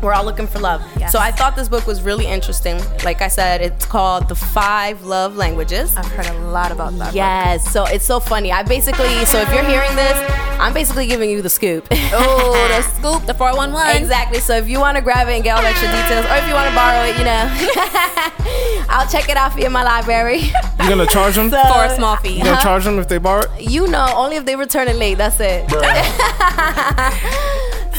We're 0.02 0.14
all 0.14 0.26
looking 0.26 0.48
for 0.48 0.60
love. 0.60 0.82
Yes. 0.98 1.12
So 1.12 1.20
I 1.20 1.32
thought 1.32 1.56
this 1.56 1.70
book 1.70 1.86
was 1.86 2.02
really 2.02 2.26
interesting. 2.26 2.80
Like 3.04 3.22
I 3.22 3.28
said, 3.28 3.62
it's 3.62 3.86
called 3.86 4.28
The 4.30 4.36
Five 4.36 5.04
Love 5.04 5.36
Languages. 5.38 5.96
I've 5.96 6.06
heard 6.08 6.26
a 6.28 6.40
lot 6.50 6.72
about 6.72 6.98
that. 6.98 7.06
book. 7.08 7.16
Yes, 7.16 7.72
so 7.72 7.86
it's 7.86 8.06
so 8.06 8.20
funny. 8.20 8.52
I 8.52 8.64
basically, 8.64 9.24
so 9.26 9.40
if 9.40 9.54
you're 9.54 9.64
hearing 9.64 9.96
this, 9.96 10.18
I'm 10.60 10.74
basically 10.74 11.06
giving 11.08 11.30
you 11.30 11.42
the 11.42 11.50
scoop. 11.50 11.88
Oh, 11.92 12.54
the 12.76 12.82
scoop, 12.98 13.26
the 13.28 13.34
411. 13.34 14.02
Exactly. 14.02 14.40
So 14.40 14.56
if 14.58 14.68
you 14.68 14.80
want 14.80 14.96
to 14.98 15.02
grab 15.04 15.28
it 15.28 15.34
and 15.34 15.44
get 15.44 15.56
all 15.56 15.62
the 15.62 15.68
extra 15.70 15.88
details, 15.90 16.26
or 16.26 16.36
if 16.36 16.48
you 16.48 16.54
want 16.54 16.70
to 16.70 16.76
borrow 16.76 17.04
it, 17.06 17.18
you 17.18 17.26
know, 17.26 18.86
I'll 18.90 19.08
check 19.08 19.30
it 19.30 19.38
out 19.38 19.54
for 19.54 19.60
you 19.60 19.68
in 19.68 19.72
my 19.72 19.84
library. 19.84 20.40
You're 20.80 20.90
gonna 20.90 21.06
charge 21.06 21.36
them? 21.36 21.50
So- 21.52 21.62
For 21.64 21.86
a 21.86 21.96
small 21.96 22.16
fee. 22.18 22.38
You're 22.38 22.46
gonna 22.46 22.62
charge 22.62 22.84
them 22.86 22.98
if 23.00 23.08
they 23.08 23.18
borrow 23.20 23.44
it? 23.44 23.70
You 23.70 23.88
know, 23.88 24.08
only 24.16 24.36
if 24.38 24.46
they 24.46 24.56
return 24.56 24.88
it 24.88 24.96
late. 24.96 25.18
That's 25.20 25.38
it. 25.40 25.66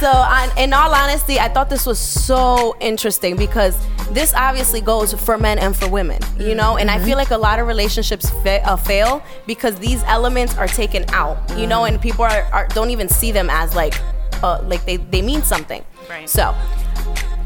So, 0.02 0.10
on, 0.10 0.50
in 0.58 0.72
all 0.72 0.92
honesty, 0.92 1.38
I 1.38 1.48
thought 1.48 1.70
this 1.70 1.86
was 1.86 1.96
so 1.96 2.76
interesting 2.80 3.36
because 3.36 3.78
this 4.10 4.34
obviously 4.34 4.80
goes 4.80 5.14
for 5.14 5.38
men 5.38 5.60
and 5.60 5.76
for 5.76 5.88
women, 5.88 6.20
you 6.40 6.56
know. 6.56 6.76
And 6.76 6.90
I 6.90 6.98
feel 6.98 7.16
like 7.16 7.30
a 7.30 7.38
lot 7.38 7.60
of 7.60 7.68
relationships 7.68 8.28
fa- 8.42 8.68
uh, 8.68 8.74
fail 8.74 9.22
because 9.46 9.78
these 9.78 10.02
elements 10.02 10.58
are 10.58 10.66
taken 10.66 11.04
out, 11.10 11.38
you 11.56 11.68
know, 11.68 11.84
and 11.84 12.02
people 12.02 12.24
are, 12.24 12.42
are 12.52 12.66
don't 12.70 12.90
even 12.90 13.08
see 13.08 13.30
them 13.30 13.48
as 13.48 13.76
like, 13.76 13.94
uh, 14.42 14.60
like 14.64 14.84
they 14.86 14.96
they 14.96 15.22
mean 15.22 15.40
something. 15.44 15.84
Right. 16.10 16.28
So, 16.28 16.52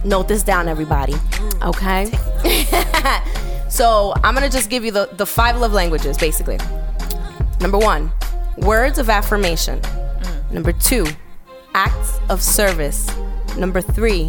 note 0.03 0.27
this 0.27 0.43
down, 0.43 0.67
everybody. 0.67 1.15
Okay. 1.61 2.07
so 3.69 4.15
I'm 4.25 4.33
gonna 4.33 4.49
just 4.49 4.71
give 4.71 4.83
you 4.83 4.93
the 4.93 5.11
the 5.13 5.27
five 5.27 5.59
love 5.59 5.75
languages, 5.75 6.17
basically. 6.17 6.59
Number 7.61 7.77
one, 7.77 8.11
words 8.57 8.99
of 8.99 9.11
affirmation. 9.11 9.79
Number 10.51 10.73
two, 10.73 11.05
acts 11.77 12.19
of 12.31 12.43
service. 12.43 13.07
Number 13.57 13.81
three, 13.83 14.29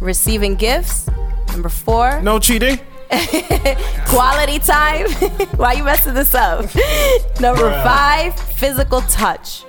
receiving 0.00 0.54
gifts. 0.54 1.08
Number 1.52 1.68
four, 1.70 2.20
No 2.22 2.38
cheating. 2.38 2.78
quality 4.06 4.58
time. 4.58 5.10
Why 5.56 5.72
you 5.72 5.84
messing 5.84 6.14
this 6.14 6.34
up? 6.34 6.66
Number 7.40 7.70
five, 7.82 8.38
physical 8.38 9.00
touch. 9.02 9.64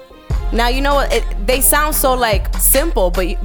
Now 0.51 0.67
you 0.67 0.81
know 0.81 0.95
what 0.95 1.11
it, 1.13 1.23
they 1.47 1.61
sound 1.61 1.95
so 1.95 2.13
like 2.13 2.53
simple, 2.57 3.09
but 3.09 3.27
you- 3.29 3.37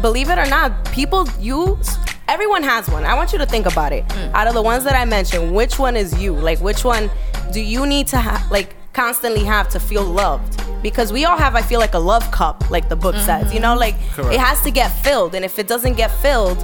believe 0.00 0.28
it 0.30 0.38
or 0.38 0.46
not, 0.46 0.84
people 0.92 1.26
use. 1.40 1.96
Everyone 2.28 2.62
has 2.62 2.88
one. 2.88 3.04
I 3.04 3.14
want 3.14 3.32
you 3.32 3.38
to 3.38 3.46
think 3.46 3.66
about 3.66 3.92
it. 3.92 4.06
Mm. 4.08 4.32
Out 4.34 4.46
of 4.46 4.54
the 4.54 4.62
ones 4.62 4.84
that 4.84 4.94
I 4.94 5.04
mentioned, 5.04 5.54
which 5.54 5.78
one 5.78 5.96
is 5.96 6.18
you? 6.22 6.32
Like, 6.34 6.60
which 6.60 6.84
one 6.84 7.10
do 7.52 7.60
you 7.60 7.84
need 7.86 8.06
to 8.08 8.18
ha- 8.18 8.46
like 8.50 8.74
constantly 8.92 9.44
have 9.44 9.68
to 9.70 9.80
feel 9.80 10.04
loved? 10.04 10.60
Because 10.82 11.12
we 11.12 11.24
all 11.24 11.36
have, 11.36 11.54
I 11.54 11.62
feel 11.62 11.80
like 11.80 11.94
a 11.94 11.98
love 11.98 12.28
cup, 12.30 12.70
like 12.70 12.88
the 12.88 12.96
book 12.96 13.14
says. 13.16 13.54
You 13.54 13.60
know, 13.60 13.76
like 13.76 13.94
Correct. 14.10 14.34
it 14.34 14.40
has 14.40 14.60
to 14.62 14.70
get 14.70 14.88
filled, 14.88 15.34
and 15.34 15.44
if 15.44 15.58
it 15.58 15.68
doesn't 15.68 15.94
get 15.94 16.10
filled, 16.10 16.58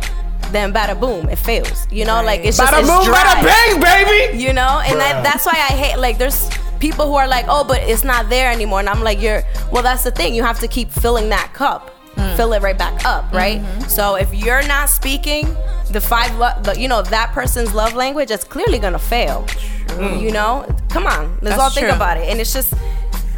then 0.53 0.73
bada 0.73 0.99
boom, 0.99 1.29
it 1.29 1.37
fails. 1.37 1.87
You 1.91 2.05
know, 2.05 2.23
like 2.23 2.41
it's 2.41 2.57
just 2.57 2.73
Bada 2.73 2.81
it's 2.81 2.89
boom, 2.89 3.05
dry 3.05 3.23
bada 3.23 3.45
bang, 3.45 3.81
baby. 3.81 4.39
you 4.39 4.53
know 4.53 4.81
and 4.85 4.99
that, 4.99 5.23
that's 5.23 5.47
why 5.47 5.53
i 5.53 5.73
hate 5.73 5.99
like 5.99 6.19
there's 6.19 6.49
people 6.79 7.07
who 7.07 7.15
are 7.15 7.29
like 7.29 7.45
oh 7.49 7.65
but 7.65 7.81
it's 7.83 8.05
not 8.05 8.29
there 8.31 8.51
anymore 8.51 8.81
and 8.81 8.89
i'm 8.89 9.03
like 9.03 9.21
you're 9.21 9.43
well 9.73 9.83
that's 9.83 10.05
the 10.05 10.11
thing 10.11 10.35
you 10.35 10.43
have 10.43 10.59
to 10.59 10.69
keep 10.69 10.91
filling 10.91 11.29
that 11.29 11.53
cup 11.53 11.91
mm. 12.15 12.37
fill 12.37 12.53
it 12.53 12.63
right 12.63 12.79
back 12.79 13.05
up 13.05 13.31
right 13.33 13.61
mm-hmm. 13.61 13.89
so 13.89 14.15
if 14.15 14.33
you're 14.33 14.67
not 14.69 14.89
speaking 14.89 15.47
the 15.91 16.01
five 16.01 16.35
lo- 16.39 16.61
the, 16.63 16.79
you 16.79 16.89
know 16.89 17.03
that 17.03 17.33
person's 17.33 17.75
love 17.75 17.95
language 17.95 18.31
it's 18.31 18.45
clearly 18.45 18.79
gonna 18.79 18.99
fail 18.99 19.47
you 20.21 20.31
know 20.31 20.65
come 20.91 21.07
on 21.07 21.29
let's 21.43 21.57
That's 21.57 21.61
all 21.61 21.71
think 21.71 21.87
true. 21.87 21.97
about 21.97 22.19
it 22.19 22.29
and 22.29 22.41
it's 22.41 22.53
just 22.53 22.73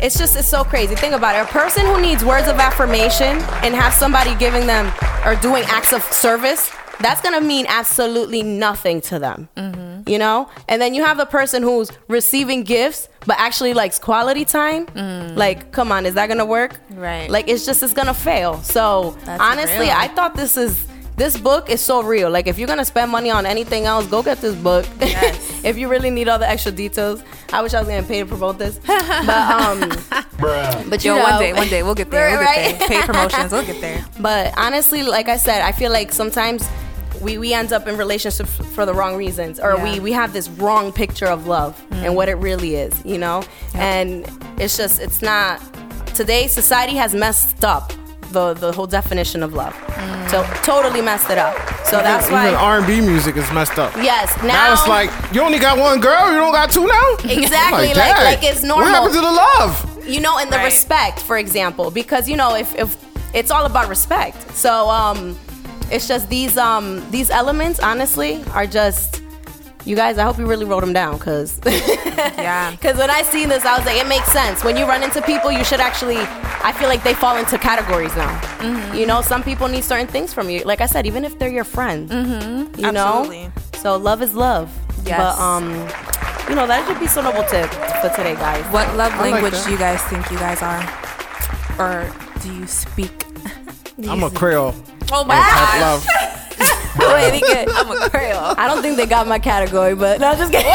it's 0.02 0.18
just 0.18 0.36
it's 0.36 0.48
so 0.48 0.64
crazy. 0.64 0.94
Think 0.94 1.14
about 1.14 1.36
it. 1.36 1.48
A 1.48 1.52
person 1.52 1.84
who 1.86 2.00
needs 2.00 2.24
words 2.24 2.48
of 2.48 2.58
affirmation 2.58 3.38
and 3.62 3.74
have 3.74 3.92
somebody 3.92 4.34
giving 4.36 4.66
them 4.66 4.92
or 5.24 5.36
doing 5.36 5.64
acts 5.66 5.92
of 5.92 6.02
service 6.02 6.70
that's 7.00 7.22
gonna 7.22 7.40
mean 7.40 7.66
absolutely 7.68 8.42
nothing 8.42 9.00
to 9.00 9.18
them 9.18 9.48
mm-hmm. 9.56 10.08
you 10.08 10.18
know? 10.18 10.48
And 10.68 10.80
then 10.80 10.94
you 10.94 11.04
have 11.04 11.16
the 11.16 11.26
person 11.26 11.62
who's 11.62 11.90
receiving 12.08 12.62
gifts 12.62 13.08
but 13.26 13.38
actually 13.38 13.74
likes 13.74 13.98
quality 13.98 14.44
time. 14.44 14.86
Mm. 14.86 15.36
Like 15.36 15.72
come 15.72 15.92
on 15.92 16.06
is 16.06 16.14
that 16.14 16.28
gonna 16.28 16.44
work? 16.44 16.78
Right. 16.90 17.30
like 17.30 17.48
it's 17.48 17.64
just 17.66 17.82
it's 17.82 17.92
gonna 17.92 18.14
fail. 18.14 18.62
So 18.62 19.16
That's 19.24 19.40
honestly 19.40 19.86
real. 19.86 19.94
i 19.94 20.08
thought 20.08 20.34
this 20.34 20.56
is 20.56 20.86
this 21.16 21.36
book 21.36 21.68
is 21.68 21.80
so 21.80 22.02
real. 22.02 22.30
Like 22.30 22.46
if 22.46 22.58
you're 22.58 22.68
gonna 22.68 22.84
spend 22.84 23.10
money 23.10 23.30
on 23.30 23.46
anything 23.46 23.86
else 23.86 24.06
go 24.06 24.22
get 24.22 24.40
this 24.40 24.54
book. 24.54 24.86
Yes. 25.00 25.60
if 25.64 25.78
you 25.78 25.88
really 25.88 26.10
need 26.10 26.28
all 26.28 26.38
the 26.38 26.48
extra 26.48 26.72
details 26.72 27.22
i 27.52 27.60
wish 27.62 27.74
i 27.74 27.78
was 27.80 27.88
getting 27.88 28.06
paid 28.08 28.20
to 28.20 28.26
promote 28.26 28.58
this 28.58 28.78
but 28.86 29.28
um 29.28 29.80
but 30.88 31.04
you 31.04 31.12
Yo, 31.12 31.16
know, 31.18 31.22
one 31.24 31.38
day, 31.40 31.52
one 31.52 31.68
day 31.68 31.82
we'll 31.82 31.94
get 31.94 32.10
there. 32.10 32.30
We'll 32.30 32.40
Right, 32.40 32.70
get 32.70 32.78
there. 32.78 32.88
Paid 32.88 33.04
promotions, 33.04 33.52
we'll 33.52 33.64
get 33.66 33.80
there. 33.86 34.04
but 34.20 34.54
honestly, 34.56 35.02
like 35.02 35.28
I 35.28 35.36
said, 35.36 35.60
I 35.62 35.72
feel 35.72 35.92
like 35.92 36.12
sometimes 36.12 36.66
we, 37.20 37.36
we 37.36 37.52
end 37.52 37.72
up 37.74 37.86
in 37.86 37.98
relationships 37.98 38.56
for 38.74 38.86
the 38.86 38.94
wrong 38.94 39.16
reasons, 39.16 39.60
or 39.60 39.76
we, 39.82 39.94
Yeah. 39.96 40.00
we 40.00 40.12
have 40.12 40.32
this 40.32 40.48
wrong 40.48 40.92
picture 40.92 41.26
of 41.26 41.46
love 41.46 41.80
and 41.90 42.16
what 42.16 42.28
it 42.30 42.36
really 42.36 42.76
is, 42.76 43.04
you 43.04 43.18
know? 43.18 43.42
And 43.74 44.26
it's 44.58 44.76
just, 44.78 45.00
it's 45.00 45.20
not, 45.20 45.60
today 46.14 46.46
society 46.46 46.94
has 46.96 47.14
messed 47.14 47.62
up 47.64 47.92
the, 48.32 48.54
the 48.54 48.72
whole 48.72 48.86
definition 48.86 49.42
of 49.42 49.52
love. 49.54 49.74
So 50.30 50.42
totally 50.62 51.00
messed 51.02 51.30
it 51.30 51.38
up. 51.38 51.56
So 51.84 51.98
that's 51.98 52.30
why 52.30 52.48
Even. 52.48 52.58
R&B 52.58 53.00
music 53.00 53.36
is 53.36 53.50
messed 53.52 53.78
up. 53.78 53.94
Yes, 53.96 54.36
now, 54.42 54.48
Now 54.48 54.72
it's 54.72 54.86
like 54.86 55.10
you 55.34 55.42
only 55.42 55.58
got 55.58 55.78
one 55.78 56.00
girl, 56.00 56.30
you 56.32 56.38
don't 56.38 56.52
got 56.52 56.70
two 56.70 56.86
now. 56.86 57.14
Exactly, 57.24 57.88
like- 57.88 57.94
dang, 57.94 58.24
like 58.24 58.42
it's 58.44 58.62
normal. 58.62 58.86
What 58.86 58.94
happened 58.94 59.14
to 59.14 59.20
the 59.20 59.32
love? 59.32 59.86
you 60.08 60.20
know, 60.20 60.38
and 60.38 60.50
the 60.50 60.56
Right. 60.56 60.64
respect, 60.64 61.20
for 61.20 61.36
example, 61.38 61.90
because 61.90 62.28
you 62.28 62.36
know, 62.36 62.54
if, 62.56 62.74
if 62.74 62.96
it's 63.34 63.50
all 63.50 63.64
about 63.66 63.88
respect. 63.88 64.36
So 64.56 64.88
um, 64.88 65.38
it's 65.90 66.08
just 66.08 66.28
these 66.28 66.56
um 66.56 67.04
these 67.10 67.30
elements, 67.30 67.78
honestly, 67.80 68.42
are 68.54 68.66
just. 68.66 69.22
You 69.84 69.96
guys, 69.96 70.18
I 70.18 70.24
hope 70.24 70.38
you 70.38 70.46
really 70.46 70.66
wrote 70.66 70.80
them 70.80 70.92
down, 70.92 71.18
cause 71.18 71.58
Yeah. 71.66 72.70
Because 72.72 72.98
when 72.98 73.10
I 73.10 73.22
seen 73.22 73.48
this, 73.48 73.64
I 73.64 73.76
was 73.76 73.86
like, 73.86 73.96
it 73.96 74.06
makes 74.06 74.30
sense. 74.30 74.62
When 74.62 74.76
you 74.76 74.84
run 74.84 75.02
into 75.02 75.22
people, 75.22 75.50
you 75.50 75.64
should 75.64 75.80
actually. 75.80 76.18
I 76.62 76.72
feel 76.72 76.88
like 76.88 77.02
they 77.02 77.14
fall 77.14 77.36
into 77.38 77.56
categories 77.56 78.14
now. 78.16 78.38
Mm-hmm. 78.58 78.94
You 78.94 79.06
know, 79.06 79.22
some 79.22 79.42
people 79.42 79.68
need 79.68 79.82
certain 79.84 80.06
things 80.06 80.34
from 80.34 80.50
you. 80.50 80.62
Like 80.64 80.82
I 80.82 80.86
said, 80.86 81.06
even 81.06 81.24
if 81.24 81.38
they're 81.38 81.48
your 81.48 81.64
friend. 81.64 82.10
Mm-hmm. 82.10 82.80
You 82.80 82.86
Absolutely. 82.86 83.44
know. 83.44 83.52
So 83.78 83.96
love 83.96 84.20
is 84.22 84.34
love. 84.34 84.70
Yes. 85.04 85.18
But 85.18 85.42
um, 85.42 85.70
you 86.48 86.54
know 86.54 86.66
that 86.66 86.86
should 86.86 87.00
be 87.00 87.06
so 87.06 87.22
noble 87.22 87.44
tip 87.44 87.70
for 88.02 88.10
today, 88.14 88.34
guys. 88.34 88.64
What 88.72 88.94
love 88.96 89.12
like 89.12 89.32
language 89.32 89.54
that. 89.54 89.64
do 89.64 89.72
you 89.72 89.78
guys 89.78 90.02
think 90.04 90.30
you 90.30 90.38
guys 90.38 90.60
are? 90.60 90.82
Or 91.78 92.12
do 92.42 92.52
you 92.52 92.66
speak? 92.66 93.24
I'm 94.08 94.22
a 94.22 94.30
Creole. 94.30 94.74
Oh 95.12 95.24
my 95.24 95.36
Type 95.36 96.39
Wait, 96.98 97.34
he 97.34 97.40
good. 97.40 97.68
I'm 97.70 97.90
a 97.90 98.10
Creole. 98.10 98.54
I 98.56 98.66
don't 98.66 98.82
think 98.82 98.96
they 98.96 99.06
got 99.06 99.26
my 99.26 99.38
category, 99.38 99.94
but 99.94 100.20
no, 100.20 100.28
I'm 100.28 100.38
just 100.38 100.52
kidding. 100.52 100.72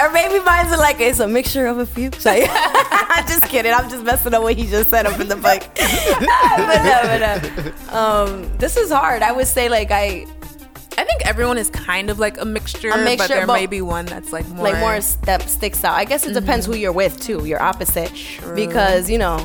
or 0.00 0.10
maybe 0.12 0.42
mine's 0.44 0.72
are 0.72 0.78
like 0.78 1.00
it's 1.00 1.20
a 1.20 1.28
mixture 1.28 1.66
of 1.66 1.78
a 1.78 1.86
few. 1.86 2.10
So, 2.12 2.30
I'm 2.50 3.26
just 3.26 3.44
kidding. 3.44 3.72
I'm 3.72 3.88
just 3.88 4.04
messing 4.04 4.34
up 4.34 4.42
what 4.42 4.54
he 4.56 4.66
just 4.66 4.90
said 4.90 5.06
up 5.06 5.18
in 5.20 5.28
the 5.28 5.36
book. 5.36 5.62
but 5.74 6.82
no, 6.82 7.00
but 7.04 7.18
no. 7.90 7.96
Um, 7.96 8.58
this 8.58 8.76
is 8.76 8.90
hard. 8.90 9.22
I 9.22 9.32
would 9.32 9.46
say 9.46 9.68
like 9.68 9.90
I 9.90 10.26
I 10.98 11.04
think 11.04 11.24
everyone 11.26 11.58
is 11.58 11.70
kind 11.70 12.10
of 12.10 12.18
like 12.18 12.40
a 12.40 12.44
mixture, 12.44 12.90
A 12.90 12.98
mixture, 12.98 13.16
but 13.18 13.28
there 13.28 13.46
but- 13.46 13.54
may 13.54 13.66
be 13.66 13.80
one 13.82 14.04
that's 14.06 14.32
like 14.32 14.48
more 14.48 14.64
like 14.64 14.80
more 14.80 14.98
that 15.26 15.48
sticks 15.48 15.84
out. 15.84 15.94
I 15.94 16.04
guess 16.04 16.26
it 16.26 16.34
depends 16.34 16.66
who 16.66 16.74
you're 16.74 16.92
with 16.92 17.20
too. 17.20 17.44
Your 17.46 17.62
opposite, 17.62 18.12
because 18.56 19.08
you 19.08 19.18
know, 19.18 19.38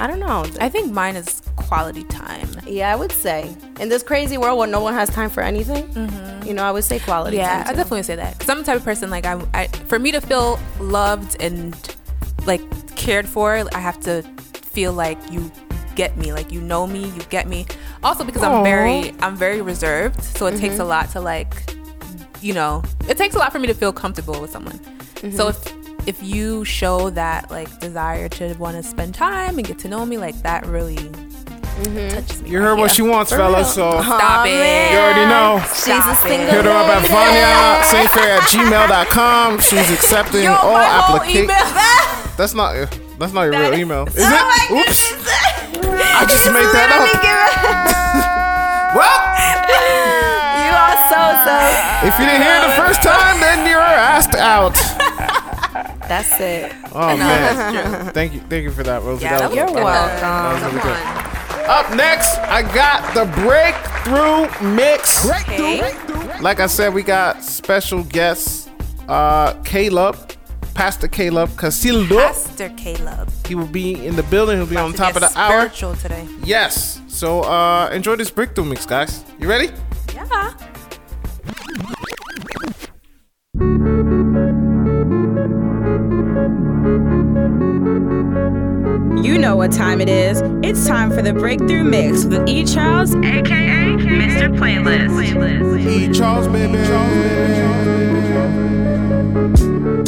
I 0.00 0.06
don't 0.06 0.20
know. 0.20 0.44
I 0.60 0.68
think 0.68 0.92
mine 0.92 1.16
is 1.16 1.42
quality 1.56 2.04
time. 2.04 2.48
yeah, 2.66 2.92
I 2.92 2.96
would 2.96 3.12
say 3.12 3.54
in 3.78 3.88
this 3.88 4.02
crazy 4.02 4.38
world 4.38 4.58
where 4.58 4.66
no 4.68 4.80
one 4.80 4.94
has 4.94 5.08
time 5.10 5.28
for 5.30 5.42
anything, 5.42 5.84
you 6.46 6.54
know, 6.54 6.64
I 6.64 6.70
would 6.72 6.84
say 6.84 6.98
quality. 6.98 7.36
Yeah, 7.36 7.62
time 7.64 7.72
I 7.72 7.76
definitely 7.76 7.98
would 7.98 8.06
say 8.06 8.16
that. 8.16 8.38
Cause 8.38 8.48
I'm 8.48 8.58
the 8.58 8.64
type 8.64 8.76
of 8.78 8.84
person 8.84 9.10
like 9.10 9.26
I, 9.26 9.40
I, 9.54 9.66
for 9.86 9.98
me 9.98 10.10
to 10.12 10.20
feel 10.20 10.58
loved 10.80 11.36
and 11.42 11.76
like 12.46 12.62
cared 12.96 13.28
for, 13.28 13.62
I 13.74 13.78
have 13.78 14.00
to 14.00 14.22
feel 14.54 14.92
like 14.92 15.18
you 15.30 15.50
get 15.96 16.16
me, 16.16 16.32
like 16.32 16.50
you 16.50 16.60
know 16.60 16.86
me, 16.86 17.04
you 17.10 17.22
get 17.28 17.46
me. 17.46 17.66
Also 18.02 18.24
because 18.24 18.42
I'm 18.42 18.64
very, 18.64 19.12
I'm 19.20 19.36
very 19.36 19.60
reserved, 19.60 20.22
so 20.22 20.46
it 20.46 20.56
takes 20.58 20.76
a 20.76 20.78
Mm-hmm. 20.78 20.88
lot 20.88 21.10
to 21.10 21.20
like, 21.20 21.54
you 22.40 22.54
know, 22.54 22.82
it 23.08 23.18
takes 23.18 23.34
a 23.34 23.38
lot 23.38 23.52
for 23.52 23.58
me 23.58 23.66
to 23.68 23.74
feel 23.74 23.92
comfortable 23.92 24.40
with 24.40 24.50
someone. 24.50 24.78
Mm-hmm. 24.78 25.36
So 25.36 25.48
if 25.48 25.58
if 26.10 26.20
you 26.24 26.64
show 26.64 27.08
that 27.10 27.48
like 27.52 27.70
desire 27.78 28.28
to 28.28 28.52
want 28.54 28.76
to 28.76 28.82
spend 28.82 29.14
time 29.14 29.58
and 29.58 29.66
get 29.66 29.78
to 29.78 29.88
know 29.88 30.04
me, 30.04 30.18
like 30.18 30.34
that 30.42 30.66
really 30.66 30.96
mm-hmm. 30.96 32.08
touches 32.08 32.42
me. 32.42 32.50
You 32.50 32.58
heard 32.60 32.78
what 32.78 32.90
she 32.90 33.02
wants, 33.02 33.30
fellas. 33.30 33.72
So 33.72 34.02
Stop 34.02 34.44
it. 34.44 34.90
you 34.92 34.98
already 34.98 35.26
know. 35.30 35.62
She's 35.70 35.94
a 35.94 36.02
Stop 36.02 36.26
it. 36.26 36.28
single 36.28 36.50
Hit 36.50 36.64
her 36.64 36.70
up 36.72 36.88
at 36.90 37.02
lady. 37.02 37.14
Vanya 37.14 37.78
Saintfair 37.94 38.38
at 38.38 38.44
gmail.com. 38.50 39.60
She's 39.60 39.88
accepting 39.96 40.42
Yo, 40.50 40.54
all 40.54 40.76
applications. 40.76 41.44
email. 41.44 41.56
That's 42.36 42.54
not 42.54 42.74
that's 43.20 43.32
not 43.34 43.42
your 43.42 43.52
real 43.52 43.74
email. 43.74 44.08
Is 44.08 44.14
Oh 44.16 44.30
my 44.30 44.80
it? 44.80 44.88
Oops. 44.88 45.12
I 45.94 46.24
just 46.26 46.46
made 46.50 46.66
that 46.72 46.88
up. 46.90 47.04
Well, 48.96 49.20
You 50.58 50.72
are 50.72 50.96
so 51.12 51.20
so. 51.44 51.54
if 52.08 52.16
you 52.18 52.24
didn't 52.26 52.42
hear 52.42 52.56
it 52.58 52.64
the 52.66 52.74
first 52.80 53.02
time, 53.04 53.38
then 53.44 53.68
you're 53.68 53.78
asked 53.78 54.34
out. 54.34 54.72
That's 56.10 56.40
it. 56.40 56.72
Oh 56.92 57.16
man. 57.16 58.12
Thank 58.12 58.34
you. 58.34 58.40
Thank 58.40 58.64
you 58.64 58.72
for 58.72 58.82
that, 58.82 59.00
Rosie. 59.04 59.22
Yeah, 59.22 59.38
that 59.38 59.54
You're 59.54 59.66
welcome. 59.66 59.84
that 60.20 60.54
was 60.54 60.62
really 60.64 60.82
good. 60.82 61.66
Up 61.70 61.94
next, 61.94 62.36
I 62.38 62.62
got 62.74 63.14
the 63.14 63.26
breakthrough 63.42 64.74
mix. 64.74 65.24
Okay. 65.24 65.78
Like 66.40 66.58
I 66.58 66.66
said, 66.66 66.94
we 66.94 67.04
got 67.04 67.44
special 67.44 68.02
guests, 68.02 68.68
uh, 69.06 69.52
Caleb, 69.62 70.16
Pastor 70.74 71.06
Caleb 71.06 71.50
Casildo. 71.50 72.16
Pastor 72.26 72.70
Caleb. 72.70 73.30
He 73.46 73.54
will 73.54 73.68
be 73.68 74.04
in 74.04 74.16
the 74.16 74.24
building. 74.24 74.56
He'll 74.56 74.66
be 74.66 74.76
on 74.76 74.90
To 74.90 74.98
top 74.98 75.14
of 75.14 75.20
the 75.20 75.30
hour. 75.38 75.68
Spiritual 75.68 75.94
today. 75.94 76.26
Yes. 76.42 77.00
So 77.06 77.42
uh, 77.42 77.88
enjoy 77.92 78.16
this 78.16 78.32
breakthrough 78.32 78.64
mix, 78.64 78.84
guys. 78.84 79.24
You 79.38 79.48
ready? 79.48 79.70
Yeah. 80.12 80.54
You 89.22 89.38
know 89.38 89.56
what 89.56 89.72
time 89.72 90.00
it 90.00 90.08
is. 90.08 90.40
It's 90.62 90.86
time 90.86 91.10
for 91.10 91.20
the 91.20 91.34
Breakthrough 91.34 91.84
Mix 91.84 92.24
with 92.24 92.48
E. 92.48 92.64
Charles, 92.64 93.14
aka 93.16 93.96
Mr. 93.98 94.48
Playlist. 94.56 95.10
E. 95.86 96.12
Charles, 96.12 96.48
baby. 96.48 96.78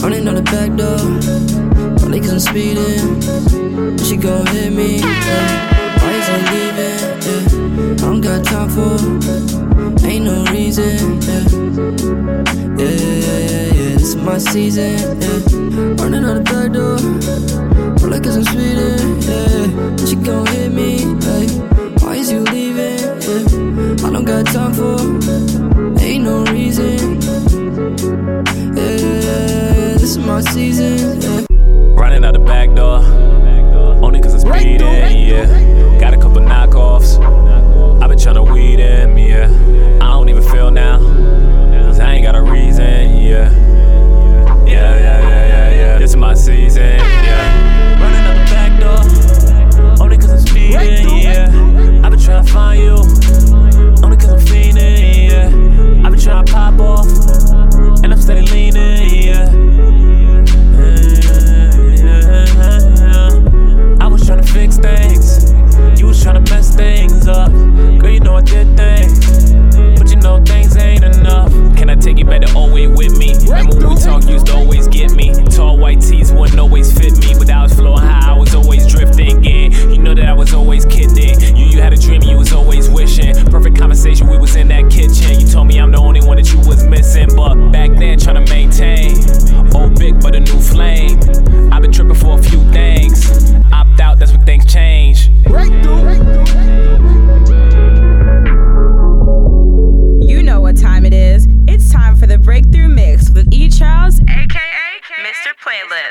Running 0.03 0.27
out 0.27 0.37
the 0.37 0.43
back 0.43 0.75
door, 0.77 0.99
probably 1.99 2.21
cause 2.21 2.33
I'm 2.33 2.41
speeding. 2.41 3.21
She 3.99 4.17
gon' 4.17 4.47
hit 4.47 4.73
me, 4.73 5.01
yeah. 5.01 5.99
Why 6.01 6.13
is 6.13 6.29
I 6.29 6.39
leaving? 6.53 7.01
Yeah. 7.27 7.93
I 7.93 8.11
don't 8.11 8.21
got 8.23 8.45
time 8.45 8.69
for, 8.71 8.97
ain't 10.05 10.25
no 10.25 10.45
reason, 10.53 11.21
yeah. 11.23 11.45
Yeah, 12.79 12.91
yeah, 12.91 13.17
yeah, 13.25 13.39
yeah, 13.39 13.67
yeah. 13.73 13.95
This 13.95 14.03
is 14.03 14.17
my 14.17 14.39
season, 14.39 15.21
yeah. 15.21 16.03
Running 16.03 16.25
out 16.25 16.35
the 16.35 16.43
back 16.45 16.73
door, 16.73 16.99
probably 17.99 18.21
cause 18.21 18.37
I'm 18.37 18.45
speeding, 18.45 19.23
yeah. 19.23 20.07
She 20.07 20.17
gon' 20.17 20.47
hit 20.47 20.73
me, 20.73 21.05
yeah. 21.21 21.47
Why 22.01 22.17
is 22.17 22.31
you 22.33 22.41
leaving? 22.41 22.99
Yeah. 22.99 24.07
I 24.07 24.11
don't 24.11 24.25
got 24.25 24.47
time 24.47 24.73
for, 24.75 24.99
ain't 26.03 26.25
no 26.25 26.45
reason. 26.53 27.21
Yeah, 28.75 28.97
yeah, 28.97 29.21
yeah, 29.21 29.93
this 29.95 30.03
is 30.03 30.19
my 30.19 30.41
season. 30.41 31.21
Yeah. 31.21 31.47
Running 31.95 32.25
out 32.25 32.33
the 32.33 32.41
back 32.41 32.75
door. 32.75 32.99
Only 34.03 34.21
cause 34.21 34.35
I'm 34.35 34.41
speeding, 34.41 35.29
yeah. 35.29 35.99
Got 36.01 36.15
a 36.15 36.17
couple 36.17 36.41
knockoffs. 36.41 37.21
I've 38.03 38.09
been 38.09 38.19
trying 38.19 38.35
to 38.35 38.43
weed 38.43 38.81
in, 38.81 39.17
yeah. 39.17 39.49
Now. 40.73 40.99
Cause 40.99 42.01
I 42.01 42.15
ain't 42.15 42.25
got 42.25 42.35
a 42.35 42.43
reason, 42.43 42.85
yeah. 42.85 43.51
Yeah, 44.65 44.67
yeah, 44.67 44.97
yeah, 44.97 45.47
yeah, 45.47 45.71
yeah. 45.71 45.99
This 45.99 46.11
is 46.11 46.17
my 46.17 46.35
season, 46.35 46.99
Can 72.33 72.45
I 72.45 72.47
you 72.47 72.55
back 72.55 72.57
always 72.57 72.89
with 72.89 73.19
me? 73.19 73.35
Remember 73.45 73.77
when 73.77 73.95
we 73.95 74.01
talk, 74.01 74.25
used 74.25 74.47
to 74.47 74.55
always 74.55 74.89
get 74.89 75.13
me. 75.13 75.35
Tall 75.51 75.77
white 75.77 76.01
tees 76.01 76.33
wouldn't 76.33 76.59
always 76.59 76.91
fit 76.91 77.19
me. 77.19 77.35
But 77.39 77.51
I 77.51 77.63
was 77.63 77.75
flowing 77.75 77.99
high, 77.99 78.33
I 78.33 78.39
was 78.39 78.55
always 78.55 78.87
drifting. 78.87 79.45
Yeah, 79.45 79.69
you 79.91 79.99
know 79.99 80.15
that 80.15 80.25
I 80.25 80.33
was 80.33 80.55
always 80.55 80.87
kidding. 80.87 81.39
You, 81.55 81.67
you 81.67 81.83
had 81.83 81.93
a 81.93 81.97
dream, 81.97 82.23
you 82.23 82.39
was 82.39 82.53
always 82.55 82.89
wishing. 82.89 83.35
Perfect 83.51 83.77
conversation, 83.77 84.29
we 84.29 84.39
was 84.39 84.57
in 84.57 84.69
that 84.69 84.91
kitchen. 84.91 85.41
You 85.41 85.47
told 85.47 85.67
me 85.67 85.79
I'm 85.79 85.93
the 85.93 85.99
only 85.99 86.23
one 86.23 86.39
that 86.39 86.51
you 86.51 86.59
was 86.61 86.85
missing. 86.85 87.29
But 87.37 87.71
back 87.71 87.91
then, 87.99 88.19
trying 88.19 88.43
to 88.43 88.51
maintain. 88.51 89.13
Old 89.75 89.99
big, 89.99 90.19
but 90.21 90.35
a 90.35 90.41
new 90.41 90.59
flame. 90.59 91.21
I've 91.71 91.83
been 91.83 91.93
tripping 91.93 92.15
for 92.15 92.39
a 92.39 92.43
few 92.43 92.62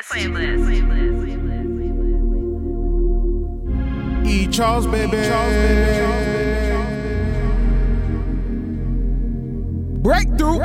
Playlist. 0.01 0.67
E. 4.25 4.47
Charles, 4.47 4.87
baby. 4.87 5.17
Breakthrough. 10.01 10.59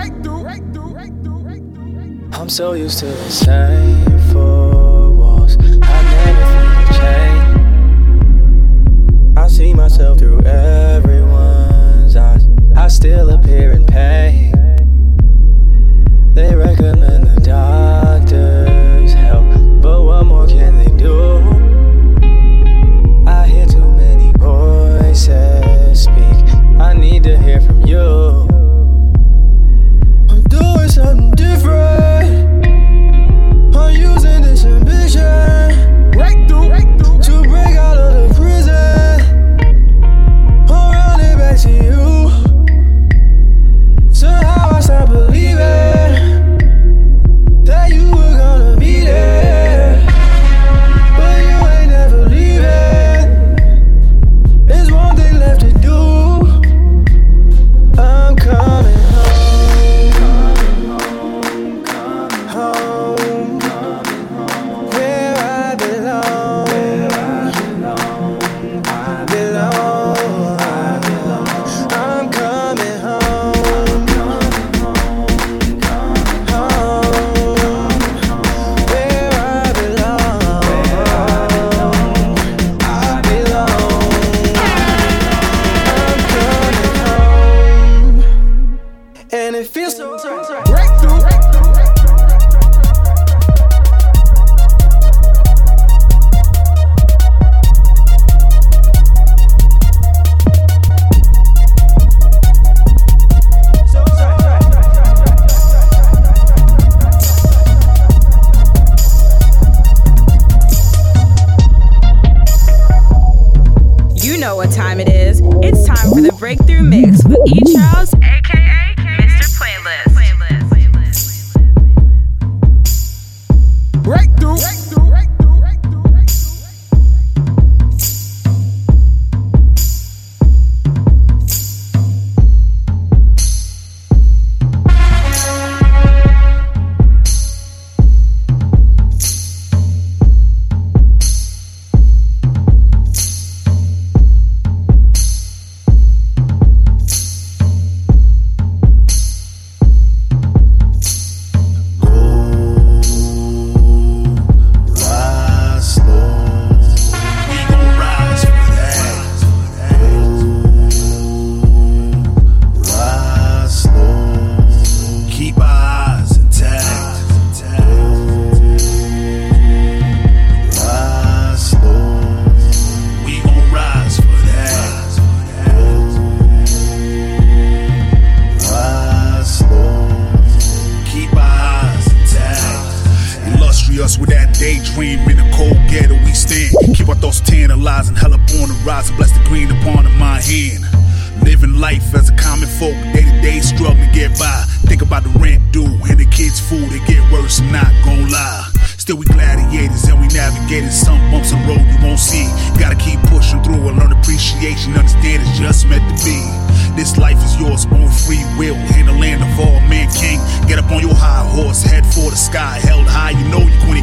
I'm 2.33 2.49
so 2.49 2.73
used 2.73 2.99
to 3.01 3.07
the 3.07 3.31
same 3.31 4.19
four 4.33 5.11
walls. 5.11 5.57
I 5.59 6.03
never 6.13 6.47
feel 6.53 6.87
change. 6.99 7.53
I 9.37 9.49
see 9.49 9.75
myself 9.75 10.19
through 10.19 10.41
everyone's 10.43 12.17
eyes. 12.17 12.47
I 12.75 12.89
still 12.89 13.31
appear 13.31 13.73
in 13.73 13.85
pain. 13.85 14.53
They 16.35 16.55
recommend 16.55 17.25
the 17.25 17.41
doctor's 17.43 17.86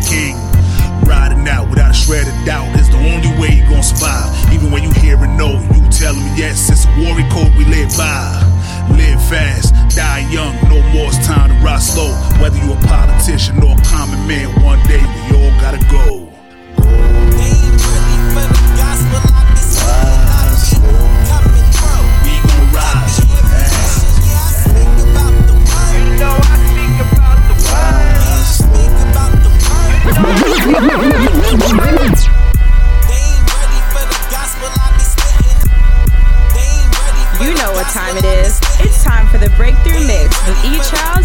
king. 0.04 0.36
Riding 1.06 1.48
out 1.48 1.70
without 1.70 1.92
a 1.92 1.94
shred 1.94 2.28
of 2.28 2.46
doubt 2.46 2.80
is 2.80 2.90
the 2.90 2.98
only 2.98 3.32
way 3.40 3.56
you 3.58 3.64
gon' 3.70 3.84
survive. 3.84 4.32
Even 4.54 4.72
when 4.72 4.84
you 4.84 4.92
hear 5.02 5.18
a 5.18 5.28
no, 5.36 5.60
you 5.74 5.82
tell 5.90 6.14
me 6.14 6.30
yes. 6.36 6.70
It's 6.70 6.86
a 6.86 6.92
warrior 7.00 7.28
code 7.30 7.56
we 7.58 7.66
live 7.66 7.90
by. 7.98 8.40
Live 8.92 9.22
fast, 9.28 9.74
die 9.96 10.28
young, 10.32 10.56
no 10.70 10.82
more 10.94 11.08
it's 11.08 11.26
time 11.26 11.50
to 11.50 11.56
ride 11.66 11.82
slow. 11.82 12.12
Whether 12.42 12.58
you 12.58 12.74
a 12.74 12.80
politician 12.88 13.64
or 13.64 13.76
a 13.78 13.84
common 13.84 14.28
man, 14.28 14.48
one 14.64 14.80
day 14.88 15.02
we 15.02 15.38
all 15.38 15.52
gotta 15.62 15.80
go. 15.90 16.23
of 40.54 40.66
each 40.66 40.90
child 40.90 41.23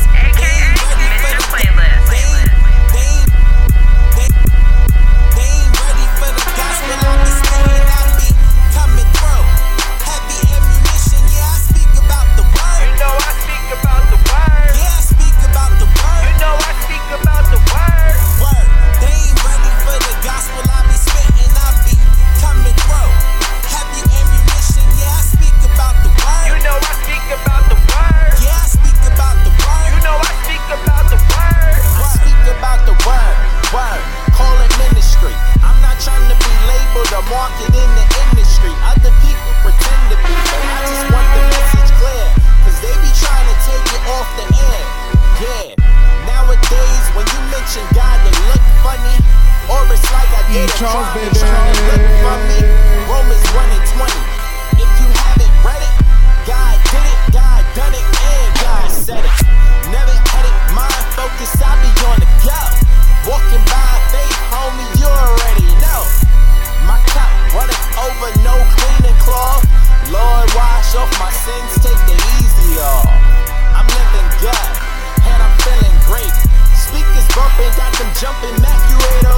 and 77.69 77.77
got 77.77 77.93
them 77.99 78.09
jumping 78.21 78.57
Mac, 78.63 78.81
you 78.89 78.97
808. 78.97 79.29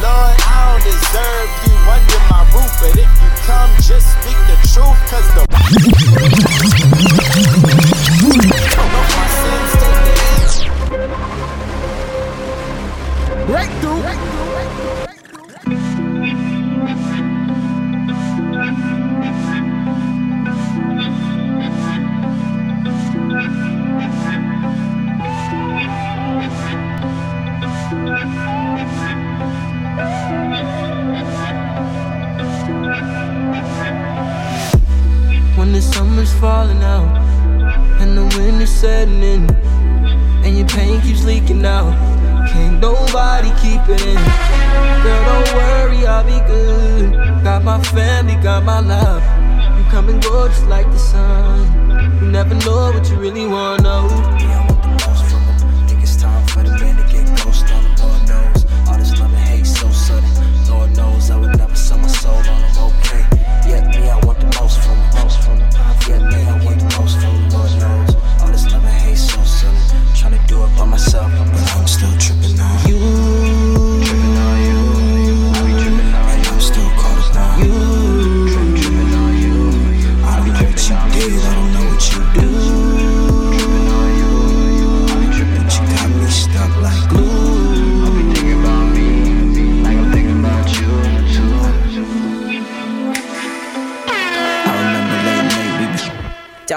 Lord, 0.00 0.36
I 0.40 0.72
don't 0.72 0.84
deserve 0.84 1.50
you 1.66 1.74
under 1.92 2.20
my 2.32 2.42
roof, 2.54 2.72
but 2.80 2.96
if 2.96 3.12
you 3.20 3.30
come, 3.44 3.70
just 3.84 4.08
speak 4.16 4.38
the 4.48 4.56
truth, 4.72 4.96
cause 5.10 5.28
the. 5.34 5.44
Breakthrough! 13.46 14.00
Breakthrough. 14.02 14.35
falling 36.40 36.82
out, 36.82 37.16
and 38.00 38.16
the 38.16 38.24
wind 38.36 38.60
is 38.60 38.70
setting 38.70 39.22
in, 39.22 39.48
and 40.44 40.56
your 40.56 40.68
pain 40.68 41.00
keeps 41.00 41.24
leaking 41.24 41.64
out. 41.64 41.92
Can't 42.50 42.80
nobody 42.80 43.48
keep 43.60 43.80
it 43.88 44.02
in. 44.06 44.22
Girl, 45.02 45.24
don't 45.24 45.54
worry, 45.54 46.06
I'll 46.06 46.24
be 46.24 46.38
good. 46.46 47.12
Got 47.42 47.64
my 47.64 47.82
family, 47.82 48.34
got 48.42 48.64
my 48.64 48.80
love. 48.80 49.22
You 49.78 49.84
come 49.90 50.08
and 50.08 50.22
go 50.22 50.48
just 50.48 50.66
like 50.66 50.86
the 50.90 50.98
sun. 50.98 52.20
You 52.20 52.30
never 52.30 52.54
know 52.54 52.92
what 52.92 53.08
you 53.08 53.16
really 53.16 53.46
want, 53.46 53.82
no. 53.82 54.35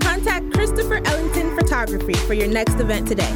Contact 0.00 0.52
Christopher 0.52 1.00
Ellington 1.04 1.56
Photography 1.56 2.14
for 2.14 2.34
your 2.34 2.48
next 2.48 2.80
event 2.80 3.06
today. 3.06 3.32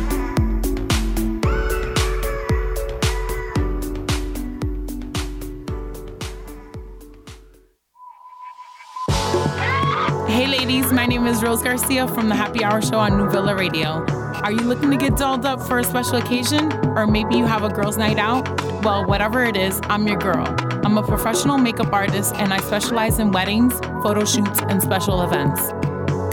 Hey 10.29 10.47
ladies, 10.47 10.93
my 10.93 11.07
name 11.07 11.27
is 11.27 11.43
Rose 11.43 11.63
Garcia 11.63 12.07
from 12.09 12.29
the 12.29 12.35
Happy 12.35 12.63
Hour 12.63 12.83
Show 12.83 12.99
on 12.99 13.17
New 13.19 13.31
Villa 13.31 13.57
Radio. 13.57 14.05
Are 14.43 14.53
you 14.53 14.61
looking 14.61 14.91
to 14.91 14.97
get 14.97 15.17
dolled 15.17 15.45
up 15.45 15.61
for 15.61 15.79
a 15.79 15.85
special 15.85 16.17
occasion? 16.17 16.73
Or 16.97 17.07
maybe 17.07 17.37
you 17.37 17.45
have 17.45 17.65
a 17.65 17.69
girls' 17.69 17.97
night 17.97 18.19
out? 18.19 18.49
Well, 18.83 19.05
whatever 19.05 19.45
it 19.45 19.57
is, 19.57 19.81
I'm 19.85 20.07
your 20.07 20.17
girl. 20.17 20.47
I'm 20.85 20.97
a 20.97 21.03
professional 21.03 21.59
makeup 21.59 21.93
artist 21.93 22.35
and 22.37 22.55
I 22.55 22.59
specialize 22.59 23.19
in 23.19 23.33
weddings, 23.33 23.75
photo 24.03 24.25
shoots, 24.25 24.61
and 24.63 24.81
special 24.83 25.23
events. 25.23 25.73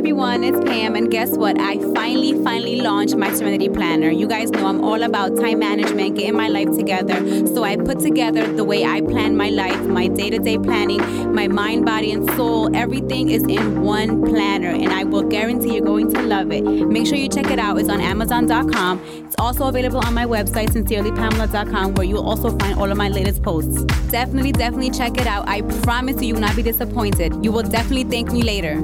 Everyone, 0.00 0.42
it's 0.42 0.58
Pam, 0.64 0.96
and 0.96 1.10
guess 1.10 1.36
what? 1.36 1.60
I 1.60 1.76
finally, 1.92 2.32
finally 2.42 2.80
launched 2.80 3.16
my 3.16 3.30
Serenity 3.34 3.68
Planner. 3.68 4.08
You 4.08 4.26
guys 4.26 4.50
know 4.50 4.64
I'm 4.64 4.82
all 4.82 5.02
about 5.02 5.36
time 5.36 5.58
management, 5.58 6.16
getting 6.16 6.34
my 6.34 6.48
life 6.48 6.74
together. 6.74 7.46
So 7.48 7.64
I 7.64 7.76
put 7.76 8.00
together 8.00 8.50
the 8.50 8.64
way 8.64 8.86
I 8.86 9.02
plan 9.02 9.36
my 9.36 9.50
life, 9.50 9.78
my 9.82 10.08
day 10.08 10.30
to 10.30 10.38
day 10.38 10.56
planning, 10.56 11.34
my 11.34 11.48
mind, 11.48 11.84
body, 11.84 12.12
and 12.12 12.26
soul. 12.30 12.74
Everything 12.74 13.28
is 13.28 13.42
in 13.42 13.82
one 13.82 14.24
planner, 14.24 14.70
and 14.70 14.88
I 14.90 15.04
will 15.04 15.22
guarantee 15.22 15.74
you're 15.74 15.84
going 15.84 16.10
to 16.14 16.22
love 16.22 16.50
it. 16.50 16.62
Make 16.62 17.06
sure 17.06 17.18
you 17.18 17.28
check 17.28 17.50
it 17.50 17.58
out. 17.58 17.78
It's 17.78 17.90
on 17.90 18.00
Amazon.com. 18.00 19.04
It's 19.26 19.36
also 19.38 19.66
available 19.66 20.00
on 20.06 20.14
my 20.14 20.24
website, 20.24 20.70
sincerelypamela.com, 20.70 21.92
where 21.96 22.06
you'll 22.06 22.26
also 22.26 22.56
find 22.56 22.78
all 22.78 22.90
of 22.90 22.96
my 22.96 23.10
latest 23.10 23.42
posts. 23.42 23.84
Definitely, 24.10 24.52
definitely 24.52 24.92
check 24.92 25.18
it 25.18 25.26
out. 25.26 25.46
I 25.46 25.60
promise 25.82 26.22
you, 26.22 26.28
you 26.28 26.34
will 26.34 26.40
not 26.40 26.56
be 26.56 26.62
disappointed. 26.62 27.44
You 27.44 27.52
will 27.52 27.64
definitely 27.64 28.04
thank 28.04 28.32
me 28.32 28.42
later. 28.42 28.80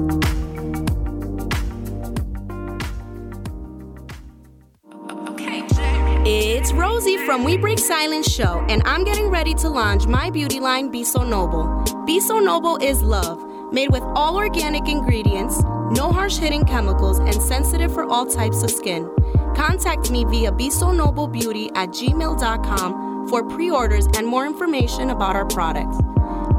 Rosie 6.97 7.17
from 7.27 7.43
We 7.43 7.57
Break 7.57 7.77
Silence 7.77 8.27
Show, 8.27 8.65
and 8.69 8.81
I'm 8.83 9.03
getting 9.03 9.27
ready 9.27 9.53
to 9.53 9.69
launch 9.69 10.07
my 10.07 10.31
beauty 10.31 10.59
line, 10.59 10.89
Be 10.89 11.03
So 11.03 11.23
Noble. 11.23 11.85
Be 12.07 12.19
So 12.19 12.39
Noble 12.39 12.77
is 12.77 13.03
love, 13.03 13.71
made 13.71 13.91
with 13.91 14.01
all 14.15 14.35
organic 14.35 14.89
ingredients, 14.89 15.61
no 15.91 16.11
harsh 16.11 16.37
hitting 16.37 16.65
chemicals, 16.65 17.19
and 17.19 17.35
sensitive 17.35 17.93
for 17.93 18.05
all 18.05 18.25
types 18.25 18.63
of 18.63 18.71
skin. 18.71 19.07
Contact 19.55 20.09
me 20.09 20.25
via 20.25 20.51
Be 20.51 20.71
So 20.71 20.91
Noble 20.91 21.27
Beauty 21.27 21.69
at 21.75 21.89
gmail.com 21.89 23.27
for 23.29 23.47
pre 23.47 23.69
orders 23.69 24.07
and 24.17 24.25
more 24.25 24.47
information 24.47 25.11
about 25.11 25.35
our 25.35 25.45
products. 25.45 25.99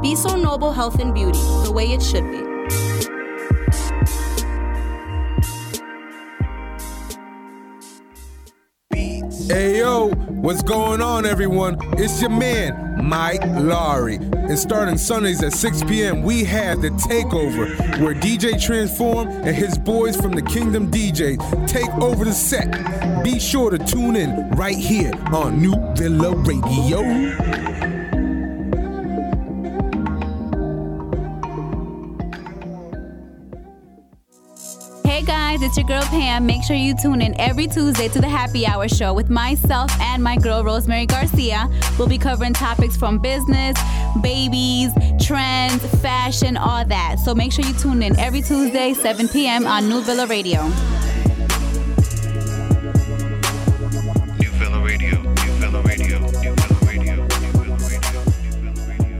Be 0.01 0.15
So 0.15 0.37
Noble 0.37 0.71
Health 0.71 1.01
and 1.01 1.13
Beauty, 1.13 1.37
the 1.65 1.71
way 1.73 1.91
it 1.91 2.01
should 2.01 2.31
be. 2.31 2.49
Hey 9.49 9.79
yo, 9.79 10.11
what's 10.41 10.61
going 10.63 11.01
on, 11.01 11.25
everyone? 11.25 11.77
It's 11.97 12.21
your 12.21 12.29
man, 12.29 13.05
Mike 13.05 13.41
Laurie. 13.45 14.15
And 14.15 14.57
starting 14.57 14.97
Sundays 14.97 15.43
at 15.43 15.53
6 15.53 15.83
p.m., 15.83 16.23
we 16.23 16.43
have 16.45 16.81
the 16.81 16.89
Takeover, 16.89 17.99
where 17.99 18.13
DJ 18.13 18.61
Transform 18.61 19.27
and 19.27 19.55
his 19.55 19.77
boys 19.77 20.19
from 20.19 20.31
the 20.31 20.41
Kingdom 20.41 20.89
DJ 20.89 21.37
take 21.67 21.89
over 22.01 22.25
the 22.25 22.33
set. 22.33 23.23
Be 23.23 23.39
sure 23.39 23.69
to 23.69 23.77
tune 23.77 24.15
in 24.15 24.49
right 24.51 24.77
here 24.77 25.11
on 25.33 25.61
New 25.61 25.75
Villa 25.95 26.35
Radio. 26.35 27.98
Guys, 35.59 35.67
it's 35.67 35.77
your 35.77 35.85
girl 35.87 36.01
Pam. 36.03 36.45
Make 36.45 36.63
sure 36.63 36.75
you 36.75 36.95
tune 36.95 37.21
in 37.21 37.39
every 37.39 37.67
Tuesday 37.67 38.07
to 38.09 38.19
the 38.19 38.27
Happy 38.27 38.65
Hour 38.65 38.87
Show 38.87 39.13
with 39.13 39.29
myself 39.29 39.91
and 40.01 40.23
my 40.23 40.35
girl 40.37 40.63
Rosemary 40.63 41.05
Garcia. 41.05 41.69
We'll 41.97 42.07
be 42.07 42.17
covering 42.17 42.53
topics 42.53 42.95
from 42.97 43.19
business, 43.19 43.77
babies, 44.21 44.91
trends, 45.21 45.85
fashion, 46.01 46.57
all 46.57 46.85
that. 46.85 47.17
So 47.23 47.35
make 47.35 47.51
sure 47.51 47.65
you 47.65 47.73
tune 47.73 48.01
in 48.03 48.17
every 48.19 48.41
Tuesday, 48.41 48.93
7 48.93 49.27
p.m. 49.29 49.67
on 49.67 49.89
New 49.89 50.01
Villa 50.01 50.27
Radio. 50.27 50.63
New 54.39 54.49
Villa 54.51 54.83
Radio, 54.83 55.21
New 55.21 55.51
Villa 55.59 55.81
Radio, 55.81 56.19
New 56.19 56.55
Villa 56.55 56.79
Radio, 56.85 57.15
New 57.15 57.25
Villa 57.25 57.75
Radio, 57.75 57.95
New 58.51 58.61
Villa 58.61 58.87
Radio. 58.87 59.19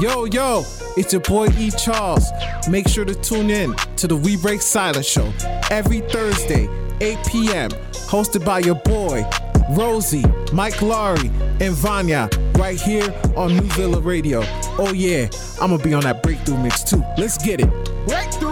Yo, 0.00 0.24
yo, 0.24 0.64
it's 0.96 1.12
your 1.12 1.22
boy 1.22 1.48
E. 1.58 1.70
Charles. 1.70 2.30
Make 2.68 2.88
sure 2.88 3.04
to 3.04 3.14
tune 3.14 3.50
in 3.50 3.74
to 3.96 4.06
the 4.06 4.16
We 4.16 4.36
Break 4.36 4.62
Silence 4.62 5.06
Show 5.06 5.32
every 5.70 6.00
Thursday, 6.00 6.68
8 7.00 7.18
p.m., 7.26 7.70
hosted 8.08 8.44
by 8.44 8.60
your 8.60 8.76
boy, 8.76 9.24
Rosie, 9.70 10.24
Mike 10.52 10.80
Laurie, 10.82 11.30
and 11.60 11.74
Vanya, 11.74 12.28
right 12.58 12.80
here 12.80 13.12
on 13.36 13.56
New 13.56 13.68
Villa 13.72 14.00
Radio. 14.00 14.42
Oh, 14.78 14.92
yeah, 14.94 15.28
I'm 15.60 15.70
gonna 15.70 15.82
be 15.82 15.94
on 15.94 16.02
that 16.02 16.22
breakthrough 16.22 16.58
mix 16.58 16.82
too. 16.82 17.02
Let's 17.16 17.38
get 17.38 17.60
it. 17.60 17.70
Breakthrough! 18.06 18.43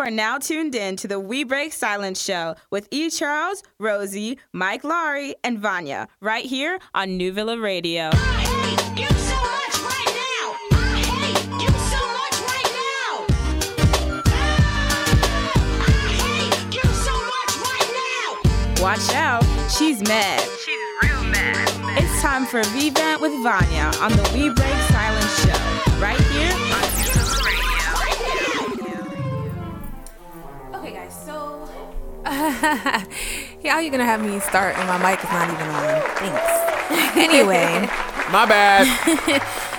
are 0.00 0.10
now 0.10 0.38
tuned 0.38 0.74
in 0.74 0.96
to 0.96 1.06
the 1.06 1.20
We 1.20 1.44
Break 1.44 1.74
Silence 1.74 2.22
show 2.22 2.54
with 2.70 2.88
E. 2.90 3.10
Charles, 3.10 3.62
Rosie, 3.78 4.38
Mike 4.52 4.82
Laurie, 4.82 5.34
and 5.44 5.58
Vanya, 5.58 6.08
right 6.20 6.44
here 6.44 6.78
on 6.94 7.18
New 7.18 7.32
Villa 7.32 7.60
Radio. 7.60 8.10
Watch 18.80 19.12
out, 19.12 19.44
she's 19.70 20.00
mad. 20.00 20.40
She's 20.64 20.78
real 21.02 21.24
mad. 21.24 22.02
It's 22.02 22.22
time 22.22 22.46
for 22.46 22.62
Vivant 22.64 23.20
with 23.20 23.32
Vanya 23.42 23.92
on 24.00 24.12
the 24.12 24.30
We 24.32 24.48
Break 24.54 24.74
Silence 24.88 25.44
show, 25.44 26.00
right 26.00 26.18
here 26.32 26.69
yeah, 32.30 33.04
how 33.64 33.78
you 33.78 33.90
gonna 33.90 34.04
have 34.04 34.24
me 34.24 34.38
start 34.40 34.76
and 34.76 34.86
my 34.88 34.98
mic 34.98 35.22
is 35.22 35.30
not 35.30 35.48
even 35.50 35.66
on? 35.68 36.02
Thanks. 36.16 36.70
anyway. 37.16 37.88
My 38.30 38.46
bad. 38.46 38.86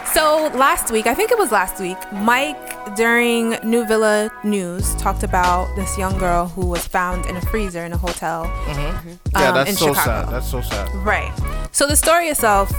so 0.13 0.49
last 0.57 0.91
week, 0.91 1.07
I 1.07 1.13
think 1.13 1.31
it 1.31 1.37
was 1.37 1.51
last 1.51 1.79
week, 1.79 1.97
Mike 2.11 2.95
during 2.95 3.51
New 3.63 3.85
Villa 3.85 4.31
News 4.43 4.95
talked 4.95 5.23
about 5.23 5.73
this 5.75 5.97
young 5.97 6.17
girl 6.17 6.47
who 6.47 6.65
was 6.65 6.85
found 6.85 7.25
in 7.25 7.37
a 7.37 7.41
freezer 7.41 7.85
in 7.85 7.93
a 7.93 7.97
hotel. 7.97 8.45
Mm-hmm. 8.45 9.09
Yeah, 9.33 9.49
um, 9.49 9.55
that's 9.55 9.69
in 9.69 9.75
so 9.75 9.87
Chicago. 9.93 10.03
sad. 10.03 10.29
That's 10.29 10.51
so 10.51 10.61
sad. 10.61 10.93
Right. 10.95 11.31
So 11.71 11.87
the 11.87 11.95
story 11.95 12.27
itself, 12.27 12.71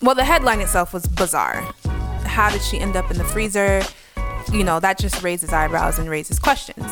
well, 0.00 0.14
the 0.14 0.24
headline 0.24 0.60
itself 0.60 0.92
was 0.92 1.06
bizarre. 1.06 1.62
How 2.24 2.50
did 2.50 2.62
she 2.62 2.78
end 2.78 2.96
up 2.96 3.10
in 3.10 3.18
the 3.18 3.24
freezer? 3.24 3.82
You 4.52 4.64
know, 4.64 4.80
that 4.80 4.98
just 4.98 5.22
raises 5.22 5.52
eyebrows 5.52 5.98
and 5.98 6.08
raises 6.08 6.38
questions. 6.38 6.86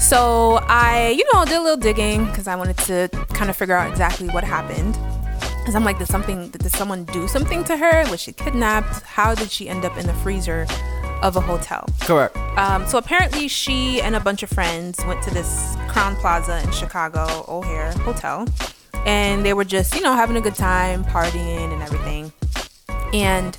So 0.00 0.58
I, 0.62 1.14
you 1.16 1.24
know, 1.32 1.44
did 1.44 1.58
a 1.58 1.62
little 1.62 1.76
digging 1.76 2.24
because 2.24 2.48
I 2.48 2.56
wanted 2.56 2.78
to 2.78 3.08
kind 3.34 3.50
of 3.50 3.56
figure 3.56 3.76
out 3.76 3.90
exactly 3.90 4.28
what 4.28 4.42
happened. 4.42 4.98
Because 5.58 5.74
I'm 5.74 5.84
like, 5.84 5.98
did 5.98 6.08
something, 6.08 6.48
did 6.48 6.72
someone 6.72 7.04
do 7.04 7.28
something 7.28 7.62
to 7.64 7.76
her? 7.76 8.10
Was 8.10 8.18
she 8.18 8.32
kidnapped? 8.32 9.02
How 9.02 9.34
did 9.34 9.50
she 9.50 9.68
end 9.68 9.84
up 9.84 9.96
in 9.98 10.06
the 10.06 10.14
freezer 10.14 10.66
of 11.22 11.36
a 11.36 11.40
hotel? 11.40 11.86
Correct. 12.00 12.34
Um, 12.56 12.86
so 12.86 12.96
apparently, 12.96 13.46
she 13.46 14.00
and 14.00 14.16
a 14.16 14.20
bunch 14.20 14.42
of 14.42 14.48
friends 14.48 14.98
went 15.04 15.22
to 15.24 15.34
this 15.34 15.76
Crowne 15.88 16.18
Plaza 16.18 16.62
in 16.64 16.72
Chicago 16.72 17.44
O'Hare 17.46 17.92
Hotel, 17.92 18.48
and 19.06 19.44
they 19.44 19.52
were 19.52 19.66
just, 19.66 19.94
you 19.94 20.00
know, 20.00 20.14
having 20.14 20.36
a 20.36 20.40
good 20.40 20.54
time, 20.54 21.04
partying 21.04 21.72
and 21.72 21.82
everything. 21.82 22.32
And 23.12 23.56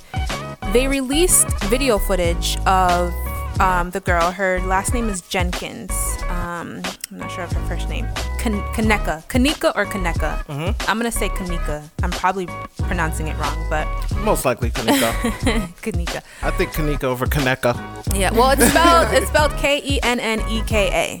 they 0.72 0.88
released 0.88 1.48
video 1.64 1.98
footage 1.98 2.58
of 2.66 3.14
um, 3.60 3.90
the 3.90 4.00
girl. 4.00 4.30
Her 4.32 4.60
last 4.60 4.94
name 4.94 5.08
is 5.08 5.20
Jenkins. 5.22 5.90
Um, 6.28 6.82
I'm 7.10 7.18
not 7.18 7.30
sure 7.30 7.44
of 7.44 7.52
her 7.52 7.60
first 7.66 7.88
name. 7.88 8.06
Kan- 8.38 8.62
Kaneka. 8.74 9.22
Kanika 9.28 9.72
or 9.76 9.84
Kaneka? 9.86 10.44
Mhm. 10.46 10.74
I'm 10.88 10.98
gonna 10.98 11.12
say 11.12 11.28
Kanika. 11.28 11.82
I'm 12.02 12.10
probably 12.10 12.46
pronouncing 12.78 13.28
it 13.28 13.36
wrong, 13.38 13.66
but 13.70 13.86
Most 14.24 14.44
likely 14.44 14.70
Kanika. 14.70 15.12
Kanika. 15.82 16.22
I 16.42 16.50
think 16.52 16.72
Kanika 16.72 17.04
over 17.04 17.26
Kaneka. 17.26 17.76
Yeah, 18.14 18.32
well, 18.32 18.50
it's 18.50 18.64
spelled 18.70 19.12
it's 19.14 19.28
spelled 19.28 19.52
K 19.58 19.80
E 19.84 20.00
N 20.02 20.18
N 20.20 20.40
E 20.48 20.62
K 20.66 20.88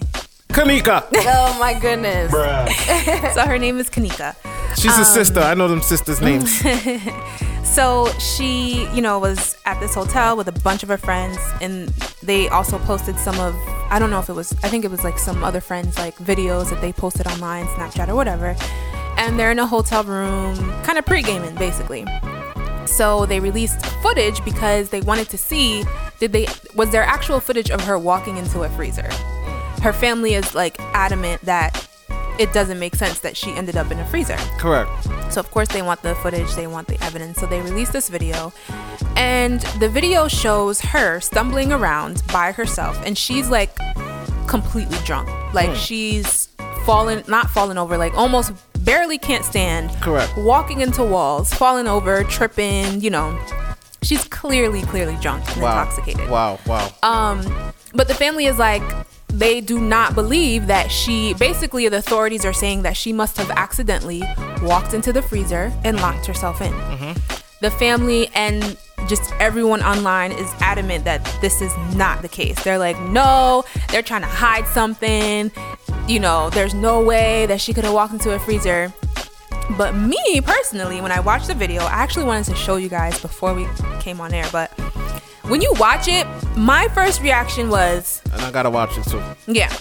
Kanika. 0.52 1.04
Oh 1.14 1.56
my 1.58 1.74
goodness. 1.78 2.30
so 3.34 3.42
her 3.46 3.58
name 3.58 3.78
is 3.78 3.88
Kanika. 3.88 4.34
She's 4.76 4.92
a 4.96 5.00
Um, 5.00 5.04
sister. 5.04 5.40
I 5.40 5.54
know 5.54 5.68
them 5.68 5.80
sisters' 5.82 6.20
names. 6.20 6.50
so 7.64 8.10
she, 8.18 8.86
you 8.94 9.00
know, 9.02 9.18
was 9.18 9.56
at 9.64 9.78
this 9.80 9.94
hotel 9.94 10.36
with 10.36 10.48
a 10.48 10.52
bunch 10.52 10.82
of 10.82 10.88
her 10.88 10.96
friends, 10.96 11.38
and 11.60 11.88
they 12.22 12.48
also 12.48 12.78
posted 12.78 13.18
some 13.18 13.38
of 13.40 13.54
I 13.90 13.98
don't 13.98 14.10
know 14.10 14.18
if 14.20 14.28
it 14.28 14.32
was 14.34 14.52
I 14.62 14.68
think 14.68 14.84
it 14.84 14.90
was 14.90 15.04
like 15.04 15.18
some 15.18 15.44
other 15.44 15.60
friends 15.60 15.98
like 15.98 16.16
videos 16.16 16.70
that 16.70 16.80
they 16.80 16.92
posted 16.92 17.26
online, 17.26 17.66
Snapchat 17.66 18.08
or 18.08 18.14
whatever. 18.14 18.56
And 19.18 19.38
they're 19.38 19.50
in 19.52 19.58
a 19.58 19.66
hotel 19.66 20.02
room, 20.04 20.56
kind 20.82 20.98
of 20.98 21.04
pre-gaming 21.04 21.54
basically. 21.56 22.06
So 22.86 23.26
they 23.26 23.38
released 23.40 23.84
footage 24.02 24.42
because 24.44 24.88
they 24.90 25.00
wanted 25.02 25.28
to 25.30 25.38
see 25.38 25.84
did 26.18 26.32
they 26.32 26.46
was 26.74 26.90
there 26.90 27.02
actual 27.02 27.38
footage 27.40 27.70
of 27.70 27.80
her 27.82 27.98
walking 27.98 28.36
into 28.38 28.62
a 28.62 28.68
freezer. 28.70 29.08
Her 29.82 29.92
family 29.92 30.34
is 30.34 30.54
like 30.54 30.76
adamant 30.94 31.42
that 31.42 31.86
it 32.38 32.52
doesn't 32.52 32.78
make 32.78 32.94
sense 32.94 33.20
that 33.20 33.36
she 33.36 33.50
ended 33.52 33.76
up 33.76 33.90
in 33.90 33.98
a 33.98 34.06
freezer. 34.06 34.36
Correct. 34.58 34.90
So 35.32 35.40
of 35.40 35.50
course 35.50 35.68
they 35.68 35.82
want 35.82 36.02
the 36.02 36.14
footage, 36.16 36.54
they 36.54 36.66
want 36.66 36.88
the 36.88 37.02
evidence. 37.04 37.38
So 37.38 37.46
they 37.46 37.60
release 37.60 37.90
this 37.90 38.08
video 38.08 38.52
and 39.16 39.60
the 39.80 39.88
video 39.88 40.28
shows 40.28 40.80
her 40.80 41.20
stumbling 41.20 41.72
around 41.72 42.22
by 42.32 42.52
herself 42.52 43.00
and 43.04 43.16
she's 43.16 43.48
like 43.50 43.76
completely 44.46 44.98
drunk. 45.04 45.28
Like 45.54 45.70
Hmm. 45.70 45.76
she's 45.76 46.48
fallen 46.84 47.22
not 47.28 47.50
fallen 47.50 47.78
over, 47.78 47.96
like 47.96 48.14
almost 48.14 48.52
barely 48.84 49.18
can't 49.18 49.44
stand. 49.44 49.90
Correct. 50.00 50.36
Walking 50.36 50.80
into 50.80 51.02
walls, 51.04 51.52
falling 51.54 51.86
over, 51.86 52.24
tripping, 52.24 53.00
you 53.00 53.10
know. 53.10 53.38
She's 54.02 54.24
clearly, 54.24 54.82
clearly 54.82 55.16
drunk 55.20 55.48
and 55.52 55.62
Wow. 55.62 55.80
intoxicated. 55.82 56.28
Wow. 56.28 56.58
Wow. 56.66 56.90
Um, 57.04 57.72
but 57.94 58.08
the 58.08 58.14
family 58.14 58.46
is 58.46 58.58
like, 58.58 58.82
they 59.32 59.60
do 59.60 59.80
not 59.80 60.14
believe 60.14 60.66
that 60.66 60.90
she. 60.90 61.34
Basically, 61.34 61.88
the 61.88 61.98
authorities 61.98 62.44
are 62.44 62.52
saying 62.52 62.82
that 62.82 62.96
she 62.96 63.12
must 63.12 63.36
have 63.38 63.50
accidentally 63.50 64.22
walked 64.62 64.94
into 64.94 65.12
the 65.12 65.22
freezer 65.22 65.72
and 65.84 65.96
locked 65.98 66.26
herself 66.26 66.60
in. 66.60 66.72
Mm-hmm. 66.72 67.42
The 67.60 67.70
family 67.70 68.28
and 68.34 68.76
just 69.08 69.32
everyone 69.40 69.82
online 69.82 70.32
is 70.32 70.52
adamant 70.60 71.04
that 71.04 71.24
this 71.40 71.60
is 71.60 71.72
not 71.94 72.22
the 72.22 72.28
case. 72.28 72.62
They're 72.62 72.78
like, 72.78 72.98
no, 73.00 73.64
they're 73.90 74.02
trying 74.02 74.22
to 74.22 74.28
hide 74.28 74.66
something. 74.66 75.50
You 76.08 76.20
know, 76.20 76.50
there's 76.50 76.74
no 76.74 77.02
way 77.02 77.46
that 77.46 77.60
she 77.60 77.72
could 77.72 77.84
have 77.84 77.94
walked 77.94 78.12
into 78.12 78.34
a 78.34 78.38
freezer. 78.38 78.92
But 79.76 79.94
me 79.94 80.40
personally, 80.42 81.00
when 81.00 81.12
I 81.12 81.20
watched 81.20 81.46
the 81.46 81.54
video, 81.54 81.82
I 81.82 81.92
actually 81.92 82.24
wanted 82.24 82.46
to 82.46 82.56
show 82.56 82.76
you 82.76 82.88
guys 82.88 83.20
before 83.20 83.54
we 83.54 83.66
came 84.00 84.20
on 84.20 84.34
air. 84.34 84.46
But 84.52 84.72
when 85.44 85.60
you 85.60 85.72
watch 85.78 86.08
it, 86.08 86.26
my 86.56 86.88
first 86.88 87.20
reaction 87.22 87.68
was, 87.68 88.22
And 88.32 88.40
I 88.42 88.50
gotta 88.50 88.70
watch 88.70 88.96
it 88.98 89.04
too. 89.04 89.22
yeah. 89.46 89.72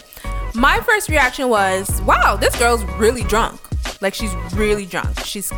My 0.54 0.80
first 0.82 1.08
reaction 1.10 1.48
was, 1.50 2.02
wow, 2.02 2.36
this 2.36 2.56
girl's 2.58 2.84
really 3.00 3.24
drunk. 3.24 3.60
Like 4.02 4.14
she's 4.14 4.34
really 4.54 4.86
drunk. 4.86 5.20
She's 5.24 5.52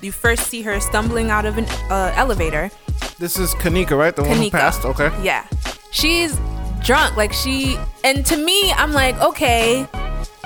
you 0.00 0.12
first 0.12 0.46
see 0.46 0.62
her 0.62 0.80
stumbling 0.80 1.30
out 1.30 1.44
of 1.44 1.58
an 1.58 1.66
uh, 1.90 2.12
elevator. 2.16 2.70
This 3.18 3.38
is 3.38 3.54
Kanika, 3.56 3.98
right? 3.98 4.14
The 4.16 4.22
one 4.22 4.38
who 4.38 4.44
Kanika. 4.44 4.50
passed. 4.52 4.84
Okay. 4.84 5.10
Yeah. 5.22 5.46
She's 5.90 6.38
drunk. 6.82 7.16
Like 7.16 7.32
she 7.32 7.76
and 8.04 8.24
to 8.26 8.36
me, 8.36 8.72
I'm 8.72 8.92
like, 8.92 9.20
okay, 9.20 9.86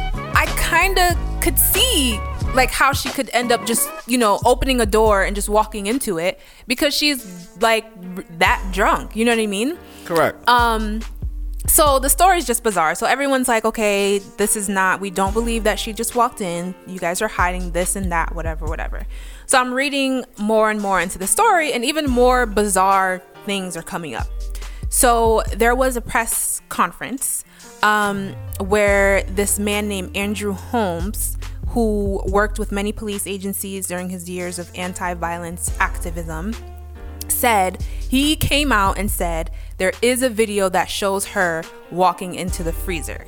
I 0.09 0.47
kind 0.57 0.99
of 0.99 1.17
could 1.41 1.59
see 1.59 2.19
like 2.55 2.71
how 2.71 2.93
she 2.93 3.11
could 3.11 3.31
end 3.33 3.53
up 3.53 3.67
just, 3.67 3.89
you 4.07 4.17
know, 4.17 4.41
opening 4.45 4.81
a 4.81 4.87
door 4.87 5.23
and 5.23 5.35
just 5.35 5.49
walking 5.49 5.87
into 5.87 6.19
it 6.19 6.41
because 6.67 6.95
she's 6.95 7.57
like 7.61 7.85
that 8.39 8.65
drunk. 8.73 9.17
You 9.17 9.25
know 9.25 9.33
what 9.33 9.43
I 9.43 9.47
mean? 9.47 9.79
Correct. 10.05 10.49
Um 10.49 11.01
so 11.67 11.99
the 11.99 12.11
story 12.11 12.39
is 12.39 12.47
just 12.47 12.63
bizarre. 12.63 12.95
So 12.95 13.07
everyone's 13.07 13.49
like, 13.49 13.65
okay, 13.65 14.19
this 14.37 14.55
is 14.55 14.69
not, 14.69 15.01
we 15.01 15.11
don't 15.11 15.33
believe 15.33 15.65
that 15.65 15.79
she 15.79 15.95
just 15.95 16.15
walked 16.15 16.43
in. 16.43 16.75
You 16.87 16.99
guys 16.99 17.23
are 17.23 17.29
hiding 17.29 17.71
this 17.71 17.97
and 17.97 18.13
that, 18.13 18.35
whatever, 18.35 18.67
whatever. 18.67 19.07
So 19.47 19.59
I'm 19.59 19.73
reading 19.73 20.25
more 20.39 20.71
and 20.71 20.81
more 20.81 21.01
into 21.01 21.19
the 21.19 21.27
story, 21.27 21.73
and 21.73 21.83
even 21.83 22.05
more 22.05 22.45
bizarre 22.45 23.23
things 23.47 23.79
are 23.79 23.83
coming 23.83 24.15
up. 24.15 24.27
So 24.91 25.43
there 25.57 25.75
was 25.75 25.97
a 25.97 26.03
press 26.03 26.61
conference 26.69 27.45
um, 27.83 28.35
where 28.61 29.23
this 29.23 29.59
man 29.59 29.89
named 29.89 30.15
Andrew 30.17 30.53
Holmes, 30.53 31.39
who 31.75 32.23
worked 32.27 32.61
with 32.61 32.71
many 32.71 32.93
police 32.93 33.27
agencies 33.27 33.89
during 33.89 34.09
his 34.09 34.31
years 34.31 34.61
of 34.61 34.71
anti 34.77 35.13
violence 35.15 35.77
activism, 35.81 36.55
said 37.27 37.83
he 37.83 38.37
came 38.37 38.71
out 38.71 38.97
and 38.97 39.11
said 39.11 39.51
there 39.77 39.93
is 40.01 40.23
a 40.23 40.31
video 40.31 40.69
that 40.69 40.89
shows 40.89 41.27
her 41.27 41.65
walking 41.91 42.37
into 42.37 42.63
the 42.63 42.73
freezer. 42.73 43.27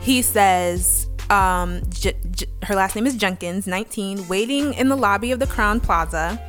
He 0.00 0.22
says 0.22 1.08
um, 1.30 1.82
J- 1.88 2.14
J- 2.30 2.46
her 2.62 2.76
last 2.76 2.94
name 2.94 3.08
is 3.08 3.16
Jenkins, 3.16 3.66
19, 3.66 4.28
waiting 4.28 4.72
in 4.74 4.88
the 4.88 4.96
lobby 4.96 5.32
of 5.32 5.40
the 5.40 5.46
Crowne 5.46 5.82
Plaza 5.82 6.40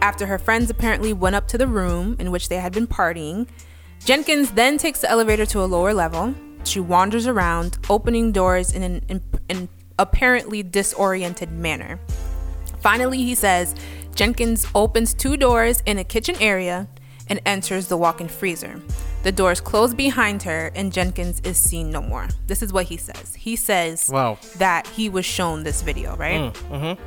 after 0.00 0.26
her 0.26 0.38
friends 0.38 0.70
apparently 0.70 1.12
went 1.12 1.34
up 1.34 1.48
to 1.48 1.58
the 1.58 1.66
room 1.66 2.14
in 2.20 2.30
which 2.30 2.48
they 2.48 2.56
had 2.58 2.72
been 2.72 2.86
partying. 2.86 3.48
Jenkins 4.04 4.52
then 4.52 4.78
takes 4.78 5.00
the 5.00 5.10
elevator 5.10 5.46
to 5.46 5.60
a 5.60 5.66
lower 5.66 5.92
level. 5.92 6.34
She 6.62 6.78
wanders 6.78 7.26
around, 7.26 7.78
opening 7.90 8.30
doors 8.30 8.72
in 8.72 8.82
an 8.82 9.04
apparently 9.98 10.62
disoriented 10.62 11.50
manner. 11.52 11.98
Finally, 12.80 13.18
he 13.18 13.34
says 13.34 13.74
Jenkins 14.14 14.66
opens 14.74 15.14
two 15.14 15.36
doors 15.36 15.82
in 15.86 15.98
a 15.98 16.04
kitchen 16.04 16.36
area 16.40 16.88
and 17.28 17.40
enters 17.46 17.88
the 17.88 17.96
walk 17.96 18.20
in 18.20 18.28
freezer. 18.28 18.80
The 19.22 19.32
doors 19.32 19.58
close 19.58 19.94
behind 19.94 20.42
her, 20.42 20.70
and 20.74 20.92
Jenkins 20.92 21.40
is 21.40 21.56
seen 21.56 21.90
no 21.90 22.02
more. 22.02 22.28
This 22.46 22.62
is 22.62 22.72
what 22.74 22.84
he 22.84 22.98
says. 22.98 23.34
He 23.34 23.56
says 23.56 24.10
Wow. 24.12 24.38
that 24.58 24.86
he 24.88 25.08
was 25.08 25.24
shown 25.24 25.62
this 25.62 25.80
video, 25.80 26.14
right? 26.16 26.52
Mm-hmm. 26.70 27.02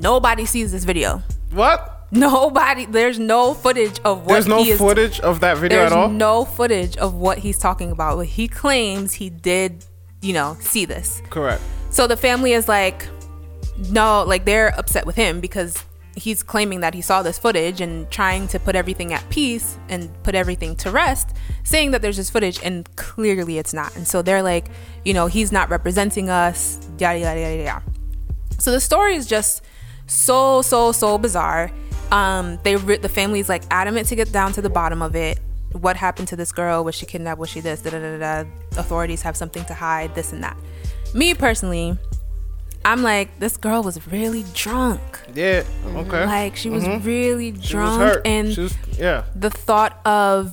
Nobody 0.00 0.46
sees 0.46 0.72
this 0.72 0.84
video. 0.84 1.22
What? 1.52 2.06
Nobody. 2.10 2.86
There's 2.86 3.18
no 3.18 3.54
footage 3.54 4.00
of 4.04 4.20
what 4.24 4.28
There's 4.34 4.46
no 4.46 4.62
he 4.62 4.70
is 4.70 4.78
footage 4.78 5.20
of 5.20 5.40
that 5.40 5.58
video 5.58 5.80
at 5.84 5.92
all. 5.92 6.08
no 6.08 6.44
footage 6.46 6.96
of 6.96 7.14
what 7.14 7.38
he's 7.38 7.58
talking 7.58 7.90
about. 7.90 8.16
But 8.16 8.26
he 8.26 8.48
claims 8.48 9.12
he 9.14 9.28
did, 9.30 9.84
you 10.22 10.32
know, 10.32 10.56
see 10.60 10.84
this. 10.86 11.20
Correct. 11.28 11.62
So 11.94 12.08
the 12.08 12.16
family 12.16 12.54
is 12.54 12.66
like, 12.66 13.06
no, 13.88 14.24
like 14.24 14.44
they're 14.44 14.76
upset 14.76 15.06
with 15.06 15.14
him 15.14 15.40
because 15.40 15.84
he's 16.16 16.42
claiming 16.42 16.80
that 16.80 16.92
he 16.92 17.00
saw 17.00 17.22
this 17.22 17.38
footage 17.38 17.80
and 17.80 18.10
trying 18.10 18.48
to 18.48 18.58
put 18.58 18.74
everything 18.74 19.12
at 19.12 19.22
peace 19.30 19.78
and 19.88 20.10
put 20.24 20.34
everything 20.34 20.74
to 20.74 20.90
rest, 20.90 21.36
saying 21.62 21.92
that 21.92 22.02
there's 22.02 22.16
this 22.16 22.30
footage 22.30 22.58
and 22.64 22.88
clearly 22.96 23.58
it's 23.58 23.72
not. 23.72 23.94
And 23.94 24.08
so 24.08 24.22
they're 24.22 24.42
like, 24.42 24.66
you 25.04 25.14
know, 25.14 25.28
he's 25.28 25.52
not 25.52 25.70
representing 25.70 26.30
us, 26.30 26.80
yada, 26.98 27.20
yada, 27.20 27.40
yada, 27.40 27.62
yada. 27.62 27.82
So 28.58 28.72
the 28.72 28.80
story 28.80 29.14
is 29.14 29.28
just 29.28 29.62
so 30.08 30.62
so 30.62 30.90
so 30.90 31.16
bizarre. 31.16 31.70
Um, 32.10 32.58
they 32.64 32.74
re- 32.74 32.96
the 32.96 33.08
family's 33.08 33.48
like 33.48 33.62
adamant 33.70 34.08
to 34.08 34.16
get 34.16 34.32
down 34.32 34.52
to 34.54 34.62
the 34.62 34.68
bottom 34.68 35.00
of 35.00 35.14
it. 35.14 35.38
What 35.70 35.96
happened 35.96 36.26
to 36.28 36.34
this 36.36 36.50
girl? 36.50 36.82
Was 36.82 36.96
she 36.96 37.06
kidnapped? 37.06 37.38
Was 37.38 37.50
she 37.50 37.60
this? 37.60 37.82
Da, 37.82 37.90
da, 37.90 38.00
da, 38.00 38.18
da. 38.18 38.50
Authorities 38.76 39.22
have 39.22 39.36
something 39.36 39.64
to 39.66 39.74
hide. 39.74 40.12
This 40.16 40.32
and 40.32 40.42
that. 40.42 40.56
Me 41.14 41.32
personally, 41.34 41.96
I'm 42.84 43.02
like 43.02 43.38
this 43.38 43.56
girl 43.56 43.82
was 43.82 44.04
really 44.08 44.44
drunk. 44.52 45.00
Yeah. 45.34 45.62
Okay. 45.86 46.26
Like 46.26 46.56
she 46.56 46.68
was 46.70 46.84
Mhm. 46.84 47.04
really 47.04 47.52
She 47.52 47.58
was 47.58 47.68
drunk, 47.70 48.02
hurt. 48.02 48.22
and 48.26 48.52
She 48.52 48.60
was- 48.62 48.74
yeah. 48.98 49.22
the 49.34 49.48
thought 49.50 50.00
of, 50.04 50.52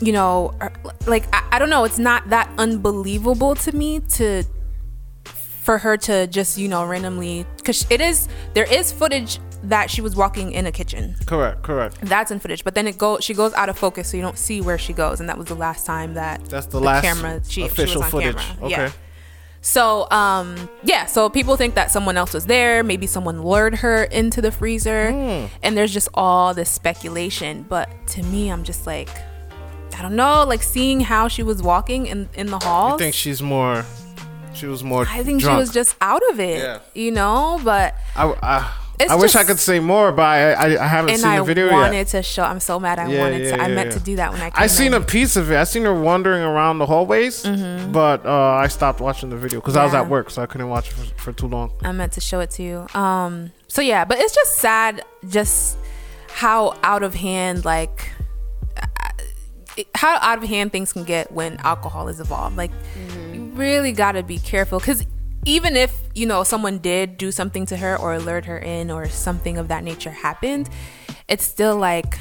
you 0.00 0.12
know, 0.12 0.54
er, 0.62 0.72
like 1.06 1.24
I, 1.34 1.42
I 1.52 1.58
don't 1.58 1.68
know, 1.70 1.84
it's 1.84 1.98
not 1.98 2.30
that 2.30 2.48
unbelievable 2.58 3.54
to 3.56 3.76
me 3.76 4.00
to, 4.16 4.44
for 5.24 5.78
her 5.78 5.96
to 5.96 6.26
just 6.26 6.58
you 6.58 6.68
know 6.68 6.84
randomly, 6.86 7.44
because 7.56 7.84
it 7.90 8.00
is 8.00 8.28
there 8.54 8.64
is 8.64 8.90
footage 8.92 9.38
that 9.64 9.90
she 9.90 10.00
was 10.00 10.16
walking 10.16 10.50
in 10.52 10.66
a 10.66 10.72
kitchen. 10.72 11.14
Correct. 11.26 11.62
Correct. 11.62 11.98
That's 12.02 12.30
in 12.32 12.40
footage, 12.40 12.64
but 12.64 12.74
then 12.74 12.86
it 12.88 12.98
go 12.98 13.18
she 13.20 13.34
goes 13.34 13.52
out 13.54 13.68
of 13.68 13.76
focus, 13.78 14.08
so 14.10 14.16
you 14.16 14.22
don't 14.22 14.38
see 14.38 14.60
where 14.60 14.78
she 14.78 14.92
goes, 14.92 15.20
and 15.20 15.28
that 15.28 15.36
was 15.38 15.46
the 15.48 15.54
last 15.54 15.86
time 15.86 16.14
that 16.14 16.44
That's 16.46 16.66
the, 16.66 16.80
last 16.80 17.02
camera 17.04 17.40
she, 17.46 17.60
she 17.60 17.66
official 17.66 18.00
was 18.00 18.06
on 18.06 18.10
footage. 18.10 18.36
camera. 18.36 18.64
Okay. 18.66 18.70
Yeah. 18.86 18.90
So, 19.64 20.10
um, 20.10 20.68
yeah, 20.82 21.06
so 21.06 21.30
people 21.30 21.56
think 21.56 21.76
that 21.76 21.90
someone 21.92 22.16
else 22.16 22.34
was 22.34 22.46
there. 22.46 22.82
Maybe 22.82 23.06
someone 23.06 23.42
lured 23.42 23.76
her 23.76 24.04
into 24.04 24.42
the 24.42 24.50
freezer. 24.50 25.12
Hmm. 25.12 25.46
And 25.62 25.76
there's 25.76 25.92
just 25.92 26.08
all 26.14 26.52
this 26.52 26.68
speculation. 26.68 27.64
But 27.68 27.88
to 28.08 28.22
me, 28.24 28.50
I'm 28.50 28.64
just 28.64 28.86
like, 28.88 29.08
I 29.96 30.02
don't 30.02 30.16
know, 30.16 30.44
like 30.44 30.62
seeing 30.64 31.00
how 31.00 31.28
she 31.28 31.42
was 31.44 31.62
walking 31.62 32.06
in, 32.06 32.28
in 32.34 32.48
the 32.48 32.58
hall. 32.58 32.94
I 32.94 32.98
think 32.98 33.14
she's 33.14 33.40
more. 33.40 33.84
She 34.52 34.66
was 34.66 34.82
more. 34.82 35.06
I 35.08 35.22
think 35.22 35.40
drunk. 35.40 35.54
she 35.56 35.60
was 35.60 35.72
just 35.72 35.96
out 36.00 36.22
of 36.32 36.40
it, 36.40 36.58
Yeah. 36.58 36.80
you 36.94 37.12
know? 37.12 37.60
But 37.62 37.94
I, 38.16 38.26
I, 38.42 38.72
It's 39.02 39.10
I 39.10 39.14
wish 39.16 39.34
I 39.36 39.44
could 39.44 39.58
say 39.58 39.80
more, 39.80 40.12
but 40.12 40.22
I, 40.22 40.52
I, 40.52 40.84
I 40.84 40.86
haven't 40.86 41.16
seen 41.18 41.26
I 41.26 41.38
the 41.38 41.44
video 41.44 41.66
yet. 41.66 41.74
I 41.74 41.80
wanted 41.80 42.06
to 42.08 42.22
show. 42.22 42.42
I'm 42.42 42.60
so 42.60 42.78
mad. 42.80 42.98
I 42.98 43.08
Yeah, 43.10 43.20
wanted 43.20 43.42
yeah, 43.44 43.56
to. 43.56 43.62
I 43.62 43.68
yeah, 43.68 43.74
meant 43.74 43.92
to 43.92 44.00
do 44.00 44.16
that 44.16 44.32
when 44.32 44.40
I. 44.40 44.50
Came 44.50 44.62
I 44.62 44.66
seen 44.66 44.94
in. 44.94 44.94
a 44.94 45.04
piece 45.04 45.36
of 45.36 45.50
it. 45.50 45.56
I 45.56 45.64
seen 45.64 45.82
her 45.84 45.94
wandering 45.94 46.42
around 46.42 46.78
the 46.78 46.86
hallways, 46.86 47.42
Mhm. 47.44 47.92
but 47.92 48.24
uh, 48.24 48.30
I 48.64 48.68
stopped 48.68 49.00
watching 49.00 49.30
the 49.30 49.36
video 49.36 49.60
because 49.60 49.76
I 49.76 49.84
was 49.84 49.94
at 49.94 50.08
work, 50.08 50.30
so 50.30 50.42
I 50.42 50.46
couldn't 50.46 50.68
watch 50.68 50.88
it 50.90 50.94
for, 50.94 51.14
for 51.20 51.32
too 51.32 51.48
long. 51.48 51.72
I 51.82 51.92
meant 51.92 52.12
to 52.12 52.20
show 52.20 52.40
it 52.40 52.50
to 52.52 52.62
you. 52.62 52.86
Um, 52.98 53.52
so 53.68 53.82
yeah, 53.82 54.04
but 54.04 54.18
it's 54.18 54.34
just 54.34 54.56
sad, 54.56 55.02
just 55.28 55.76
how 56.28 56.76
out 56.82 57.02
of 57.02 57.14
hand, 57.14 57.64
like 57.64 58.10
uh, 58.80 59.08
how 59.94 60.16
out 60.20 60.38
of 60.42 60.44
hand 60.48 60.72
things 60.72 60.92
can 60.92 61.04
get 61.04 61.32
when 61.32 61.56
alcohol 61.58 62.08
is 62.08 62.20
involved. 62.20 62.56
Like 62.56 62.70
you 63.32 63.50
really 63.54 63.92
got 63.92 64.12
to 64.12 64.22
be 64.22 64.38
careful 64.38 64.78
because 64.78 65.04
even 65.44 65.76
if 65.76 65.98
you 66.14 66.26
know 66.26 66.44
someone 66.44 66.78
did 66.78 67.16
do 67.18 67.32
something 67.32 67.66
to 67.66 67.76
her 67.76 67.96
or 67.98 68.18
lured 68.18 68.44
her 68.46 68.58
in 68.58 68.90
or 68.90 69.08
something 69.08 69.58
of 69.58 69.68
that 69.68 69.82
nature 69.84 70.10
happened, 70.10 70.68
it's 71.28 71.44
still 71.44 71.76
like 71.76 72.18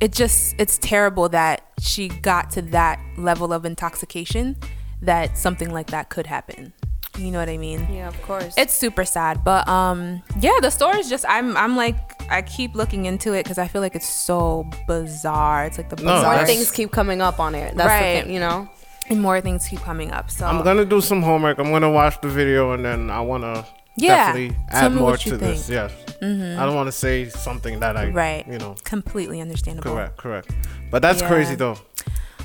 it 0.00 0.12
just 0.12 0.54
it's 0.58 0.78
terrible 0.78 1.28
that 1.30 1.62
she 1.80 2.08
got 2.08 2.50
to 2.50 2.62
that 2.62 2.98
level 3.16 3.52
of 3.52 3.64
intoxication 3.64 4.56
that 5.02 5.36
something 5.36 5.70
like 5.70 5.88
that 5.88 6.08
could 6.08 6.26
happen. 6.26 6.72
You 7.16 7.30
know 7.30 7.38
what 7.38 7.48
I 7.48 7.58
mean? 7.58 7.86
Yeah, 7.92 8.08
of 8.08 8.20
course. 8.22 8.54
It's 8.56 8.74
super 8.74 9.04
sad, 9.04 9.44
but 9.44 9.68
um, 9.68 10.20
yeah, 10.40 10.58
the 10.60 10.70
story 10.70 10.98
is 10.98 11.08
just 11.08 11.24
I'm 11.28 11.56
I'm 11.56 11.76
like 11.76 11.96
I 12.30 12.42
keep 12.42 12.74
looking 12.74 13.04
into 13.04 13.34
it 13.34 13.44
because 13.44 13.58
I 13.58 13.68
feel 13.68 13.82
like 13.82 13.94
it's 13.94 14.08
so 14.08 14.68
bizarre. 14.88 15.66
It's 15.66 15.78
like 15.78 15.90
the 15.90 15.96
No, 16.02 16.14
bizarre 16.14 16.36
More 16.38 16.46
things 16.46 16.70
keep 16.72 16.90
coming 16.90 17.20
up 17.20 17.38
on 17.38 17.54
it. 17.54 17.76
That's 17.76 17.88
Right. 17.88 18.14
the 18.16 18.22
thing, 18.22 18.32
you 18.34 18.40
know. 18.40 18.68
And 19.08 19.20
more 19.20 19.40
things 19.40 19.66
keep 19.68 19.80
coming 19.80 20.10
up. 20.12 20.30
So 20.30 20.46
I'm 20.46 20.62
gonna 20.64 20.84
do 20.84 21.00
some 21.00 21.22
homework. 21.22 21.58
I'm 21.58 21.70
gonna 21.70 21.90
watch 21.90 22.20
the 22.20 22.28
video, 22.28 22.72
and 22.72 22.84
then 22.84 23.10
I 23.10 23.20
wanna 23.20 23.64
Yeah. 23.96 24.16
definitely 24.32 24.56
add 24.70 24.92
more 24.92 25.16
to 25.16 25.36
this. 25.36 25.66
think. 25.66 25.74
Yes. 25.74 25.92
Mhm. 26.22 26.58
I 26.58 26.64
don't 26.66 26.74
want 26.74 26.88
to 26.88 26.92
say 26.92 27.28
something 27.28 27.80
that 27.80 27.96
I, 27.96 28.08
right, 28.08 28.46
you 28.50 28.58
know, 28.58 28.76
completely 28.84 29.40
understandable. 29.40 29.92
correct, 29.92 30.16
correct. 30.16 30.50
But 30.90 31.02
that's 31.02 31.20
Yeah. 31.20 31.28
crazy 31.28 31.54
though. 31.54 31.76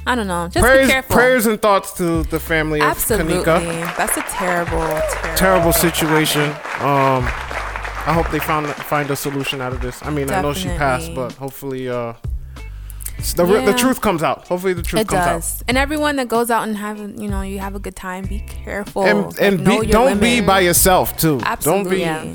I 0.08 0.16
don't 0.16 0.28
know. 0.28 0.48
Just 0.48 0.64
prayers, 0.66 0.88
be 0.88 0.94
careful. 0.94 1.16
prayers 1.16 1.46
and 1.46 1.62
thoughts 1.62 1.92
to 1.94 2.24
the 2.24 2.40
family 2.40 2.80
of 2.82 2.88
Absolutely, 2.88 3.36
Kanika. 3.44 3.98
that's 3.98 4.18
a 4.18 4.22
terrible, 4.24 4.80
terrible, 4.80 5.36
Terrible 5.38 5.74
situation. 5.74 6.50
Um, 6.80 7.28
I 8.08 8.14
hope 8.14 8.30
they 8.32 8.40
found 8.40 8.68
find 8.68 9.10
a 9.12 9.16
solution 9.16 9.62
out 9.62 9.72
of 9.74 9.82
this. 9.82 10.00
I 10.04 10.10
mean, 10.10 10.32
I 10.32 10.42
know 10.42 10.54
she 10.54 10.70
passed, 10.70 11.14
but 11.14 11.34
hopefully, 11.34 11.90
uh, 11.90 12.14
the 13.36 13.46
re- 13.46 13.66
the 13.66 13.74
truth 13.74 14.02
comes 14.02 14.24
out. 14.24 14.48
Hopefully, 14.48 14.74
the 14.74 14.82
truth 14.84 15.02
It 15.04 15.08
comes 15.08 15.26
does. 15.26 15.64
And 15.68 15.78
everyone 15.78 16.16
that 16.18 16.28
goes 16.28 16.50
out 16.50 16.68
and 16.68 16.78
have 16.78 17.00
you 17.00 17.28
know 17.30 17.42
you 17.42 17.60
have 17.60 17.76
a 17.76 17.80
good 17.80 17.96
time. 17.96 18.26
Be 18.26 18.40
careful 18.40 19.04
out. 19.04 19.08
And 19.10 19.24
Like, 19.26 19.42
and 19.42 19.64
know 19.64 19.80
be, 19.82 19.88
your 19.88 19.92
don't 19.94 20.20
be 20.20 20.42
by 20.42 20.60
yourself 20.62 21.18
too. 21.18 21.40
Absolutely. 21.44 22.00
Don't 22.04 22.34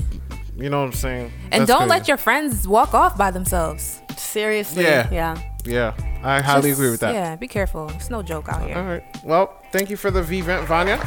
be. 0.57 0.63
You 0.65 0.71
know 0.71 0.81
what 0.81 0.87
I'm 0.87 0.93
saying? 0.93 1.33
and 1.51 1.63
That's 1.63 1.69
don't 1.69 1.79
crazy. 1.89 1.91
let 1.91 2.09
your 2.09 2.17
friends 2.17 2.69
walk 2.69 2.95
off 2.95 3.17
by 3.19 3.31
themselves. 3.33 4.01
Seriously. 4.17 4.85
Yeah. 4.85 5.09
Yeah. 5.11 5.43
Yeah, 5.67 5.95
I 6.23 6.43
highly 6.43 6.69
Just- 6.71 6.79
agree 6.79 6.91
with 6.91 7.01
that. 7.01 7.15
Yeah, 7.15 7.37
be 7.37 7.49
careful. 7.49 7.89
It's 7.95 8.11
no 8.11 8.23
joke 8.23 8.51
out 8.51 8.63
here. 8.67 8.77
All 8.77 8.85
right. 8.85 9.03
Well, 9.25 9.51
thank 9.73 9.89
you 9.89 9.97
for 9.97 10.11
the 10.11 10.23
V 10.23 10.43
vent, 10.43 10.67
Vanya. 10.69 10.99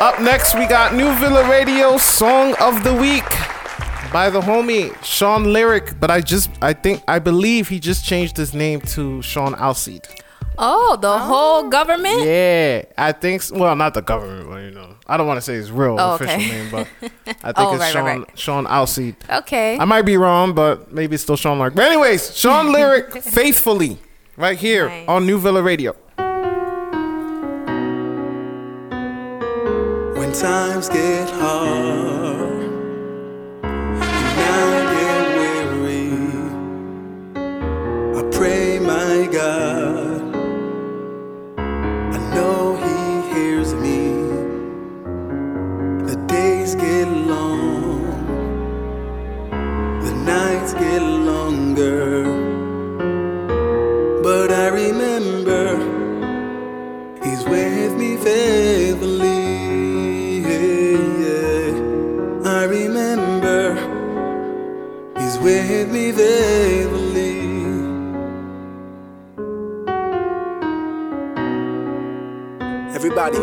Up 0.00 0.20
next, 0.20 0.54
we 0.54 0.66
got 0.66 0.94
New 0.94 1.12
Villa 1.16 1.48
Radio 1.50 1.96
Song 1.98 2.54
of 2.60 2.84
the 2.84 2.94
Week 2.94 3.24
by 4.14 4.30
the 4.30 4.40
homie 4.40 4.94
Sean 5.04 5.52
Lyric. 5.52 5.98
But 6.00 6.10
I 6.10 6.20
just, 6.20 6.48
I 6.62 6.72
think, 6.72 7.02
I 7.08 7.18
believe 7.18 7.68
he 7.68 7.78
just 7.80 8.04
changed 8.06 8.36
his 8.36 8.54
name 8.54 8.80
to 8.94 9.20
Sean 9.22 9.54
Alseed. 9.54 10.04
Oh, 10.56 10.96
the 11.00 11.08
oh. 11.08 11.18
whole 11.18 11.68
government? 11.68 12.22
Yeah, 12.22 12.84
I 12.96 13.10
think. 13.10 13.42
s- 13.42 13.50
Well, 13.50 13.74
not 13.74 13.92
the 13.94 14.02
government, 14.02 14.48
but 14.48 14.58
you 14.62 14.70
know, 14.70 14.94
I 15.04 15.16
don't 15.16 15.26
want 15.26 15.38
to 15.38 15.40
say 15.42 15.54
his 15.54 15.72
real 15.72 15.96
Oh, 15.98 16.14
official 16.14 16.36
okay. 16.36 16.48
name, 16.48 16.70
but 16.70 16.86
I 17.42 17.50
think 17.52 17.58
Oh, 17.58 17.72
it's 17.74 17.80
right, 17.80 17.92
Sean 17.92 18.04
right, 18.04 18.18
right. 18.20 18.38
Sean 18.38 18.64
Alseed. 18.66 19.16
Okay. 19.40 19.76
I 19.76 19.84
might 19.84 20.02
be 20.02 20.16
wrong, 20.16 20.54
but 20.54 20.92
maybe 20.92 21.14
it's 21.14 21.24
still 21.24 21.36
Sean 21.36 21.58
Lyric. 21.58 21.74
But 21.74 21.86
anyways, 21.86 22.36
Sean 22.36 22.70
Lyric, 22.72 23.20
faithfully, 23.40 23.98
right 24.36 24.56
here 24.56 24.92
on 25.08 25.26
New 25.26 25.38
Villa 25.40 25.60
Radio. 25.60 25.96
When 30.16 30.30
times 30.32 30.88
get 30.88 31.28
hard 31.30 32.13
pray, 38.34 38.78
my 38.80 39.28
God. 39.30 40.22
I 42.16 42.18
know 42.34 42.76
He 42.84 43.34
hears 43.34 43.72
me. 43.74 44.00
The 46.10 46.16
days 46.26 46.74
get 46.74 47.08
long, 47.08 48.02
the 50.06 50.14
nights 50.34 50.74
get 50.74 51.02
longer, 51.02 52.24
but 54.22 54.50
I 54.50 54.68
remember 54.68 55.64
He's 57.24 57.44
with 57.44 57.92
me 57.96 58.16
faithfully. 58.16 59.42
I 62.46 62.64
remember 62.64 63.74
He's 65.18 65.38
with 65.38 65.90
me 65.92 66.12
faithfully. 66.12 67.03
Everybody, 73.16 73.38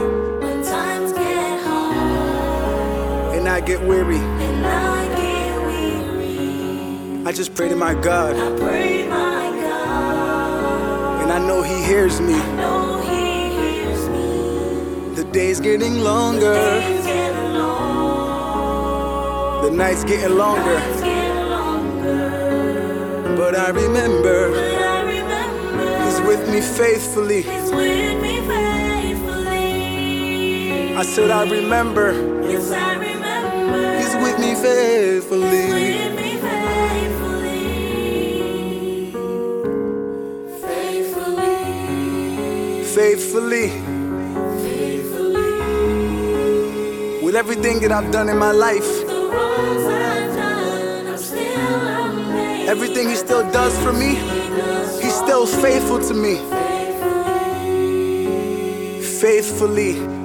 When 0.45 0.61
times 0.65 1.13
get 1.13 1.61
hard 1.63 3.35
and 3.37 3.47
I 3.47 3.61
get 3.61 3.79
weary, 3.81 4.17
and 4.17 4.65
I 4.65 5.07
get 5.15 5.65
weary, 5.65 7.25
I 7.25 7.31
just 7.31 7.55
pray 7.55 7.69
to 7.69 7.75
my 7.77 7.93
God, 7.93 8.35
I 8.35 8.59
pray, 8.59 9.07
my 9.07 9.49
God, 9.63 11.21
and 11.23 11.31
I 11.31 11.39
know 11.39 11.61
He 11.61 11.81
hears 11.85 12.19
me. 12.19 12.33
know 12.33 12.99
He 12.99 13.49
hears 13.59 14.09
me. 14.09 15.15
The 15.15 15.23
day's 15.31 15.61
getting 15.61 16.03
longer, 16.03 16.53
Days 16.53 17.05
get 17.05 17.33
long, 17.53 19.61
the 19.63 19.71
night's 19.71 20.03
getting 20.03 20.35
longer, 20.35 20.79
nights 20.79 21.01
get 21.01 21.45
longer, 21.47 23.35
but 23.37 23.55
I 23.55 23.69
remember 23.69 24.49
but 24.51 24.83
I 24.83 25.01
remember 25.03 26.03
He's 26.03 26.19
with 26.27 26.49
me 26.49 26.59
faithfully. 26.59 27.43
He's 27.43 27.71
with 27.71 28.21
me 28.21 28.35
faithfully. 28.35 28.60
I 31.01 31.03
said, 31.03 31.31
I 31.31 31.49
remember 31.49 32.11
Yes, 32.47 32.71
I 32.71 32.93
remember 32.93 33.97
He's 33.97 34.13
with 34.23 34.37
me 34.37 34.53
faithfully. 34.53 35.65
with 35.73 36.15
me 36.15 36.37
faithfully, 40.61 42.83
faithfully, 42.93 43.69
faithfully. 44.61 45.49
With 47.23 47.35
everything 47.35 47.79
that 47.79 47.91
I've 47.91 48.11
done 48.11 48.29
in 48.29 48.37
my 48.37 48.51
life, 48.51 48.85
the 49.07 49.27
wrongs 49.33 49.85
I've 49.85 50.35
done, 50.35 51.07
I'm 51.07 51.17
still 51.17 51.87
amazed. 51.97 52.69
everything 52.69 53.09
He 53.09 53.15
still 53.15 53.49
does 53.49 53.75
for 53.79 53.91
me, 53.91 54.17
He's 55.01 55.15
still 55.15 55.47
faithful 55.47 55.97
to 56.09 56.13
me. 56.13 56.35
Faithfully. 59.19 60.20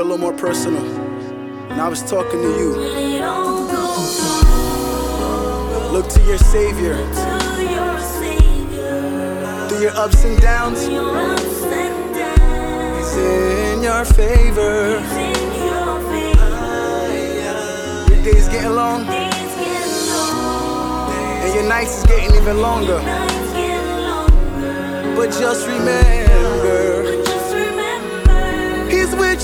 A 0.00 0.02
little 0.02 0.16
more 0.16 0.32
personal. 0.32 0.82
And 1.70 1.78
I 1.78 1.86
was 1.86 2.02
talking 2.02 2.40
to 2.40 2.48
you. 2.58 2.70
Look 5.92 6.08
to 6.08 6.22
your 6.22 6.38
Savior. 6.38 6.96
Through 9.68 9.82
your 9.82 9.92
ups 9.96 10.24
and 10.24 10.40
downs. 10.40 10.80
He's 10.80 10.92
in 13.16 13.82
your 13.82 14.04
favor. 14.06 15.00
Your 18.08 18.22
days 18.24 18.48
getting 18.48 18.74
long. 18.74 19.04
And 21.42 21.54
your 21.54 21.68
nights 21.68 21.98
is 21.98 22.04
getting 22.04 22.34
even 22.40 22.62
longer. 22.62 23.00
But 25.14 25.30
just 25.38 25.66
remember, 25.66 26.89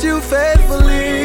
You 0.03 0.21
faithfully. 0.21 1.16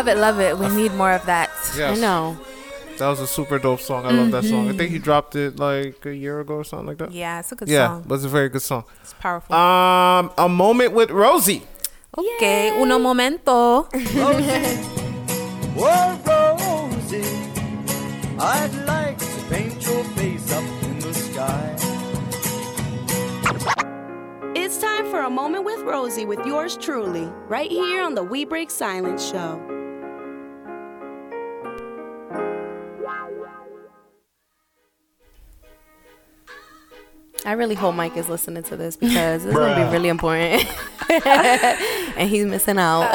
Love 0.00 0.08
it, 0.08 0.16
love 0.16 0.40
it. 0.40 0.56
We 0.56 0.66
need 0.68 0.94
more 0.94 1.12
of 1.12 1.26
that. 1.26 1.50
Yes. 1.76 1.98
I 1.98 2.00
know. 2.00 2.38
That 2.96 3.08
was 3.08 3.20
a 3.20 3.26
super 3.26 3.58
dope 3.58 3.80
song. 3.80 4.06
I 4.06 4.12
love 4.12 4.30
that 4.30 4.44
song. 4.44 4.70
I 4.70 4.72
think 4.72 4.92
he 4.92 4.98
dropped 4.98 5.36
it 5.36 5.58
like 5.58 6.06
a 6.06 6.16
year 6.16 6.40
ago 6.40 6.54
or 6.54 6.64
something 6.64 6.86
like 6.86 6.96
that. 6.96 7.12
Yeah, 7.12 7.40
it's 7.40 7.52
a 7.52 7.54
good 7.54 7.68
yeah, 7.68 7.88
song. 7.88 8.04
but 8.06 8.14
it's 8.14 8.24
a 8.24 8.30
very 8.30 8.48
good 8.48 8.62
song. 8.62 8.84
It's 9.02 9.12
powerful. 9.12 9.54
Um, 9.54 10.32
a 10.38 10.48
moment 10.48 10.94
with 10.94 11.10
Rosie. 11.10 11.64
Okay, 12.16 12.80
uno 12.80 12.98
momento. 12.98 13.82
Whoa, 15.76 16.18
Rosie, 16.96 17.22
I'd 18.38 18.74
like 18.86 19.18
to 19.18 19.44
paint 19.50 19.84
your 19.84 20.02
face 20.16 20.50
up 20.50 20.64
in 20.84 20.98
the 21.00 21.12
sky. 21.12 21.76
It's 24.54 24.78
time 24.78 25.10
for 25.10 25.20
a 25.20 25.30
moment 25.30 25.64
with 25.64 25.80
Rosie 25.80 26.24
with 26.24 26.40
yours 26.46 26.78
truly, 26.78 27.30
right 27.48 27.70
here 27.70 28.02
on 28.02 28.14
the 28.14 28.24
We 28.24 28.46
Break 28.46 28.70
Silence 28.70 29.22
show. 29.30 29.60
I 37.46 37.52
really 37.52 37.74
hope 37.74 37.94
Mike 37.94 38.16
is 38.16 38.28
listening 38.28 38.62
to 38.64 38.76
this 38.76 38.96
because 38.96 39.44
it's 39.44 39.54
gonna 39.56 39.86
be 39.86 39.90
really 39.92 40.08
important, 40.08 40.66
and 41.10 42.28
he's 42.28 42.44
missing 42.44 42.78
out. 42.78 43.10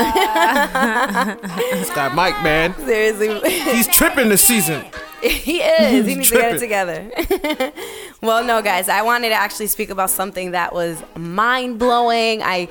This 1.71 1.89
guy 1.91 2.09
Mike, 2.13 2.41
man, 2.43 2.73
Seriously, 2.85 3.39
he's 3.49 3.87
tripping 3.87 4.29
this 4.29 4.43
season. 4.43 4.83
he 5.21 5.59
is. 5.61 5.89
He 5.89 5.95
He's 5.95 6.05
needs 6.17 6.29
to 6.29 6.35
get 6.35 6.55
it 6.55 6.59
tripping. 6.59 7.09
together. 7.09 7.71
well, 8.21 8.43
no, 8.43 8.61
guys, 8.61 8.89
I 8.89 9.01
wanted 9.01 9.29
to 9.29 9.35
actually 9.35 9.67
speak 9.67 9.89
about 9.89 10.09
something 10.09 10.51
that 10.51 10.73
was 10.73 11.01
mind 11.15 11.79
blowing. 11.79 12.43
I, 12.43 12.67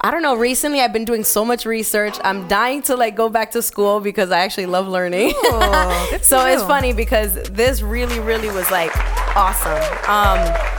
I 0.00 0.10
don't 0.10 0.22
know. 0.22 0.34
Recently, 0.36 0.80
I've 0.80 0.92
been 0.92 1.04
doing 1.04 1.24
so 1.24 1.44
much 1.44 1.66
research. 1.66 2.16
I'm 2.24 2.48
dying 2.48 2.82
to 2.82 2.96
like 2.96 3.14
go 3.14 3.28
back 3.28 3.50
to 3.52 3.62
school 3.62 4.00
because 4.00 4.30
I 4.30 4.40
actually 4.40 4.66
love 4.66 4.88
learning. 4.88 5.34
good 5.42 6.24
so 6.24 6.46
it's 6.46 6.62
funny 6.62 6.92
because 6.92 7.34
this 7.50 7.82
really, 7.82 8.20
really 8.20 8.48
was 8.48 8.70
like 8.70 8.92
awesome. 9.36 9.82
Um, 10.08 10.77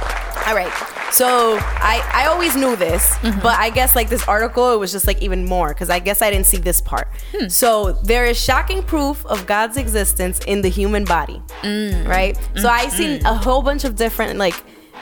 all 0.50 0.56
right. 0.56 0.72
So 1.12 1.58
I, 1.62 2.08
I 2.14 2.28
always 2.28 2.56
knew 2.56 2.76
this, 2.76 3.08
Mm-hmm. 3.20 3.40
but 3.42 3.58
I 3.58 3.70
guess 3.70 3.96
like 3.96 4.10
this 4.10 4.28
article, 4.28 4.74
it 4.74 4.78
was 4.78 4.92
just 4.92 5.08
like 5.08 5.22
even 5.22 5.46
more 5.46 5.70
because 5.70 5.90
I 5.90 6.00
guess 6.00 6.22
I 6.22 6.30
didn't 6.30 6.46
see 6.46 6.58
this 6.58 6.82
part. 6.82 7.08
Hmm. 7.36 7.48
So 7.48 7.94
there 8.04 8.26
is 8.26 8.40
shocking 8.40 8.84
proof 8.84 9.26
of 9.26 9.46
God's 9.46 9.78
existence 9.78 10.40
in 10.48 10.62
the 10.62 10.70
human 10.70 11.06
body, 11.06 11.42
Mm. 11.62 12.08
right? 12.08 12.38
So 12.58 12.68
I 12.70 12.88
seen 12.90 13.26
a 13.26 13.34
whole 13.34 13.62
bunch 13.62 13.84
of 13.86 13.96
different 13.96 14.38
like, 14.40 14.56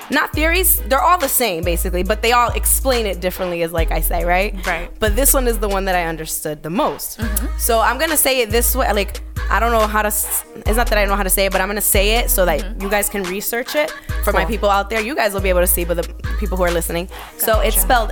not 0.10 0.34
theories. 0.34 0.80
They're 0.88 1.02
all 1.02 1.18
the 1.18 1.30
same 1.30 1.64
basically, 1.64 2.04
but 2.04 2.22
they 2.22 2.32
all 2.32 2.52
explain 2.52 3.06
it 3.06 3.20
differently, 3.20 3.62
as 3.64 3.72
like 3.72 3.92
I 3.92 4.02
say, 4.02 4.24
right? 4.26 4.54
Right. 4.66 4.90
But 5.00 5.16
this 5.16 5.34
one 5.34 5.48
is 5.48 5.60
the 5.60 5.70
one 5.70 5.86
that 5.86 5.96
I 5.96 6.06
understood 6.06 6.64
the 6.64 6.70
most. 6.70 7.20
Mm-hmm. 7.20 7.58
So 7.58 7.80
I'm 7.80 7.98
gonna 7.98 8.18
say 8.18 8.42
it 8.42 8.50
this 8.50 8.76
way, 8.76 8.92
like. 8.94 9.22
I 9.50 9.62
don't 9.62 9.72
know 9.72 9.88
how 9.88 10.02
to. 10.02 10.08
s- 10.10 10.44
It's 10.66 10.76
not 10.76 10.88
that 10.88 10.98
I 10.98 11.04
don't 11.04 11.08
know 11.10 11.16
how 11.16 11.24
to 11.24 11.30
say 11.30 11.46
it, 11.46 11.54
but 11.54 11.62
I'm 11.62 11.70
gonna 11.70 11.80
say 11.80 12.18
it 12.18 12.30
so 12.30 12.44
that 12.44 12.60
mm-hmm. 12.60 12.82
you 12.82 12.90
guys 12.90 13.08
can 13.08 13.24
research 13.24 13.76
it. 13.76 13.92
For 14.26 14.34
my 14.34 14.44
people 14.44 14.70
out 14.70 14.90
there, 14.90 15.00
you 15.00 15.16
guys 15.16 15.34
will 15.34 15.40
be 15.40 15.48
able 15.48 15.62
to 15.62 15.68
see, 15.68 15.86
but 15.86 15.94
the 15.96 16.04
people 16.38 16.58
who 16.58 16.64
are 16.64 16.72
listening. 16.72 17.08
So 17.38 17.62
it's 17.62 17.80
spelled 17.82 18.12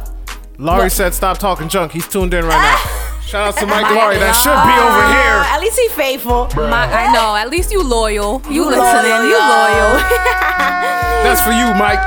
Laurie 0.58 0.84
Look. 0.84 0.92
said, 0.94 1.14
"Stop 1.14 1.38
talking 1.38 1.68
junk." 1.68 1.92
He's 1.92 2.08
tuned 2.08 2.34
in 2.34 2.46
right 2.46 2.52
now. 2.62 3.15
Shout 3.26 3.48
out 3.50 3.58
to 3.60 3.66
Mike 3.66 3.82
My 3.84 3.96
Laurie. 3.96 4.18
That 4.22 4.38
should 4.38 4.54
be 4.54 4.76
over 4.78 5.04
here. 5.12 5.40
At 5.50 5.60
least 5.60 5.80
he 5.80 5.88
faithful. 5.90 6.48
My, 6.70 6.86
I 6.86 7.12
know. 7.12 7.36
At 7.36 7.50
least 7.50 7.72
you 7.72 7.82
loyal. 7.84 8.42
You, 8.46 8.64
You 8.64 8.66
listening. 8.70 9.12
loyal, 9.12 9.26
You 9.26 9.40
loyal. 9.42 9.92
That's 11.26 11.42
for 11.42 11.52
you, 11.52 11.66
Mike. 11.74 11.98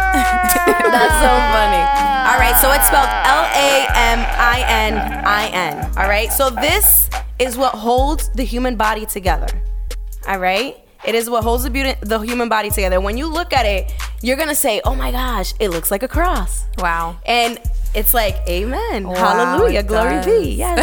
That's 0.95 1.17
so 1.19 1.33
funny. 1.53 1.83
All 2.31 2.39
right, 2.39 2.55
so 2.63 2.71
it's 2.73 2.87
spelled 2.87 3.09
L 3.09 3.45
A 3.51 3.87
M 3.99 4.19
I 4.39 4.65
N 4.69 4.95
I 5.27 5.49
N. 5.53 5.91
All 5.99 6.09
right, 6.09 6.33
so 6.33 6.51
this 6.51 7.11
is 7.39 7.57
what 7.57 7.75
holds 7.75 8.29
the 8.31 8.45
human 8.45 8.77
body 8.77 9.05
together. 9.05 9.49
All 10.29 10.39
right, 10.39 10.77
it 11.05 11.15
is 11.17 11.29
what 11.29 11.43
holds 11.43 11.65
the, 11.65 11.71
beauty, 11.71 11.95
the 12.01 12.19
human 12.21 12.49
body 12.49 12.71
together. 12.71 13.01
When 13.01 13.17
you 13.19 13.27
look 13.27 13.53
at 13.53 13.67
it, 13.67 13.93
you're 14.23 14.37
gonna 14.37 14.55
say, 14.55 14.81
"Oh 14.85 14.95
my 14.95 15.11
gosh, 15.11 15.53
it 15.59 15.71
looks 15.71 15.91
like 15.91 16.03
a 16.05 16.09
cross." 16.09 16.65
Wow. 16.79 17.17
And 17.27 17.59
it's 17.95 18.15
like, 18.15 18.37
Amen, 18.49 19.09
Wow, 19.09 19.15
Hallelujah, 19.15 19.83
glory 19.83 20.15
does. 20.17 20.27
be. 20.27 20.55
Yes. 20.55 20.79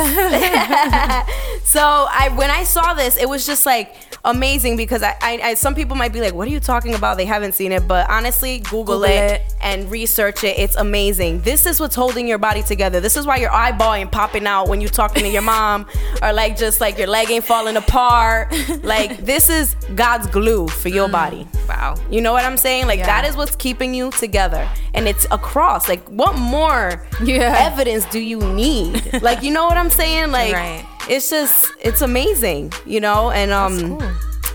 so 1.64 1.80
I 1.82 2.30
when 2.36 2.50
I 2.50 2.64
saw 2.64 2.94
this, 2.94 3.18
it 3.18 3.28
was 3.30 3.46
just 3.46 3.66
like 3.66 3.96
amazing 4.26 4.76
because 4.78 5.04
I, 5.04 5.16
I, 5.22 5.40
I 5.44 5.54
some 5.54 5.76
people 5.76 5.96
might 5.96 6.12
be 6.12 6.20
like, 6.22 6.34
"What 6.34 6.48
are 6.48 6.52
you 6.52 6.60
talking 6.60 6.94
about?" 6.96 7.18
They 7.18 7.26
haven't 7.26 7.54
seen 7.54 7.72
it, 7.72 7.88
but 7.88 8.10
honestly, 8.10 8.60
Google, 8.60 9.00
Google 9.00 9.04
it, 9.06 9.32
it. 9.42 9.56
and 9.62 9.90
research 9.90 10.44
it. 10.44 10.58
It's 10.60 10.76
amazing. 10.76 11.42
This 11.42 11.66
is 11.66 11.80
what's 11.80 11.96
holding 11.96 12.28
your 12.28 12.38
body 12.38 12.64
together. 12.64 13.00
This 13.00 13.16
is 13.16 13.26
why 13.26 13.38
your 13.38 13.52
eyeball 13.52 13.94
ain't 13.94 14.12
popping 14.12 14.46
out 14.48 14.68
when 14.68 14.82
you're 14.82 14.90
talking 14.90 15.24
to 15.24 15.30
your 15.30 15.42
mom, 15.54 15.88
or 16.22 16.34
like 16.34 16.58
just 16.58 16.82
like 16.82 16.98
your 16.98 17.08
leg 17.08 17.30
ain't 17.32 17.46
falling 17.46 17.78
apart. 17.78 18.54
like 18.84 19.18
this 19.18 19.50
is 19.50 19.76
God's 19.96 20.28
glue 20.28 20.68
for 20.68 20.90
your 20.90 21.08
mm. 21.08 21.14
body. 21.14 21.48
Wow. 21.70 21.96
You 22.10 22.22
know 22.22 22.34
what 22.34 22.44
I'm 22.44 22.58
saying? 22.58 22.88
Like 22.88 23.00
Yeah. 23.00 23.06
that 23.08 23.26
is 23.26 23.36
what's 23.38 23.56
keeping 23.56 23.94
you 23.94 24.12
together, 24.12 24.68
and 24.94 25.08
it's 25.08 25.26
across. 25.32 25.88
Like 25.88 26.06
what 26.10 26.38
more 26.38 27.06
Yeah. 27.24 27.56
evidence 27.72 28.06
do 28.06 28.20
you 28.20 28.40
need? 28.54 29.22
like 29.22 29.44
you 29.44 29.52
know 29.52 29.66
what 29.66 29.78
I'm 29.78 29.90
saying? 29.90 30.32
Like 30.32 30.54
Right. 30.54 30.86
It's 31.10 31.30
just 31.30 31.72
it's 31.82 32.02
amazing, 32.02 32.74
you 32.86 33.00
know, 33.00 33.32
and 33.32 33.52
um. 33.52 34.00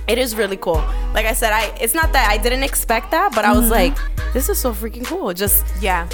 It 0.09 0.19
is 0.19 0.35
really 0.35 0.57
cool. 0.57 0.83
Like 1.15 1.25
I 1.27 1.35
said, 1.35 1.53
I 1.53 1.73
it's 1.81 1.95
not 1.95 2.13
that 2.15 2.29
I 2.29 2.37
didn't 2.37 2.65
expect 2.65 3.13
that, 3.13 3.31
but 3.33 3.45
I 3.45 3.53
was 3.53 3.67
Mhm. 3.67 3.71
like, 3.71 3.95
this 4.33 4.49
is 4.49 4.59
so 4.59 4.73
freaking 4.73 5.05
cool. 5.07 5.33
Just 5.33 5.65
yeah, 5.81 6.09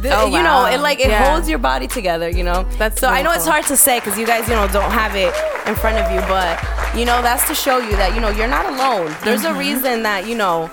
the- 0.00 0.08
Oh, 0.16 0.24
you 0.24 0.38
know, 0.42 0.62
wow. 0.64 0.72
it 0.72 0.78
like 0.80 1.00
it 1.00 1.10
Yeah. 1.10 1.28
holds 1.30 1.50
your 1.50 1.58
body 1.58 1.86
together. 1.86 2.30
You 2.30 2.44
know, 2.44 2.64
That's 2.78 2.98
so 2.98 3.08
I 3.08 3.20
know 3.20 3.30
it's 3.32 3.46
hard 3.46 3.66
to 3.66 3.76
say 3.76 4.00
because 4.00 4.16
you 4.18 4.24
guys, 4.26 4.48
you 4.48 4.54
know, 4.54 4.66
don't 4.68 4.90
have 4.90 5.14
it 5.16 5.34
in 5.66 5.74
front 5.74 5.98
of 5.98 6.10
you, 6.14 6.20
but 6.28 6.58
you 6.96 7.04
know, 7.04 7.20
that's 7.20 7.46
to 7.48 7.54
show 7.54 7.76
you 7.76 7.94
that 7.96 8.14
you 8.14 8.22
know 8.22 8.30
you're 8.30 8.48
not 8.48 8.64
alone. 8.64 9.14
There's 9.22 9.44
a 9.44 9.50
Mhm. 9.50 9.58
reason 9.58 10.02
that 10.04 10.26
you 10.26 10.34
know 10.34 10.70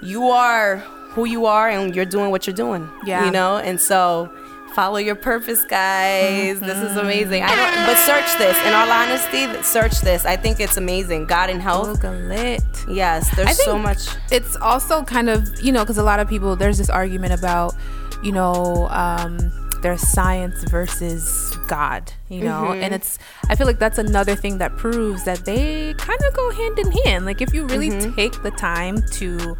you 0.00 0.30
are 0.30 0.76
who 1.14 1.26
you 1.26 1.44
are 1.44 1.68
and 1.68 1.94
you're 1.94 2.06
doing 2.16 2.30
what 2.30 2.46
you're 2.46 2.56
doing. 2.56 2.88
Yeah. 3.04 3.26
you 3.26 3.30
know, 3.30 3.58
and 3.58 3.78
so. 3.78 4.30
Follow 4.76 4.98
your 4.98 5.14
purpose, 5.14 5.64
guys. 5.64 6.60
This 6.60 6.76
is 6.76 6.98
amazing. 6.98 7.42
I 7.42 7.48
don't, 7.56 7.86
but 7.86 7.96
search 7.96 8.36
this. 8.36 8.54
In 8.66 8.74
all 8.74 8.90
honesty, 8.90 9.46
search 9.62 10.02
this. 10.02 10.26
I 10.26 10.36
think 10.36 10.60
it's 10.60 10.76
amazing. 10.76 11.24
God 11.24 11.48
and 11.48 11.62
health. 11.62 11.98
Google 12.02 12.30
it. 12.30 12.62
Yes, 12.86 13.34
there's 13.34 13.64
so 13.64 13.78
much. 13.78 14.06
It's 14.30 14.54
also 14.56 15.02
kind 15.02 15.30
of 15.30 15.58
you 15.62 15.72
know 15.72 15.82
because 15.82 15.96
a 15.96 16.02
lot 16.02 16.20
of 16.20 16.28
people 16.28 16.56
there's 16.56 16.76
this 16.76 16.90
argument 16.90 17.32
about 17.32 17.74
you 18.22 18.32
know 18.32 18.86
um, 18.90 19.38
there's 19.80 20.02
science 20.02 20.62
versus 20.64 21.56
God, 21.68 22.12
you 22.28 22.42
know, 22.44 22.64
Mhm. 22.68 22.82
and 22.82 22.94
it's 22.94 23.18
I 23.48 23.54
feel 23.56 23.66
like 23.66 23.78
that's 23.78 23.96
another 23.98 24.36
thing 24.36 24.58
that 24.58 24.76
proves 24.76 25.24
that 25.24 25.46
they 25.46 25.94
kind 25.94 26.20
of 26.22 26.34
go 26.34 26.50
hand 26.50 26.78
in 26.80 26.92
hand. 27.06 27.24
Like 27.24 27.40
if 27.40 27.54
you 27.54 27.64
really 27.66 27.88
Mhm. 27.88 28.14
take 28.14 28.42
the 28.42 28.50
time 28.50 29.02
to 29.12 29.56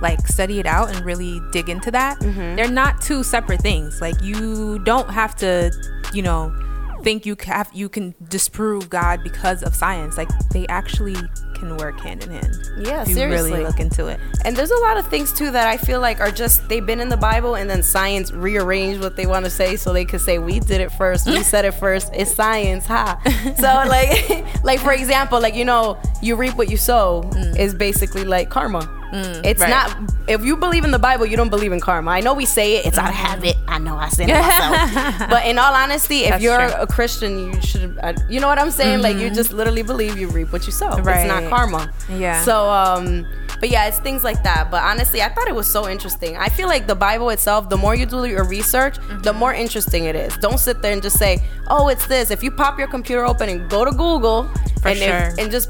like 0.00 0.26
study 0.26 0.58
it 0.60 0.66
out 0.66 0.94
and 0.94 1.04
really 1.04 1.40
dig 1.52 1.68
into 1.68 1.90
that, 1.90 2.18
Mm-hmm. 2.20 2.56
they're 2.56 2.70
not 2.70 3.00
two 3.00 3.22
separate 3.22 3.60
things. 3.62 4.00
Like 4.00 4.20
you 4.22 4.78
don't 4.80 5.10
have 5.10 5.34
to, 5.36 5.70
you 6.14 6.22
know, 6.22 6.54
think 7.02 7.24
you 7.24 7.34
have 7.46 7.70
you 7.72 7.88
can 7.88 8.14
disprove 8.28 8.90
God 8.90 9.22
because 9.22 9.62
of 9.62 9.74
science. 9.74 10.16
Like 10.18 10.28
they 10.52 10.66
actually 10.68 11.16
can 11.54 11.76
work 11.78 11.98
hand 12.00 12.22
in 12.24 12.30
hand. 12.30 12.54
Yeah, 12.78 13.02
if 13.02 13.08
you 13.08 13.14
seriously. 13.14 13.52
really 13.52 13.64
look 13.64 13.80
into 13.80 14.06
it. 14.06 14.18
And 14.44 14.54
there's 14.56 14.70
a 14.70 14.78
lot 14.80 14.96
of 14.98 15.06
things 15.08 15.32
too 15.32 15.50
that 15.50 15.66
I 15.66 15.76
feel 15.78 16.00
like 16.00 16.20
are 16.20 16.30
just 16.30 16.66
they've 16.68 16.84
been 16.84 17.00
in 17.00 17.08
the 17.08 17.16
Bible 17.16 17.54
and 17.56 17.68
then 17.70 17.82
science 17.82 18.32
rearranged 18.32 19.00
what 19.02 19.16
they 19.16 19.26
want 19.26 19.44
to 19.46 19.50
say 19.50 19.76
so 19.76 19.92
they 19.92 20.04
could 20.06 20.20
say 20.22 20.38
we 20.38 20.60
did 20.60 20.80
it 20.82 20.90
first, 20.92 21.26
we 21.26 21.42
said 21.42 21.64
it 21.64 21.72
first. 21.72 22.10
It's 22.14 22.32
science, 22.34 22.86
ha. 22.86 23.18
So 23.56 23.62
like 23.88 24.44
like 24.64 24.80
for 24.80 24.92
example, 24.92 25.40
like 25.40 25.54
you 25.54 25.64
know, 25.64 25.98
you 26.22 26.36
reap 26.36 26.56
what 26.56 26.70
you 26.70 26.76
sow 26.76 27.22
is 27.58 27.74
basically 27.74 28.24
like 28.24 28.48
karma. 28.50 28.96
It's 29.12 29.60
right. 29.60 29.70
not 29.70 29.96
if 30.28 30.44
you 30.44 30.56
believe 30.56 30.84
in 30.84 30.90
the 30.90 30.98
Bible, 30.98 31.26
you 31.26 31.36
don't 31.36 31.48
believe 31.48 31.72
in 31.72 31.80
karma. 31.80 32.10
I 32.10 32.20
know 32.20 32.34
we 32.34 32.46
say 32.46 32.76
it, 32.76 32.86
it's 32.86 32.98
out 32.98 33.08
of 33.08 33.14
habit. 33.14 33.56
I 33.66 33.78
know 33.78 33.96
I 33.96 34.08
sin 34.08 34.30
it 34.30 34.34
myself. 34.34 35.18
but 35.30 35.46
in 35.46 35.58
all 35.58 35.74
honesty, 35.74 36.20
if 36.24 36.30
That's 36.30 36.42
you're 36.42 36.68
true. 36.68 36.80
a 36.80 36.86
Christian, 36.86 37.38
you 37.38 37.60
should 37.60 37.98
uh, 38.02 38.12
you 38.28 38.40
know 38.40 38.46
what 38.48 38.58
I'm 38.58 38.70
saying? 38.70 39.02
Like 39.02 39.16
you 39.16 39.30
just 39.30 39.52
literally 39.52 39.82
believe 39.82 40.18
you 40.18 40.28
reap 40.28 40.52
what 40.52 40.66
you 40.66 40.72
sow. 40.72 40.96
It's 40.96 41.06
not 41.28 41.48
karma. 41.48 41.92
Yeah. 42.08 42.42
So 42.42 42.68
um 42.70 43.26
but 43.60 43.68
yeah, 43.68 43.86
it's 43.88 43.98
things 43.98 44.24
like 44.24 44.42
that. 44.44 44.70
But 44.70 44.82
honestly, 44.82 45.20
I 45.20 45.28
thought 45.28 45.46
it 45.46 45.54
was 45.54 45.70
so 45.70 45.86
interesting. 45.86 46.34
I 46.36 46.48
feel 46.48 46.66
like 46.66 46.86
the 46.86 46.94
Bible 46.94 47.28
itself, 47.28 47.68
the 47.68 47.76
more 47.76 47.94
you 47.94 48.06
do 48.06 48.24
your 48.24 48.44
research, 48.44 48.96
the 49.22 49.34
more 49.34 49.52
interesting 49.52 50.04
it 50.06 50.16
is. 50.16 50.34
Don't 50.38 50.58
sit 50.58 50.80
there 50.80 50.92
and 50.94 51.02
just 51.02 51.18
say, 51.18 51.42
"Oh, 51.68 51.88
it's 51.88 52.06
this." 52.06 52.30
If 52.30 52.42
you 52.42 52.50
pop 52.50 52.78
your 52.78 52.88
computer 52.88 53.22
open 53.24 53.50
and 53.50 53.68
go 53.68 53.84
to 53.84 53.90
Google 53.90 54.44
For 54.80 54.88
and 54.88 54.98
if- 54.98 55.38
and 55.38 55.50
just 55.52 55.68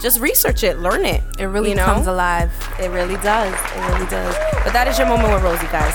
just 0.00 0.20
research 0.20 0.62
it, 0.64 0.78
learn 0.78 1.04
it. 1.04 1.22
It 1.38 1.46
really 1.46 1.70
you 1.70 1.76
know? 1.76 1.84
comes 1.84 2.06
alive. 2.06 2.50
It 2.80 2.90
really 2.90 3.16
does. 3.22 3.52
It 3.52 3.80
really 3.92 4.06
does. 4.10 4.34
But 4.64 4.72
that 4.72 4.88
is 4.88 4.98
your 4.98 5.06
moment 5.08 5.32
with 5.34 5.42
Rosie, 5.42 5.66
guys. 5.70 5.94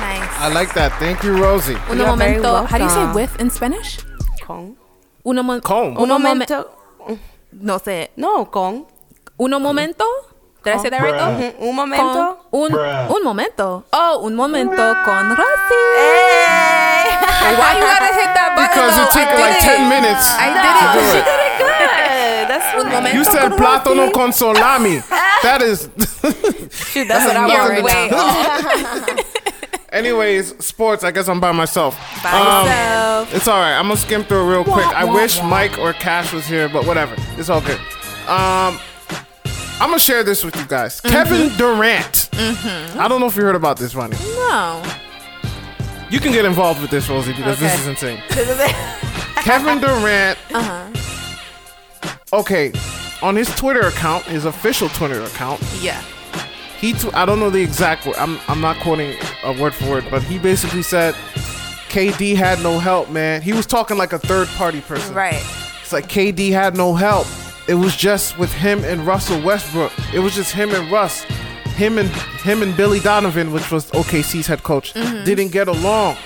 Nice. 0.00 0.28
I 0.38 0.48
like 0.52 0.72
that. 0.74 0.92
Thank 0.98 1.22
you, 1.22 1.36
Rosie. 1.42 1.76
Uno 1.90 2.04
You're 2.06 2.16
very 2.16 2.38
momento. 2.40 2.64
How 2.66 2.78
do 2.78 2.84
you 2.84 2.90
say 2.90 3.12
with 3.12 3.40
in 3.40 3.50
Spanish? 3.50 3.98
Con. 4.42 4.76
Uno, 5.24 5.42
mo- 5.42 5.60
Con. 5.60 5.96
uno 5.96 6.14
Un 6.14 6.22
momento. 6.22 6.66
momento. 6.98 7.20
No 7.52 7.78
sé. 7.78 8.08
No, 8.16 8.44
con. 8.46 8.86
Uno 9.38 9.58
momento. 9.58 10.04
Did 10.62 10.74
I 10.74 10.78
say 10.78 10.90
that 10.90 11.00
right 11.02 11.16
though? 11.16 11.36
Mhm. 11.36 11.68
Un 11.68 11.74
momento. 11.76 12.38
Con- 12.50 12.72
un, 12.72 12.74
un 13.16 13.24
momento. 13.24 13.84
Oh, 13.92 14.20
un 14.24 14.34
momento 14.34 14.76
con 15.04 15.34
Rosy. 15.34 15.84
Why 17.56 17.72
you 17.76 17.84
gotta 17.84 18.12
hit 18.14 18.30
that 18.36 18.52
button? 18.54 18.68
Because 18.68 18.96
it 19.00 19.08
took 19.10 19.28
I 19.28 19.36
did 19.36 19.40
like 19.40 19.56
it. 19.56 19.62
10 19.62 19.88
minutes 19.88 20.24
I 20.36 20.48
to 20.52 20.60
did 20.60 20.76
it. 20.76 20.90
do 20.92 21.00
it. 21.00 21.10
She 21.10 21.20
did 21.24 21.40
it 21.40 21.58
good. 21.58 22.09
That's 22.50 22.74
Un 22.84 22.90
momento 22.90 23.16
You 23.16 23.24
said 23.24 23.52
plátano 23.52 24.12
con 24.12 24.32
salami. 24.32 24.96
That 25.42 25.62
is. 25.62 25.88
Shoot, 26.72 27.06
that's 27.06 27.26
what 27.26 27.36
I 27.36 27.46
want 27.46 27.84
right 27.84 28.10
now. 28.10 29.16
Anyways, 29.92 30.64
sports. 30.64 31.04
I 31.04 31.10
guess 31.12 31.28
I'm 31.28 31.38
by 31.40 31.52
myself. 31.52 31.96
By 32.22 32.30
Um, 32.30 32.66
yourself. 32.66 33.34
It's 33.34 33.46
all 33.48 33.58
right. 33.60 33.76
I'm 33.78 33.86
gonna 33.88 33.96
skim 33.96 34.24
through 34.24 34.50
real 34.50 34.64
quick. 34.64 34.86
I 34.86 35.04
wish. 35.04 35.40
Mike 35.42 35.78
or 35.78 35.92
Cash 35.92 36.32
was 36.32 36.46
here, 36.46 36.68
but 36.68 36.86
whatever. 36.86 37.14
It's 37.38 37.48
all 37.50 37.60
good. 37.60 37.78
Um, 38.28 38.78
I'm 39.80 39.88
gonna 39.90 39.98
share 39.98 40.22
this 40.24 40.44
with 40.44 40.56
you 40.56 40.64
guys. 40.66 41.00
Kevin 41.00 41.48
Durant. 41.56 42.28
Mhm. 42.32 42.96
I 42.98 43.08
don't 43.08 43.20
know 43.20 43.26
if 43.26 43.36
you 43.36 43.42
heard 43.42 43.56
about 43.56 43.76
this, 43.78 43.94
Ronnie. 43.94 44.16
No. 44.36 44.82
You 46.10 46.18
can 46.20 46.32
get 46.32 46.44
involved 46.44 46.80
with 46.82 46.90
this, 46.90 47.08
Rosie, 47.08 47.32
because 47.32 47.58
this 47.60 47.74
is 47.80 47.86
insane. 47.86 48.20
Kevin 49.42 49.80
Durant. 49.80 50.38
Uh 50.52 50.62
huh. 50.62 50.86
Okay, 52.32 52.72
on 53.22 53.34
his 53.36 53.54
Twitter 53.56 53.80
account, 53.80 54.24
his 54.24 54.44
official 54.44 54.88
Twitter 54.90 55.22
account, 55.22 55.60
Yeah. 55.80 56.00
he 56.80 56.92
tw- 56.92 57.12
I 57.14 57.24
don't 57.26 57.40
know 57.40 57.50
the 57.50 57.60
exact 57.62 58.06
word. 58.06 58.16
I'm 58.16 58.38
I'm 58.48 58.60
not 58.60 58.78
quoting 58.80 59.16
a 59.44 59.52
word 59.60 59.74
for 59.74 59.86
word, 59.90 60.04
but 60.10 60.22
he 60.22 60.38
basically 60.38 60.82
said 60.82 61.14
KD 61.88 62.36
had 62.36 62.62
no 62.62 62.78
help, 62.78 63.10
man. 63.10 63.42
He 63.42 63.52
was 63.52 63.66
talking 63.66 63.96
like 63.98 64.12
a 64.12 64.18
third 64.18 64.46
party 64.56 64.80
person. 64.80 65.12
Right. 65.14 65.42
It's 65.82 65.92
like 65.92 66.08
KD 66.08 66.50
had 66.52 66.76
no 66.76 66.94
help. 66.94 67.26
It 67.66 67.74
was 67.74 67.96
just 67.96 68.38
with 68.38 68.52
him 68.52 68.84
and 68.84 69.04
Russell 69.06 69.40
Westbrook. 69.42 69.92
It 70.14 70.20
was 70.20 70.34
just 70.34 70.52
him 70.52 70.70
and 70.74 70.90
Russ. 70.90 71.22
Him 71.74 71.98
and 71.98 72.08
him 72.44 72.62
and 72.62 72.76
Billy 72.76 73.00
Donovan, 73.00 73.52
which 73.52 73.70
was 73.72 73.90
OKC's 73.92 74.46
head 74.46 74.62
coach, 74.62 74.94
Mhm. 74.94 75.24
didn't 75.24 75.48
get 75.48 75.66
along. 75.66 76.16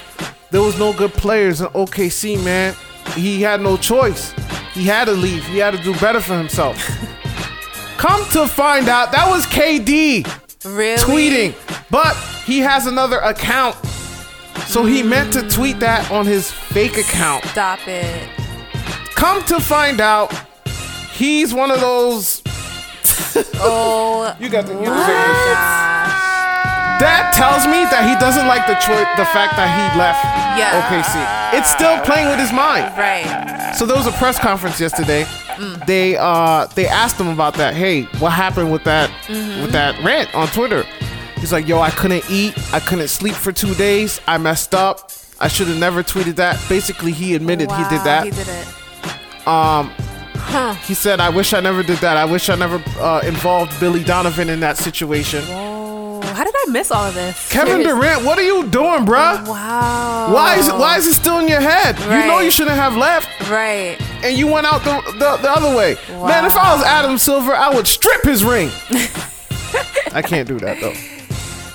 There 0.50 0.60
was 0.62 0.78
no 0.78 0.92
good 0.92 1.12
players 1.14 1.60
in 1.60 1.68
OKC, 1.74 2.36
man. 2.36 2.74
He 3.12 3.42
had 3.42 3.60
no 3.60 3.76
choice. 3.76 4.32
He 4.72 4.84
had 4.84 5.04
to 5.04 5.12
leave. 5.12 5.46
He 5.46 5.58
had 5.58 5.72
to 5.72 5.82
do 5.82 5.92
better 5.98 6.20
for 6.20 6.36
himself. 6.36 6.76
Come 7.96 8.24
to 8.30 8.48
find 8.48 8.88
out, 8.88 9.12
that 9.12 9.28
was 9.28 9.46
KD 9.46 10.26
Really? 10.64 10.98
tweeting, 10.98 11.54
but 11.90 12.16
he 12.44 12.58
has 12.58 12.86
another 12.86 13.18
account. 13.18 13.76
So 14.66 14.84
he 14.84 15.02
mm. 15.02 15.08
meant 15.08 15.32
to 15.34 15.48
tweet 15.48 15.80
that 15.80 16.10
on 16.10 16.26
his 16.26 16.50
fake 16.50 16.98
account. 16.98 17.44
Stop 17.46 17.86
it. 17.86 18.28
Come 19.14 19.42
to 19.44 19.60
find 19.60 20.00
out, 20.00 20.34
he's 21.12 21.54
one 21.54 21.70
of 21.70 21.80
those. 21.80 22.42
Oh. 23.56 24.36
you 24.40 24.48
got 24.48 24.66
the. 24.66 24.74
You. 24.74 24.84
That 27.02 27.32
tells 27.34 27.66
me 27.66 27.82
that 27.90 28.06
he 28.06 28.14
doesn't 28.22 28.46
like 28.46 28.66
the 28.66 28.74
choice, 28.74 29.08
the 29.18 29.26
fact 29.34 29.56
that 29.56 29.66
he 29.74 29.98
left 29.98 30.33
Yeah. 30.58 30.80
OKC. 30.80 31.58
It's 31.58 31.70
still 31.70 31.98
playing 32.00 32.28
with 32.28 32.38
his 32.38 32.52
mind. 32.52 32.92
Right. 32.96 33.72
So 33.76 33.86
there 33.86 33.96
was 33.96 34.06
a 34.06 34.12
press 34.12 34.38
conference 34.38 34.80
yesterday. 34.80 35.24
Mm. 35.56 35.86
They 35.86 36.16
uh 36.16 36.66
they 36.74 36.86
asked 36.86 37.18
him 37.18 37.28
about 37.28 37.54
that. 37.54 37.74
Hey, 37.74 38.02
what 38.18 38.30
happened 38.32 38.72
with 38.72 38.84
that 38.84 39.10
Mhm. 39.28 39.62
with 39.62 39.72
that 39.72 40.02
rant 40.02 40.34
on 40.34 40.48
Twitter? 40.48 40.84
He's 41.38 41.52
like, 41.52 41.68
yo, 41.68 41.80
I 41.80 41.90
couldn't 41.90 42.24
eat, 42.30 42.54
I 42.72 42.80
couldn't 42.80 43.08
sleep 43.08 43.34
for 43.34 43.52
two 43.52 43.74
days. 43.74 44.20
I 44.26 44.38
messed 44.38 44.74
up. 44.74 45.10
I 45.40 45.48
should 45.48 45.66
have 45.68 45.78
never 45.78 46.02
tweeted 46.02 46.36
that. 46.36 46.58
Basically, 46.68 47.12
he 47.12 47.34
admitted 47.34 47.70
he 47.70 47.82
did 47.84 47.98
Wow, 47.98 48.04
that. 48.04 48.24
He 48.24 48.30
did 48.30 48.48
it. 48.48 48.66
Um, 49.46 49.90
Huh. 50.46 50.74
he 50.86 50.94
said, 50.94 51.20
I 51.20 51.30
wish 51.30 51.52
I 51.52 51.60
never 51.60 51.82
did 51.82 51.98
that. 51.98 52.16
I 52.16 52.24
wish 52.24 52.48
I 52.48 52.54
never 52.54 52.80
uh, 53.00 53.20
involved 53.24 53.78
Billy 53.80 54.04
Donovan 54.04 54.48
in 54.48 54.60
that 54.60 54.76
situation. 54.76 55.42
Oh, 55.48 55.73
how 56.34 56.44
did 56.44 56.54
I 56.56 56.70
miss 56.70 56.90
all 56.90 57.04
of 57.06 57.14
this? 57.14 57.50
Kevin 57.50 57.82
Seriously. 57.82 57.92
Durant, 58.00 58.24
what 58.24 58.38
are 58.38 58.42
you 58.42 58.66
doing, 58.68 59.04
bruh? 59.06 59.46
Wow. 59.46 60.32
Why 60.34 60.56
is 60.56 60.70
why 60.72 60.96
is 60.96 61.06
it 61.06 61.14
still 61.14 61.38
in 61.38 61.48
your 61.48 61.60
head? 61.60 61.98
You 62.00 62.26
know 62.28 62.40
you 62.40 62.50
shouldn't 62.50 62.76
have 62.76 62.96
left. 62.96 63.28
Right. 63.50 63.96
And 64.22 64.36
you 64.36 64.46
went 64.46 64.66
out 64.66 64.82
the, 64.84 65.00
the, 65.18 65.36
the 65.42 65.50
other 65.50 65.76
way. 65.76 65.96
Wow. 66.10 66.26
Man, 66.28 66.44
if 66.44 66.56
I 66.56 66.74
was 66.74 66.82
Adam 66.84 67.18
Silver, 67.18 67.54
I 67.54 67.68
would 67.74 67.86
strip 67.86 68.22
his 68.24 68.42
ring. 68.44 68.70
I 70.12 70.22
can't 70.22 70.46
do 70.48 70.58
that 70.60 70.78
though. 70.80 70.94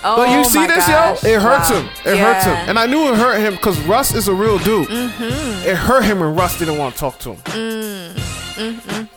Oh, 0.01 0.16
but 0.16 0.30
you 0.30 0.45
see 0.45 0.66
this, 0.66 0.88
gosh. 0.88 1.22
yo? 1.24 1.30
It 1.30 1.41
hurts 1.41 1.70
Wow. 1.70 1.82
him. 1.82 1.89
It 2.05 2.18
hurts 2.18 2.45
him. 2.45 2.55
And 2.70 2.80
I 2.80 2.86
knew 2.86 3.12
it 3.12 3.16
hurt 3.18 3.39
him 3.39 3.55
because 3.55 3.78
Russ 3.82 4.14
is 4.16 4.30
a 4.30 4.34
real 4.34 4.57
dude. 4.60 4.88
Mm-hmm. 4.88 5.68
It 5.68 5.76
hurt 5.76 6.03
him 6.05 6.22
when 6.22 6.36
Russ 6.36 6.57
didn't 6.57 6.78
want 6.78 6.93
to 6.95 6.99
talk 6.99 7.20
to 7.20 7.34
him. 7.34 7.41
Mm. 7.43 9.10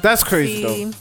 That's 0.00 0.22
crazy 0.22 0.62
See? 0.62 0.84
though. 0.84 0.92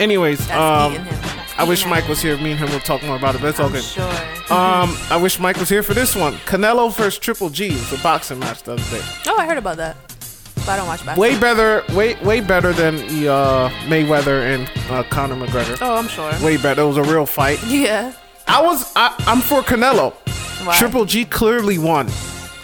Anyways, 0.00 0.44
That's 0.48 0.98
um. 0.98 1.21
I 1.58 1.64
wish 1.64 1.86
Mike 1.86 2.08
was 2.08 2.20
here. 2.22 2.36
Me 2.38 2.52
and 2.52 2.60
him 2.60 2.70
will 2.70 2.80
talk 2.80 3.02
more 3.02 3.16
about 3.16 3.34
it. 3.34 3.40
But 3.40 3.48
it's 3.48 3.60
all 3.60 3.70
good. 3.70 3.84
sure. 3.84 4.04
Um, 4.50 4.96
I 5.10 5.18
wish 5.20 5.38
Mike 5.38 5.56
was 5.58 5.68
here 5.68 5.82
for 5.82 5.94
this 5.94 6.16
one. 6.16 6.34
Canelo 6.46 6.92
versus 6.94 7.18
Triple 7.18 7.50
G. 7.50 7.66
It 7.68 7.72
was 7.72 7.92
a 8.00 8.02
boxing 8.02 8.38
match 8.38 8.62
the 8.62 8.72
other 8.74 8.82
day. 8.90 9.00
Oh, 9.26 9.36
I 9.38 9.46
heard 9.46 9.58
about 9.58 9.76
that. 9.76 9.96
But 10.56 10.68
I 10.68 10.76
don't 10.76 10.86
watch 10.86 11.04
basketball. 11.04 11.22
Way 11.22 11.38
better, 11.40 11.82
way 11.94 12.14
way 12.22 12.40
better 12.40 12.72
than 12.72 12.96
the 13.08 13.32
uh, 13.32 13.68
Mayweather 13.86 14.54
and 14.54 14.70
uh, 14.90 15.02
Conor 15.04 15.34
McGregor. 15.34 15.76
Oh, 15.80 15.96
I'm 15.96 16.06
sure. 16.08 16.30
Way 16.44 16.56
better. 16.56 16.82
It 16.82 16.86
was 16.86 16.96
a 16.98 17.02
real 17.02 17.26
fight. 17.26 17.58
Yeah. 17.68 18.12
I 18.46 18.60
was. 18.62 18.92
I, 18.96 19.14
I'm 19.26 19.40
for 19.40 19.62
Canelo. 19.62 20.12
Why? 20.66 20.76
Triple 20.78 21.04
G 21.04 21.24
clearly 21.24 21.78
won. 21.78 22.06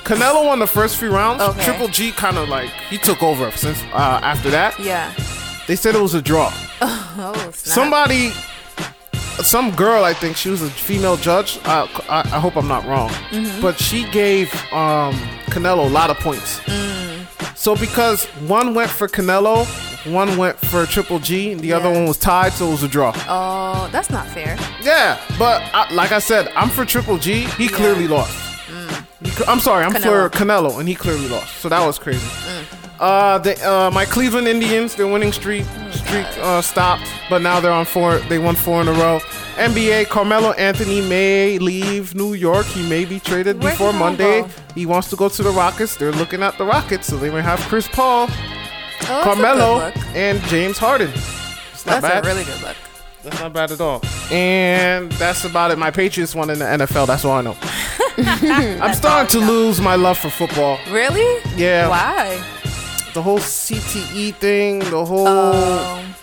Canelo 0.04 0.46
won 0.46 0.58
the 0.58 0.66
first 0.66 0.96
few 0.96 1.10
rounds. 1.10 1.42
Okay. 1.42 1.64
Triple 1.64 1.88
G 1.88 2.12
kind 2.12 2.36
of 2.38 2.48
like 2.48 2.70
he 2.88 2.98
took 2.98 3.22
over 3.22 3.50
since 3.52 3.80
uh, 3.92 4.20
after 4.22 4.50
that. 4.50 4.78
Yeah. 4.78 5.12
They 5.66 5.76
said 5.76 5.94
it 5.94 6.00
was 6.00 6.14
a 6.14 6.22
draw. 6.22 6.52
Oh, 7.20 7.32
snap. 7.34 7.54
Somebody, 7.54 8.30
some 9.42 9.70
girl, 9.74 10.04
I 10.04 10.12
think 10.14 10.36
she 10.36 10.48
was 10.50 10.62
a 10.62 10.70
female 10.70 11.16
judge. 11.16 11.58
Uh, 11.64 11.86
I, 12.08 12.20
I 12.20 12.40
hope 12.40 12.56
I'm 12.56 12.68
not 12.68 12.84
wrong, 12.86 13.10
Mhm. 13.30 13.60
but 13.62 13.78
she 13.78 14.08
gave 14.10 14.52
um, 14.72 15.14
Canelo 15.50 15.86
a 15.86 15.88
lot 15.88 16.10
of 16.10 16.18
points. 16.18 16.60
Mm. 16.60 17.56
So 17.56 17.74
because 17.76 18.24
one 18.46 18.74
went 18.74 18.90
for 18.90 19.08
Canelo, 19.08 19.66
one 20.12 20.36
went 20.36 20.56
for 20.58 20.86
Triple 20.86 21.18
G, 21.18 21.52
and 21.52 21.60
the 21.60 21.72
other 21.72 21.90
one 21.90 22.06
was 22.06 22.16
tied, 22.16 22.52
so 22.52 22.68
it 22.68 22.70
was 22.70 22.82
a 22.82 22.88
draw. 22.88 23.12
Oh, 23.28 23.88
that's 23.92 24.10
not 24.10 24.26
fair. 24.28 24.56
Yeah, 24.80 25.18
but 25.38 25.60
I, 25.74 25.92
like 25.92 26.12
I 26.12 26.18
said, 26.20 26.48
I'm 26.54 26.70
for 26.70 26.84
Triple 26.84 27.18
G. 27.18 27.44
He 27.58 27.68
clearly 27.68 28.06
lost. 28.08 28.32
Cl- 29.24 29.50
I'm 29.50 29.58
sorry, 29.60 29.84
I'm 29.84 29.92
for 29.92 30.30
Canelo, 30.30 30.78
and 30.78 30.88
he 30.88 30.94
clearly 30.94 31.28
lost. 31.28 31.56
So 31.56 31.68
that 31.68 31.84
was 31.84 31.98
crazy. 31.98 32.26
Uh, 33.00 33.38
the, 33.38 33.54
uh, 33.68 33.90
my 33.92 34.04
Cleveland 34.04 34.48
Indians, 34.48 34.94
their 34.96 35.06
winning 35.06 35.30
streak 35.32 35.64
streak 35.92 36.26
uh, 36.38 36.60
stopped, 36.60 37.08
but 37.30 37.42
now 37.42 37.60
they're 37.60 37.72
on 37.72 37.84
four. 37.84 38.18
They 38.28 38.38
won 38.38 38.56
four 38.56 38.80
in 38.82 38.88
a 38.88 38.92
row. 38.92 39.20
NBA, 39.54 40.08
Carmelo 40.08 40.52
Anthony 40.52 41.00
may 41.08 41.58
leave 41.58 42.14
New 42.14 42.34
York. 42.34 42.66
He 42.66 42.88
may 42.88 43.04
be 43.04 43.20
traded 43.20 43.62
Where 43.62 43.72
before 43.72 43.92
Monday. 43.92 44.42
go? 44.42 44.48
He 44.74 44.86
wants 44.86 45.10
to 45.10 45.16
go 45.16 45.28
to 45.28 45.42
the 45.42 45.50
Rockets. 45.50 45.96
They're 45.96 46.12
looking 46.12 46.42
at 46.42 46.58
the 46.58 46.64
Rockets, 46.64 47.06
so 47.06 47.16
they 47.16 47.30
may 47.30 47.42
have 47.42 47.60
Chris 47.60 47.86
Paul, 47.88 48.28
Oh, 49.10 49.20
Carmelo, 49.24 49.92
and 50.14 50.40
James 50.42 50.76
Harden. 50.78 51.10
It's 51.72 51.86
not 51.86 52.02
That's 52.02 52.14
bad. 52.14 52.24
a 52.24 52.26
really 52.28 52.44
good 52.44 52.60
look. 52.62 52.76
That's 53.22 53.40
not 53.40 53.52
bad 53.52 53.70
at 53.72 53.80
all. 53.80 54.00
And 54.30 55.10
that's 55.12 55.44
about 55.44 55.70
it. 55.70 55.78
My 55.78 55.90
Patriots 55.90 56.34
won 56.34 56.50
in 56.50 56.58
the 56.58 56.64
NFL. 56.64 57.06
That's 57.06 57.24
all 57.24 57.32
I 57.32 57.42
know. 57.42 57.56
I'm 58.84 58.94
starting 58.94 59.28
to 59.40 59.46
lose 59.46 59.80
my 59.80 59.94
love 59.96 60.18
for 60.18 60.30
football. 60.30 60.78
Really? 60.90 61.40
Yeah. 61.56 61.88
Why? 61.88 62.42
The 63.18 63.22
whole 63.22 63.40
CTE 63.40 64.36
thing, 64.36 64.78
the 64.78 65.04
whole. 65.04 65.26
Oh. 65.26 66.14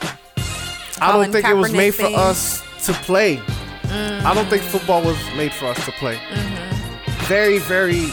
I 1.02 1.12
don't 1.12 1.30
think 1.30 1.46
it 1.46 1.54
was 1.54 1.70
Kaepernick 1.70 1.76
made 1.76 1.94
for 1.94 2.06
us 2.06 2.64
to 2.86 2.94
play. 2.94 3.42
I 3.90 4.34
don't 4.34 4.48
think 4.48 4.64
football 4.64 5.04
was 5.04 5.18
made 5.36 5.52
for 5.52 5.66
us 5.66 5.84
to 5.84 5.92
play. 5.92 6.18
Very, 7.28 7.58
very 7.58 8.06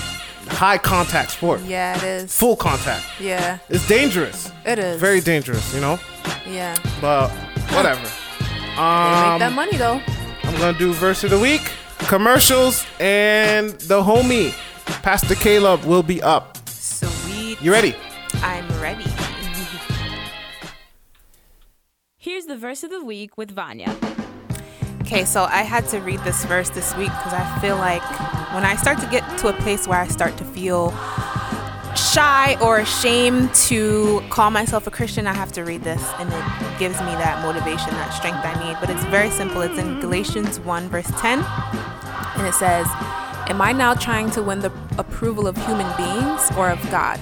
high 0.48 0.78
contact 0.78 1.30
sport. 1.30 1.60
Yeah, 1.60 1.96
it 1.96 2.02
is. 2.02 2.36
Full 2.36 2.56
contact. 2.56 3.04
Yeah. 3.20 3.58
It's 3.68 3.86
dangerous. 3.86 4.50
It 4.66 4.80
is. 4.80 5.00
Very 5.00 5.20
dangerous, 5.20 5.72
you 5.72 5.80
know? 5.80 6.00
Yeah. 6.44 6.76
But 7.00 7.30
whatever. 7.70 8.10
Um, 8.76 9.30
make 9.30 9.38
that 9.38 9.52
money 9.54 9.76
though. 9.76 10.00
I'm 10.42 10.58
gonna 10.58 10.76
do 10.76 10.92
verse 10.92 11.22
of 11.22 11.30
the 11.30 11.38
week, 11.38 11.70
commercials, 12.08 12.84
and 12.98 13.70
the 13.82 14.02
homie, 14.02 14.52
Pastor 15.04 15.36
Caleb, 15.36 15.84
will 15.84 16.02
be 16.02 16.20
up. 16.20 16.58
Sweet. 16.66 17.62
You 17.62 17.70
ready? 17.70 17.94
I'm 18.42 18.68
ready. 18.80 19.06
Here's 22.18 22.46
the 22.46 22.56
verse 22.56 22.82
of 22.82 22.90
the 22.90 23.04
week 23.04 23.38
with 23.38 23.50
Vanya. 23.50 23.96
Okay, 25.02 25.24
so 25.24 25.44
I 25.44 25.62
had 25.62 25.86
to 25.88 26.00
read 26.00 26.20
this 26.20 26.44
verse 26.46 26.70
this 26.70 26.96
week 26.96 27.10
because 27.10 27.34
I 27.34 27.58
feel 27.60 27.76
like 27.76 28.02
when 28.54 28.64
I 28.64 28.76
start 28.76 28.98
to 28.98 29.06
get 29.06 29.22
to 29.38 29.48
a 29.48 29.52
place 29.52 29.86
where 29.86 30.00
I 30.00 30.08
start 30.08 30.36
to 30.38 30.44
feel 30.44 30.90
shy 31.94 32.56
or 32.60 32.78
ashamed 32.78 33.54
to 33.54 34.22
call 34.30 34.50
myself 34.50 34.86
a 34.86 34.90
Christian, 34.90 35.26
I 35.26 35.34
have 35.34 35.52
to 35.52 35.62
read 35.62 35.82
this 35.82 36.02
and 36.18 36.32
it 36.32 36.78
gives 36.78 36.98
me 37.00 37.06
that 37.06 37.42
motivation, 37.42 37.90
that 37.90 38.12
strength 38.12 38.44
I 38.44 38.54
need. 38.66 38.76
But 38.80 38.90
it's 38.90 39.04
very 39.04 39.30
simple. 39.30 39.60
It's 39.62 39.78
in 39.78 40.00
Galatians 40.00 40.58
1, 40.60 40.88
verse 40.88 41.10
10, 41.18 41.40
and 41.40 42.46
it 42.46 42.54
says, 42.54 42.86
Am 43.48 43.60
I 43.60 43.72
now 43.72 43.94
trying 43.94 44.30
to 44.30 44.42
win 44.42 44.60
the 44.60 44.72
approval 44.98 45.46
of 45.46 45.56
human 45.66 45.94
beings 45.96 46.50
or 46.56 46.70
of 46.70 46.80
God? 46.90 47.20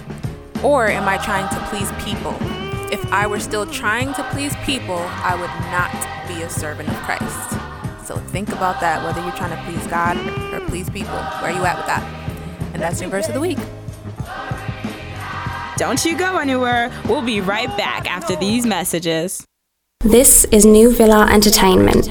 Or 0.62 0.86
am 0.86 1.08
I 1.08 1.16
trying 1.18 1.48
to 1.48 1.66
please 1.66 1.90
people? 2.04 2.36
If 2.92 3.04
I 3.12 3.26
were 3.26 3.40
still 3.40 3.66
trying 3.66 4.12
to 4.14 4.22
please 4.24 4.54
people, 4.64 4.98
I 4.98 5.34
would 5.34 5.50
not 5.70 5.90
be 6.28 6.42
a 6.42 6.50
servant 6.50 6.88
of 6.88 6.96
Christ. 6.96 7.50
So 8.06 8.16
think 8.16 8.48
about 8.48 8.80
that, 8.80 9.04
whether 9.04 9.22
you're 9.22 9.36
trying 9.36 9.56
to 9.56 9.62
please 9.64 9.86
God 9.86 10.16
or 10.52 10.60
please 10.66 10.90
people. 10.90 11.14
Where 11.14 11.50
are 11.50 11.52
you 11.52 11.64
at 11.64 11.76
with 11.76 11.86
that? 11.86 12.02
And 12.74 12.82
that's 12.82 13.00
your 13.00 13.10
verse 13.10 13.28
of 13.28 13.34
the 13.34 13.40
week. 13.40 13.58
Don't 15.76 16.04
you 16.04 16.18
go 16.18 16.38
anywhere. 16.38 16.92
We'll 17.08 17.22
be 17.22 17.40
right 17.40 17.74
back 17.76 18.10
after 18.10 18.36
these 18.36 18.66
messages. 18.66 19.46
This 20.00 20.44
is 20.46 20.66
New 20.66 20.92
Villa 20.92 21.26
Entertainment. 21.30 22.10